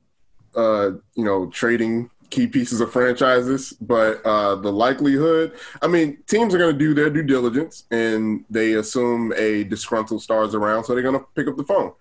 uh, 0.55 0.91
you 1.15 1.23
know, 1.23 1.47
trading 1.47 2.09
key 2.29 2.47
pieces 2.47 2.79
of 2.79 2.91
franchises, 2.91 3.73
but 3.81 4.25
uh, 4.25 4.55
the 4.55 4.71
likelihood, 4.71 5.53
I 5.81 5.87
mean, 5.87 6.17
teams 6.27 6.53
are 6.53 6.57
going 6.57 6.73
to 6.73 6.79
do 6.79 6.93
their 6.93 7.09
due 7.09 7.23
diligence 7.23 7.85
and 7.91 8.45
they 8.49 8.73
assume 8.73 9.33
a 9.35 9.65
disgruntled 9.65 10.21
star 10.21 10.43
is 10.43 10.55
around, 10.55 10.85
so 10.85 10.93
they're 10.93 11.03
going 11.03 11.19
to 11.19 11.25
pick 11.35 11.47
up 11.47 11.57
the 11.57 11.63
phone 11.63 11.91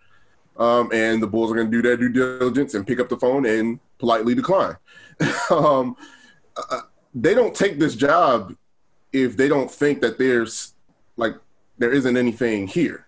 um, 0.60 0.90
and 0.92 1.22
the 1.22 1.26
Bulls 1.26 1.50
are 1.50 1.54
going 1.54 1.70
to 1.70 1.76
do 1.76 1.82
their 1.82 1.96
due 1.96 2.10
diligence 2.10 2.74
and 2.74 2.86
pick 2.86 3.00
up 3.00 3.08
the 3.08 3.16
phone 3.16 3.46
and 3.46 3.80
politely 3.98 4.34
decline. 4.34 4.76
um, 5.50 5.96
uh, 6.56 6.82
they 7.14 7.34
don't 7.34 7.54
take 7.54 7.78
this 7.78 7.96
job 7.96 8.54
if 9.12 9.36
they 9.36 9.48
don't 9.48 9.70
think 9.70 10.00
that 10.02 10.18
there's 10.18 10.74
like 11.16 11.34
there 11.78 11.90
isn't 11.90 12.16
anything 12.16 12.66
here. 12.68 13.06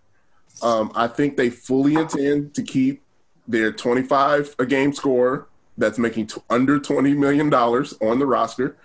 Um, 0.62 0.92
I 0.94 1.06
think 1.06 1.36
they 1.36 1.50
fully 1.50 1.94
intend 1.94 2.54
to 2.54 2.62
keep 2.62 3.02
their 3.46 3.70
25 3.72 4.56
a 4.58 4.66
game 4.66 4.92
score 4.92 5.48
that's 5.76 5.98
making 5.98 6.28
t- 6.28 6.40
under 6.48 6.78
20 6.78 7.14
million 7.14 7.50
dollars 7.50 7.94
on 8.00 8.18
the 8.18 8.26
roster. 8.26 8.76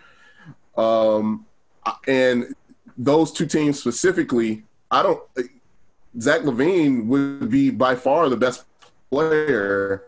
Um, 0.76 1.46
and 2.08 2.54
those 2.98 3.32
two 3.32 3.46
teams 3.46 3.80
specifically, 3.80 4.64
I 4.92 5.04
don't 5.04 5.22
Zach 6.20 6.42
LaVine 6.42 7.08
would 7.08 7.50
be 7.50 7.70
by 7.70 7.96
far 7.96 8.30
the 8.30 8.38
best 8.38 8.66
player 9.10 10.04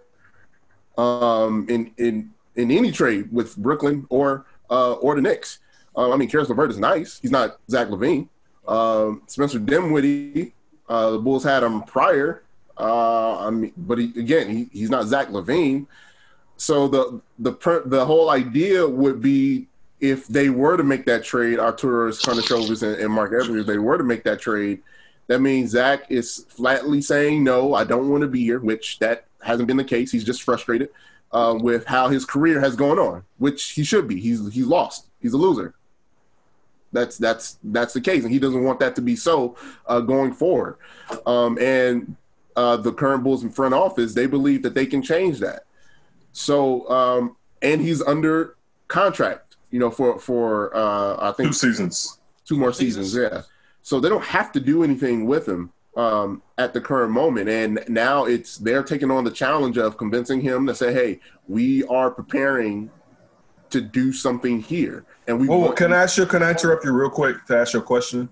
um, 0.98 1.66
in 1.70 1.92
in 1.98 2.32
in 2.56 2.72
any 2.72 2.92
trade 2.92 3.32
with 3.32 3.56
Brooklyn 3.58 4.06
or 4.10 4.46
uh, 4.70 4.94
or 4.94 5.16
the 5.16 5.22
Knicks. 5.22 5.60
Uh, 5.96 6.12
I 6.14 6.18
mean, 6.18 6.30
Caris 6.30 6.50
LeVert 6.50 6.72
is 6.72 6.78
nice. 6.78 7.20
He's 7.20 7.32
not 7.32 7.60
Zach 7.70 7.88
LaVine. 7.88 8.28
Um, 8.68 9.24
Spencer 9.28 9.60
Dinwiddie, 9.60 10.54
uh, 10.88 11.12
the 11.12 11.20
Bulls 11.20 11.44
had 11.44 11.64
him 11.64 11.82
prior. 11.84 12.44
Uh, 12.78 13.40
I 13.40 13.50
mean, 13.50 13.74
but 13.76 13.98
he, 13.98 14.06
again, 14.18 14.50
he, 14.50 14.70
he's 14.72 14.90
not 14.90 15.08
Zach 15.08 15.30
LaVine. 15.30 15.88
So 16.58 16.88
the 16.88 17.22
the 17.40 17.84
the 17.86 18.06
whole 18.06 18.30
idea 18.30 18.88
would 18.88 19.22
be 19.22 19.68
if 20.00 20.28
they 20.28 20.50
were 20.50 20.78
to 20.78 20.84
make 20.84 21.06
that 21.06 21.24
trade, 21.24 21.60
Arturas 21.60 22.22
Karnisovas 22.22 22.84
and, 22.84 23.02
and 23.02 23.12
Mark 23.12 23.34
Evans, 23.34 23.62
if 23.62 23.66
they 23.66 23.78
were 23.78 23.98
to 23.98 24.04
make 24.04 24.24
that 24.24 24.40
trade, 24.40 24.82
that 25.30 25.40
means 25.40 25.72
Zach 25.72 26.08
is 26.10 26.46
flatly 26.50 27.02
saying 27.02 27.44
no. 27.44 27.76
I 27.76 27.84
don't 27.86 28.10
want 28.10 28.22
to 28.22 28.28
be 28.28 28.44
here, 28.44 28.60
which 28.60 28.98
that 29.00 29.26
hasn't 29.42 29.68
been 29.68 29.78
the 29.78 29.84
case. 29.86 30.12
He's 30.12 30.24
just 30.26 30.42
frustrated 30.44 30.90
uh, 31.32 31.56
with 31.62 31.86
how 31.86 32.10
his 32.10 32.26
career 32.26 32.60
has 32.60 32.76
gone 32.76 32.98
on, 32.98 33.24
which 33.38 33.70
he 33.72 33.84
should 33.84 34.08
be. 34.08 34.20
He's 34.20 34.52
he's 34.52 34.66
lost. 34.66 35.06
He's 35.22 35.34
a 35.34 35.38
loser. 35.38 35.76
That's 36.92 37.18
that's 37.20 37.60
that's 37.64 37.94
the 37.94 38.02
case, 38.02 38.24
and 38.24 38.34
he 38.34 38.40
doesn't 38.40 38.64
want 38.64 38.80
that 38.80 38.96
to 38.96 39.02
be 39.02 39.16
so 39.16 39.56
uh, 39.86 40.00
going 40.00 40.34
forward. 40.34 40.78
Um, 41.28 41.60
and 41.60 42.16
uh, 42.56 42.78
the 42.78 42.92
current 42.92 43.24
Bulls 43.24 43.44
in 43.44 43.52
front 43.52 43.76
office, 43.76 44.16
they 44.16 44.26
believe 44.26 44.64
that 44.64 44.74
they 44.74 44.88
can 44.88 45.04
change 45.04 45.40
that. 45.40 45.66
So, 46.32 46.90
um, 46.90 47.36
and 47.62 47.80
he's 47.80 48.02
under 48.02 48.56
contract, 48.88 49.58
you 49.70 49.80
know, 49.80 49.92
for 49.92 50.20
for 50.20 50.76
uh, 50.76 51.30
I 51.30 51.32
think 51.34 51.50
Two 51.50 51.54
seasons. 51.54 52.18
two 52.46 52.58
more 52.58 52.74
seasons. 52.74 53.14
Yeah, 53.16 53.44
so 53.90 54.00
they 54.00 54.08
don't 54.08 54.24
have 54.24 54.52
to 54.52 54.60
do 54.60 54.84
anything 54.84 55.26
with 55.26 55.48
him 55.48 55.72
um, 55.98 56.44
at 56.60 56.76
the 56.76 56.80
current 56.80 57.12
moment, 57.12 57.50
and 57.50 57.84
now 57.88 58.26
it's 58.26 58.58
they're 58.58 58.84
taking 58.84 59.10
on 59.10 59.24
the 59.24 59.32
challenge 59.32 59.80
of 59.80 59.98
convincing 59.98 60.42
him 60.42 60.68
to 60.68 60.76
say, 60.76 60.94
"Hey, 60.94 61.20
we 61.48 61.84
are 61.86 62.12
preparing 62.12 62.92
to 63.72 63.82
do 63.82 64.14
something 64.14 64.62
here," 64.62 65.06
and 65.28 65.40
we. 65.40 65.48
Well, 65.48 65.72
can 65.72 65.92
I 65.92 66.04
ask 66.04 66.20
you? 66.20 66.28
Can 66.28 66.44
I 66.44 66.52
interrupt 66.52 66.86
you 66.86 66.92
real 66.92 67.10
quick 67.10 67.44
to 67.48 67.58
ask 67.58 67.74
you 67.74 67.80
a 67.80 67.82
question? 67.82 68.30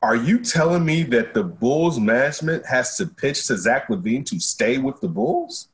Are 0.00 0.16
you 0.16 0.38
telling 0.38 0.86
me 0.86 1.02
that 1.02 1.34
the 1.34 1.44
Bulls 1.44 2.00
management 2.00 2.64
has 2.64 2.96
to 2.96 3.06
pitch 3.06 3.46
to 3.48 3.58
Zach 3.58 3.88
LaVine 3.88 4.24
to 4.24 4.40
stay 4.40 4.78
with 4.78 5.02
the 5.02 5.08
Bulls? 5.08 5.68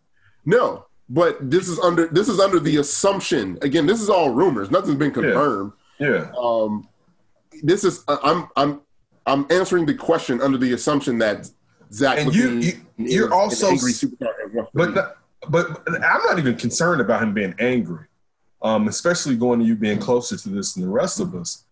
No, 0.45 0.87
but 1.09 1.39
this 1.49 1.69
is 1.69 1.79
under 1.79 2.09
this 2.09 2.29
is 2.29 2.41
under 2.41 2.59
the 2.59 2.79
assumption. 2.79 3.59
Again, 3.63 3.87
this 3.87 4.03
is 4.03 4.11
all 4.11 4.31
rumors. 4.31 4.73
Nothing's 4.73 4.99
been 4.99 5.13
confirmed. 5.13 5.73
Yeah. 6.01 6.33
Um, 6.37 6.89
this 7.63 7.85
is 7.85 8.03
I'm 8.09 8.49
I'm 8.57 8.81
I'm 9.27 9.47
answering 9.51 9.87
the 9.87 9.95
question 9.95 10.41
under 10.41 10.59
the 10.59 10.73
assumption 10.73 11.19
that 11.19 11.49
Zach 11.93 12.19
And 12.19 12.35
you- 12.35 12.51
you, 12.59 12.73
you're 12.97 13.27
an 13.27 13.33
also 13.33 13.69
angry 13.69 13.93
superstar 13.93 14.29
and 14.45 14.55
wants 14.55 14.73
to 14.73 14.79
But 14.79 14.95
the- 14.95 15.15
but 15.49 15.85
but 15.87 15.95
I'm 16.05 16.23
not 16.27 16.39
even 16.39 16.57
concerned 16.57 17.01
about 17.01 17.23
him 17.23 17.33
being 17.33 17.55
angry, 17.59 18.07
um, 18.63 18.89
especially 18.89 19.37
going 19.37 19.59
to 19.61 19.65
you 19.65 19.75
being 19.75 19.99
closer 19.99 20.37
to 20.37 20.49
this 20.51 20.75
than 20.75 20.83
the 20.85 20.91
rest 20.91 21.19
of 21.19 21.35
us. 21.35 21.65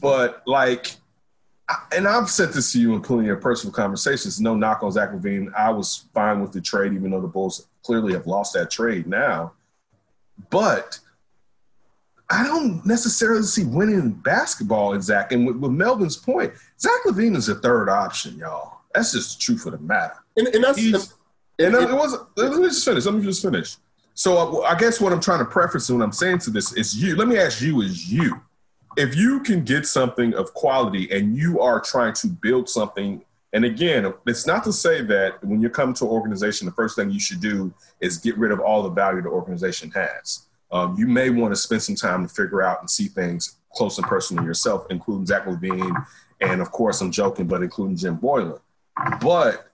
But 0.00 0.42
like, 0.46 0.96
and 1.92 2.06
I've 2.06 2.30
said 2.30 2.52
this 2.52 2.72
to 2.72 2.80
you 2.80 2.94
in 2.94 3.00
plenty 3.00 3.28
of 3.30 3.40
personal 3.40 3.72
conversations. 3.72 4.40
No 4.40 4.54
knock 4.54 4.82
on 4.82 4.92
Zach 4.92 5.12
LaVine. 5.12 5.52
I 5.56 5.70
was 5.70 6.04
fine 6.14 6.40
with 6.40 6.52
the 6.52 6.60
trade, 6.60 6.92
even 6.92 7.10
though 7.10 7.20
the 7.22 7.26
Bulls 7.26 7.66
clearly 7.82 8.12
have 8.12 8.26
lost 8.26 8.52
that 8.52 8.70
trade 8.70 9.06
now. 9.06 9.52
But 10.50 10.98
I 12.28 12.44
don't 12.44 12.84
necessarily 12.84 13.42
see 13.42 13.64
winning 13.64 13.96
in 14.00 14.10
basketball 14.12 14.94
in 14.94 15.02
Zach. 15.02 15.32
And 15.32 15.46
with, 15.46 15.56
with 15.56 15.70
Melvin's 15.70 16.16
point, 16.16 16.52
Zach 16.80 17.00
LaVine 17.06 17.36
is 17.36 17.48
a 17.48 17.54
third 17.56 17.88
option, 17.88 18.36
y'all. 18.36 18.78
That's 18.94 19.12
just 19.12 19.38
the 19.38 19.42
truth 19.42 19.66
of 19.66 19.72
the 19.72 19.78
matter. 19.78 20.14
and, 20.36 20.48
and 20.48 20.64
that's 20.64 20.78
and, 20.78 20.94
And 21.58 21.74
and- 21.74 21.90
it 21.90 21.94
wasn't. 21.94 22.22
Let 22.36 22.52
me 22.52 22.64
just 22.68 22.84
finish. 22.84 23.04
Let 23.04 23.14
me 23.14 23.22
just 23.22 23.42
finish. 23.42 23.76
So 24.14 24.62
uh, 24.62 24.66
I 24.66 24.76
guess 24.76 25.00
what 25.00 25.12
I'm 25.12 25.20
trying 25.20 25.40
to 25.40 25.44
preface 25.44 25.90
when 25.90 26.00
I'm 26.02 26.12
saying 26.12 26.38
to 26.40 26.50
this 26.50 26.72
is 26.72 27.00
you. 27.00 27.16
Let 27.16 27.28
me 27.28 27.38
ask 27.38 27.60
you: 27.60 27.82
Is 27.82 28.10
you, 28.10 28.40
if 28.96 29.14
you 29.14 29.40
can 29.40 29.62
get 29.62 29.86
something 29.86 30.34
of 30.34 30.52
quality 30.54 31.10
and 31.12 31.36
you 31.36 31.60
are 31.60 31.80
trying 31.80 32.14
to 32.14 32.28
build 32.28 32.68
something, 32.68 33.22
and 33.52 33.64
again, 33.66 34.12
it's 34.26 34.46
not 34.46 34.64
to 34.64 34.72
say 34.72 35.02
that 35.02 35.44
when 35.44 35.60
you 35.60 35.68
come 35.68 35.92
to 35.94 36.04
an 36.04 36.10
organization, 36.10 36.64
the 36.66 36.72
first 36.72 36.96
thing 36.96 37.10
you 37.10 37.20
should 37.20 37.40
do 37.40 37.72
is 38.00 38.16
get 38.16 38.36
rid 38.38 38.52
of 38.52 38.60
all 38.60 38.82
the 38.82 38.90
value 38.90 39.20
the 39.20 39.28
organization 39.28 39.90
has. 39.90 40.45
Um, 40.70 40.96
you 40.98 41.06
may 41.06 41.30
want 41.30 41.52
to 41.52 41.56
spend 41.56 41.82
some 41.82 41.94
time 41.94 42.26
to 42.26 42.32
figure 42.32 42.62
out 42.62 42.80
and 42.80 42.90
see 42.90 43.08
things 43.08 43.56
close 43.74 43.98
and 43.98 44.06
personal 44.06 44.44
yourself, 44.44 44.86
including 44.90 45.26
Zach 45.26 45.44
LaVine, 45.44 46.06
and 46.40 46.60
of 46.60 46.70
course, 46.70 47.00
I'm 47.00 47.12
joking, 47.12 47.46
but 47.46 47.62
including 47.62 47.96
Jim 47.96 48.16
Boylan. 48.16 48.58
But 49.20 49.70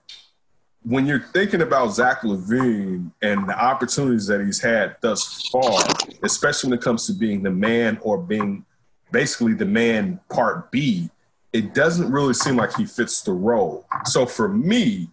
when 0.83 1.05
you're 1.05 1.19
thinking 1.19 1.61
about 1.61 1.93
Zach 1.93 2.21
LaVine 2.21 3.11
and 3.21 3.47
the 3.47 3.57
opportunities 3.57 4.27
that 4.27 4.41
he's 4.41 4.61
had 4.61 4.97
thus 5.01 5.47
far, 5.49 5.81
especially 6.23 6.71
when 6.71 6.79
it 6.79 6.83
comes 6.83 7.07
to 7.07 7.13
being 7.13 7.41
the 7.41 7.51
man 7.51 7.97
or 8.01 8.17
being 8.17 8.65
basically 9.11 9.53
the 9.53 9.65
man 9.65 10.19
part 10.29 10.71
B, 10.71 11.09
it 11.53 11.73
doesn't 11.73 12.11
really 12.11 12.33
seem 12.33 12.57
like 12.57 12.75
he 12.75 12.85
fits 12.85 13.21
the 13.21 13.31
role. 13.31 13.85
So 14.05 14.25
for 14.25 14.49
me, 14.49 15.09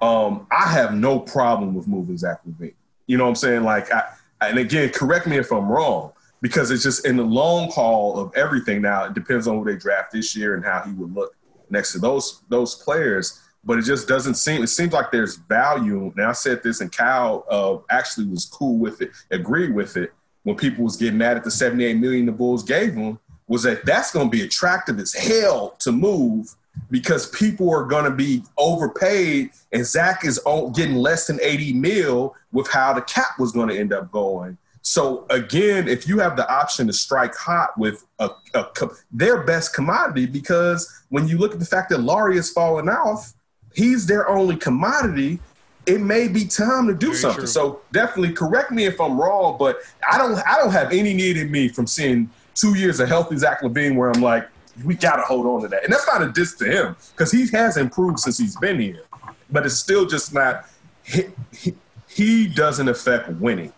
um, 0.00 0.46
I 0.52 0.68
have 0.68 0.94
no 0.94 1.18
problem 1.18 1.74
with 1.74 1.88
moving 1.88 2.16
Zach 2.16 2.40
LaVine. 2.46 2.74
You 3.06 3.16
know 3.16 3.24
what 3.24 3.30
I'm 3.30 3.36
saying? 3.36 3.64
Like, 3.64 3.92
I, 3.92 4.04
and 4.40 4.58
again, 4.58 4.90
correct 4.90 5.26
me 5.26 5.36
if 5.36 5.52
I'm 5.52 5.68
wrong, 5.68 6.12
because 6.40 6.70
it's 6.70 6.82
just 6.82 7.06
in 7.06 7.16
the 7.16 7.24
long 7.24 7.70
haul 7.70 8.18
of 8.18 8.34
everything. 8.34 8.82
Now 8.82 9.04
it 9.04 9.14
depends 9.14 9.46
on 9.46 9.58
who 9.58 9.64
they 9.64 9.76
draft 9.76 10.12
this 10.12 10.36
year 10.36 10.54
and 10.54 10.64
how 10.64 10.82
he 10.82 10.92
would 10.92 11.14
look 11.14 11.34
next 11.70 11.92
to 11.92 11.98
those 11.98 12.42
those 12.48 12.76
players. 12.76 13.40
But 13.64 13.78
it 13.78 13.82
just 13.82 14.08
doesn't 14.08 14.34
seem. 14.34 14.62
It 14.62 14.68
seems 14.68 14.92
like 14.92 15.10
there's 15.10 15.36
value. 15.36 16.12
And 16.16 16.24
I 16.24 16.32
said 16.32 16.62
this, 16.62 16.80
and 16.80 16.90
Kyle 16.90 17.44
uh, 17.50 17.78
actually 17.94 18.26
was 18.26 18.44
cool 18.46 18.78
with 18.78 19.02
it, 19.02 19.10
agreed 19.30 19.74
with 19.74 19.96
it 19.96 20.12
when 20.44 20.56
people 20.56 20.84
was 20.84 20.96
getting 20.96 21.18
mad 21.18 21.36
at 21.36 21.44
the 21.44 21.50
78 21.50 21.94
million 21.94 22.26
the 22.26 22.32
Bulls 22.32 22.62
gave 22.62 22.94
him. 22.94 23.18
Was 23.48 23.62
that 23.64 23.84
that's 23.84 24.12
going 24.12 24.26
to 24.26 24.30
be 24.30 24.42
attractive 24.42 24.98
as 24.98 25.12
hell 25.12 25.70
to 25.80 25.90
move 25.90 26.54
because 26.90 27.28
people 27.30 27.72
are 27.72 27.84
going 27.84 28.04
to 28.04 28.10
be 28.10 28.42
overpaid, 28.56 29.50
and 29.72 29.84
Zach 29.84 30.24
is 30.24 30.40
getting 30.74 30.96
less 30.96 31.26
than 31.26 31.38
80 31.42 31.74
mil 31.74 32.34
with 32.52 32.68
how 32.68 32.92
the 32.92 33.02
cap 33.02 33.38
was 33.38 33.52
going 33.52 33.68
to 33.68 33.78
end 33.78 33.92
up 33.92 34.10
going. 34.10 34.56
So 34.82 35.26
again, 35.28 35.86
if 35.86 36.08
you 36.08 36.18
have 36.18 36.36
the 36.36 36.50
option 36.50 36.86
to 36.86 36.92
strike 36.94 37.34
hot 37.34 37.76
with 37.76 38.06
a, 38.18 38.30
a 38.54 38.66
their 39.12 39.42
best 39.42 39.74
commodity, 39.74 40.26
because 40.26 40.90
when 41.10 41.28
you 41.28 41.36
look 41.36 41.52
at 41.52 41.58
the 41.58 41.66
fact 41.66 41.90
that 41.90 41.98
Lauri 41.98 42.36
has 42.36 42.50
fallen 42.50 42.88
off, 42.88 43.34
he's 43.74 44.06
their 44.06 44.28
only 44.28 44.56
commodity. 44.56 45.40
It 45.84 46.00
may 46.00 46.28
be 46.28 46.46
time 46.46 46.86
to 46.86 46.94
do 46.94 47.08
Very 47.08 47.18
something. 47.18 47.40
true. 47.40 47.46
So 47.46 47.80
definitely 47.92 48.32
correct 48.32 48.70
me 48.70 48.84
if 48.86 49.00
I'm 49.00 49.20
wrong, 49.20 49.56
but 49.58 49.78
I 50.10 50.16
don't 50.16 50.38
I 50.46 50.56
don't 50.56 50.72
have 50.72 50.92
any 50.92 51.12
need 51.12 51.36
in 51.36 51.50
me 51.50 51.68
from 51.68 51.86
seeing 51.86 52.30
two 52.54 52.74
years 52.74 52.98
of 53.00 53.08
healthy 53.08 53.36
Zach 53.36 53.60
LaVine 53.60 53.94
where 53.94 54.10
I'm 54.10 54.22
like, 54.22 54.48
we 54.84 54.94
gotta 54.94 55.22
hold 55.22 55.46
on 55.46 55.62
to 55.62 55.68
that. 55.68 55.84
And 55.84 55.92
that's 55.92 56.06
not 56.06 56.22
a 56.22 56.30
diss 56.30 56.54
to 56.56 56.64
him 56.64 56.96
because 57.12 57.30
he 57.30 57.46
has 57.48 57.76
improved 57.76 58.20
since 58.20 58.38
he's 58.38 58.56
been 58.56 58.78
here, 58.80 59.04
but 59.50 59.66
it's 59.66 59.76
still 59.76 60.06
just 60.06 60.32
not. 60.32 60.66
He, 61.02 61.24
he, 61.52 61.74
he 62.08 62.46
doesn't 62.46 62.88
affect 62.88 63.28
winning. 63.30 63.72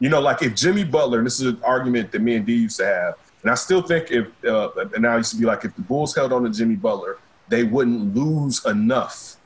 You 0.00 0.08
know, 0.08 0.20
like 0.20 0.42
if 0.42 0.54
Jimmy 0.54 0.84
Butler, 0.84 1.18
and 1.18 1.26
this 1.26 1.40
is 1.40 1.46
an 1.46 1.60
argument 1.62 2.12
that 2.12 2.20
me 2.20 2.36
and 2.36 2.44
D 2.44 2.54
used 2.54 2.78
to 2.78 2.86
have, 2.86 3.14
and 3.42 3.50
I 3.50 3.54
still 3.54 3.82
think 3.82 4.10
if, 4.10 4.26
uh, 4.44 4.70
and 4.94 5.06
I 5.06 5.18
used 5.18 5.32
to 5.32 5.36
be 5.36 5.44
like, 5.44 5.64
if 5.64 5.74
the 5.76 5.82
Bulls 5.82 6.14
held 6.14 6.32
on 6.32 6.44
to 6.44 6.50
Jimmy 6.50 6.76
Butler, 6.76 7.18
they 7.48 7.62
wouldn't 7.62 8.14
lose 8.14 8.64
enough. 8.64 9.36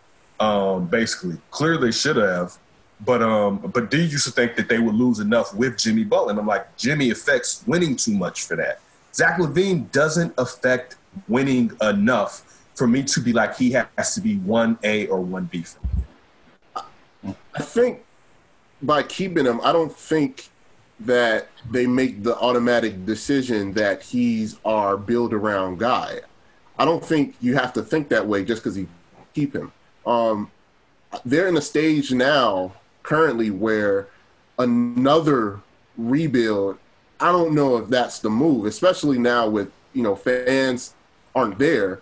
Um, 0.41 0.87
basically, 0.87 1.37
clearly 1.51 1.89
they 1.89 1.93
should 1.93 2.17
have, 2.17 2.57
but 3.05 3.23
um, 3.23 3.59
but 3.59 3.91
D 3.91 3.99
used 3.99 4.25
to 4.27 4.31
think 4.31 4.57
that 4.57 4.69
they 4.69 4.79
would 4.79 4.95
lose 4.95 5.19
enough 5.19 5.53
with 5.55 5.77
Jimmy 5.77 6.05
Butler, 6.05 6.31
and 6.31 6.39
I'm 6.39 6.47
like, 6.47 6.77
Jimmy 6.77 7.11
affects 7.11 7.65
winning 7.67 7.97
too 7.97 8.15
much 8.15 8.45
for 8.45 8.57
that. 8.57 8.81
Zach 9.13 9.39
LaVine 9.39 9.91
doesn't 9.91 10.33
affect 10.39 10.95
winning 11.27 11.73
enough 11.81 12.43
for 12.75 12.87
me 12.87 13.03
to 13.03 13.21
be 13.21 13.33
like 13.33 13.57
he 13.57 13.73
has 13.73 14.15
to 14.15 14.21
be 14.21 14.37
one 14.37 14.79
A 14.85 15.07
or 15.09 15.21
one 15.21 15.47
B 15.47 15.63
for 15.63 15.81
me. 15.85 17.35
I 17.55 17.63
think 17.63 18.05
by 18.81 19.03
keeping 19.03 19.45
him, 19.45 19.61
I 19.63 19.73
don't 19.73 19.93
think 19.93 20.49
that 21.01 21.49
they 21.71 21.87
make 21.87 22.23
the 22.23 22.37
automatic 22.39 23.05
decision 23.05 23.73
that 23.75 24.03
he's 24.03 24.57
our 24.65 24.97
build 24.97 25.33
around 25.33 25.79
guy. 25.79 26.21
I 26.79 26.85
don't 26.85 27.05
think 27.05 27.35
you 27.41 27.57
have 27.57 27.73
to 27.75 27.83
think 27.83 28.09
that 28.11 28.27
way 28.27 28.45
just 28.45 28.63
because 28.63 28.79
you 28.79 28.89
keep 29.35 29.55
him. 29.55 29.73
Um, 30.07 30.51
they're 31.25 31.49
in 31.49 31.57
a 31.57 31.61
stage 31.61 32.13
now, 32.13 32.73
currently, 33.03 33.51
where 33.51 34.09
another 34.59 35.61
rebuild. 35.97 36.79
I 37.21 37.33
don't 37.33 37.55
know 37.55 37.77
if 37.79 37.89
that's 37.89 38.21
the 38.21 38.31
move, 38.31 38.67
especially 38.67 39.19
now 39.19 39.49
with 39.49 39.73
you 39.93 40.03
know 40.03 40.15
fans 40.15 40.95
aren't 41.39 41.59
there. 41.59 42.01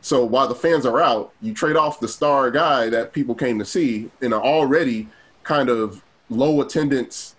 So 0.00 0.24
while 0.24 0.46
the 0.48 0.54
fans 0.54 0.84
are 0.86 1.00
out, 1.00 1.32
you 1.40 1.54
trade 1.54 1.76
off 1.76 1.98
the 2.00 2.08
star 2.08 2.50
guy 2.50 2.88
that 2.90 3.12
people 3.12 3.34
came 3.34 3.58
to 3.58 3.64
see 3.64 4.10
in 4.20 4.32
an 4.32 4.40
already 4.40 5.08
kind 5.42 5.68
of 5.68 6.02
low 6.30 6.60
attendance 6.60 7.36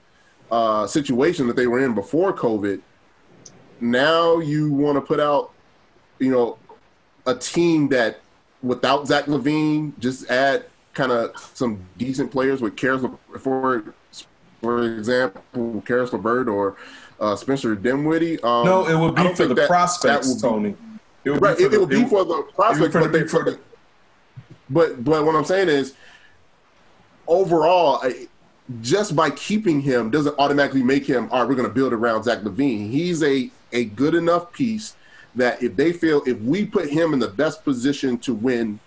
uh, 0.52 0.86
situation 0.88 1.48
that 1.48 1.56
they 1.56 1.68
were 1.68 1.84
in 1.84 1.94
before 1.94 2.34
COVID. 2.34 2.82
Now 3.82 4.40
you 4.40 4.72
want 4.72 4.96
to 4.96 5.02
put 5.02 5.20
out, 5.20 5.52
you 6.20 6.32
know, 6.32 6.58
a 7.26 7.36
team 7.36 7.90
that 7.90 8.20
without 8.64 9.08
Zach 9.08 9.26
LaVine, 9.26 9.98
just 10.00 10.30
add 10.30 10.66
kind 10.94 11.12
of 11.12 11.32
some 11.54 11.86
decent 11.98 12.32
players 12.32 12.62
with 12.62 12.76
Caris, 12.76 13.04
for 13.40 13.94
for 14.62 14.84
example, 14.98 15.84
Caris 15.86 16.14
LeVert 16.14 16.48
or 16.48 16.78
uh, 17.20 17.36
Spencer 17.36 17.76
Dinwiddie. 17.76 18.42
Um, 18.42 18.66
No, 18.66 18.88
it 18.88 18.98
would 18.98 19.14
be 19.16 19.34
for 19.36 19.46
the 19.46 19.54
that- 19.56 19.68
prospects, 19.68 20.42
that 20.42 20.52
would 20.52 20.64
be- 20.64 20.70
Tony. 20.72 20.76
It 21.26 21.32
would 21.32 21.42
right, 21.42 21.58
be 21.58 21.64
it, 21.64 21.70
for 21.70 21.76
it 21.76 21.80
would 21.80 21.90
the, 21.90 22.04
be 22.04 22.10
for 22.10 22.24
the 22.24 22.44
prospect, 22.54 22.92
for 22.94 23.00
the- 23.02 23.10
but 23.10 23.12
they, 23.12 23.28
for 23.28 23.44
the- 23.44 23.60
but 24.70 25.04
but 25.04 25.26
what 25.26 25.36
I'm 25.36 25.46
saying 25.46 25.70
is, 25.70 25.94
overall, 27.28 28.00
I, 28.04 28.28
just 28.82 29.16
by 29.16 29.30
keeping 29.32 29.82
him 29.82 30.10
doesn't 30.10 30.36
automatically 30.40 30.84
make 30.84 31.06
him, 31.06 31.28
all 31.32 31.40
right, 31.42 31.50
we're 31.50 31.56
going 31.56 31.68
to 31.68 31.74
build 31.74 31.94
around 31.94 32.24
Zach 32.24 32.40
LaVine. 32.40 32.90
He's 32.90 33.22
a, 33.22 33.52
a 33.72 33.86
good 33.86 34.16
enough 34.16 34.52
piece 34.54 34.96
that 35.36 35.62
if 35.62 35.76
they 35.76 35.92
feel, 35.94 36.24
if 36.26 36.40
we 36.42 36.66
put 36.66 36.90
him 36.90 37.14
in 37.14 37.20
the 37.20 37.28
best 37.28 37.64
position 37.64 38.18
to 38.20 38.34
win 38.34 38.80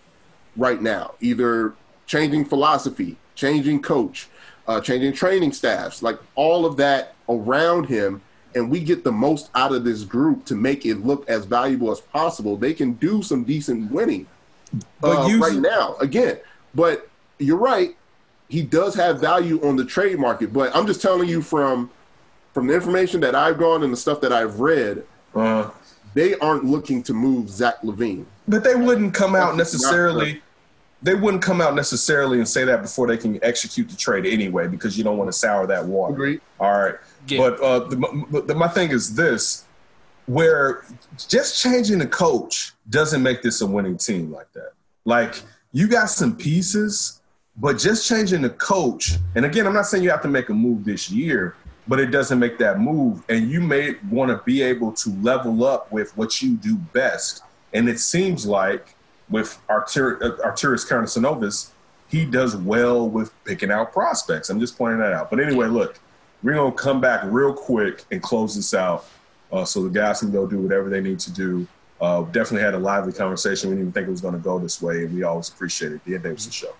right 0.56 0.80
now, 0.82 1.14
either 1.20 1.74
changing 2.06 2.44
philosophy, 2.44 3.16
changing 3.34 3.82
coach, 3.82 4.28
uh, 4.66 4.80
changing 4.80 5.12
training 5.12 5.52
staffs, 5.52 6.02
like 6.02 6.18
all 6.34 6.66
of 6.66 6.76
that 6.76 7.14
around 7.28 7.84
him, 7.84 8.20
and 8.54 8.70
we 8.70 8.80
get 8.80 9.04
the 9.04 9.12
most 9.12 9.50
out 9.54 9.72
of 9.72 9.84
this 9.84 10.04
group 10.04 10.44
to 10.46 10.54
make 10.54 10.86
it 10.86 11.04
look 11.04 11.28
as 11.28 11.44
valuable 11.44 11.90
as 11.90 12.00
possible, 12.00 12.56
they 12.56 12.72
can 12.74 12.92
do 12.94 13.22
some 13.22 13.44
decent 13.44 13.90
winning 13.90 14.26
But 15.00 15.30
uh, 15.30 15.38
right 15.38 15.58
now. 15.58 15.96
Again, 16.00 16.38
but 16.74 17.08
you're 17.38 17.58
right. 17.58 17.96
He 18.48 18.62
does 18.62 18.94
have 18.94 19.20
value 19.20 19.60
on 19.66 19.76
the 19.76 19.84
trade 19.84 20.18
market, 20.18 20.52
but 20.52 20.74
I'm 20.74 20.86
just 20.86 21.02
telling 21.02 21.28
you 21.28 21.42
from 21.42 21.90
from 22.54 22.66
the 22.66 22.74
information 22.74 23.20
that 23.20 23.34
I've 23.34 23.58
gone 23.58 23.84
and 23.84 23.92
the 23.92 23.96
stuff 23.96 24.20
that 24.22 24.32
I've 24.32 24.58
read, 24.58 25.04
Uh, 25.34 25.70
they 26.14 26.34
aren't 26.38 26.64
looking 26.64 27.02
to 27.04 27.14
move 27.14 27.48
Zach 27.48 27.82
LaVine. 27.82 28.24
but 28.48 28.64
they 28.64 28.74
wouldn't 28.74 29.14
come 29.14 29.36
out 29.36 29.56
necessarily. 29.56 30.42
They 31.00 31.14
wouldn't 31.14 31.44
come 31.44 31.60
out 31.60 31.76
necessarily 31.76 32.38
and 32.38 32.48
say 32.48 32.64
that 32.64 32.82
before 32.82 33.06
they 33.06 33.16
can 33.16 33.38
execute 33.44 33.88
the 33.88 33.94
trade 33.96 34.26
anyway, 34.26 34.66
because 34.66 34.98
you 34.98 35.04
don't 35.04 35.16
want 35.16 35.28
to 35.28 35.38
sour 35.38 35.64
that 35.68 35.84
water. 35.84 36.14
Agreed. 36.14 36.40
All 36.58 36.72
right. 36.72 36.94
Yeah. 37.26 37.38
But 37.38 37.60
uh, 37.60 37.78
the, 37.80 38.44
the, 38.46 38.54
my 38.54 38.68
thing 38.68 38.90
is 38.90 39.14
this: 39.14 39.64
where 40.26 40.84
just 41.28 41.60
changing 41.60 41.98
the 41.98 42.06
coach 42.06 42.72
doesn't 42.90 43.22
make 43.22 43.42
this 43.42 43.60
a 43.60 43.66
winning 43.66 43.96
team 43.96 44.30
like 44.30 44.52
that. 44.52 44.72
Like 45.04 45.42
you 45.72 45.88
got 45.88 46.10
some 46.10 46.36
pieces, 46.36 47.20
but 47.56 47.78
just 47.78 48.08
changing 48.08 48.42
the 48.42 48.50
coach. 48.50 49.12
And 49.34 49.44
again, 49.44 49.66
I'm 49.66 49.74
not 49.74 49.86
saying 49.86 50.04
you 50.04 50.10
have 50.10 50.22
to 50.22 50.28
make 50.28 50.48
a 50.48 50.54
move 50.54 50.84
this 50.84 51.10
year, 51.10 51.56
but 51.86 51.98
it 51.98 52.06
doesn't 52.06 52.38
make 52.38 52.58
that 52.58 52.78
move. 52.78 53.22
And 53.28 53.50
you 53.50 53.60
may 53.60 53.96
want 54.10 54.30
to 54.30 54.42
be 54.44 54.62
able 54.62 54.92
to 54.92 55.10
level 55.22 55.64
up 55.64 55.90
with 55.90 56.16
what 56.16 56.40
you 56.42 56.56
do 56.56 56.76
best. 56.76 57.42
And 57.72 57.88
it 57.88 57.98
seems 57.98 58.46
like 58.46 58.94
with 59.30 59.60
Artur- 59.68 60.22
uh, 60.22 60.46
Arturas 60.46 60.86
Karnisovas, 60.88 61.70
he 62.08 62.24
does 62.24 62.56
well 62.56 63.08
with 63.08 63.32
picking 63.44 63.70
out 63.70 63.92
prospects. 63.92 64.48
I'm 64.50 64.60
just 64.60 64.78
pointing 64.78 65.00
that 65.00 65.12
out. 65.12 65.30
But 65.30 65.40
anyway, 65.40 65.66
look, 65.66 65.98
we're 66.42 66.54
gonna 66.54 66.72
come 66.72 67.00
back 67.00 67.22
real 67.24 67.52
quick 67.52 68.04
and 68.10 68.22
close 68.22 68.54
this 68.54 68.74
out, 68.74 69.06
uh, 69.52 69.64
so 69.64 69.82
the 69.82 69.88
guys 69.88 70.20
can 70.20 70.30
go 70.30 70.46
do 70.46 70.58
whatever 70.58 70.88
they 70.88 71.00
need 71.00 71.18
to 71.20 71.32
do. 71.32 71.66
Uh, 72.00 72.22
definitely 72.22 72.60
had 72.60 72.74
a 72.74 72.78
lively 72.78 73.12
conversation. 73.12 73.70
We 73.70 73.74
didn't 73.74 73.88
even 73.88 73.92
think 73.92 74.08
it 74.08 74.10
was 74.10 74.20
going 74.20 74.34
to 74.34 74.40
go 74.40 74.58
this 74.58 74.80
way, 74.80 75.04
and 75.04 75.12
we 75.12 75.24
always 75.24 75.48
appreciate 75.48 75.92
it. 75.92 76.04
The 76.04 76.12
Ian 76.12 76.22
Davidson 76.22 76.52
Show. 76.52 76.74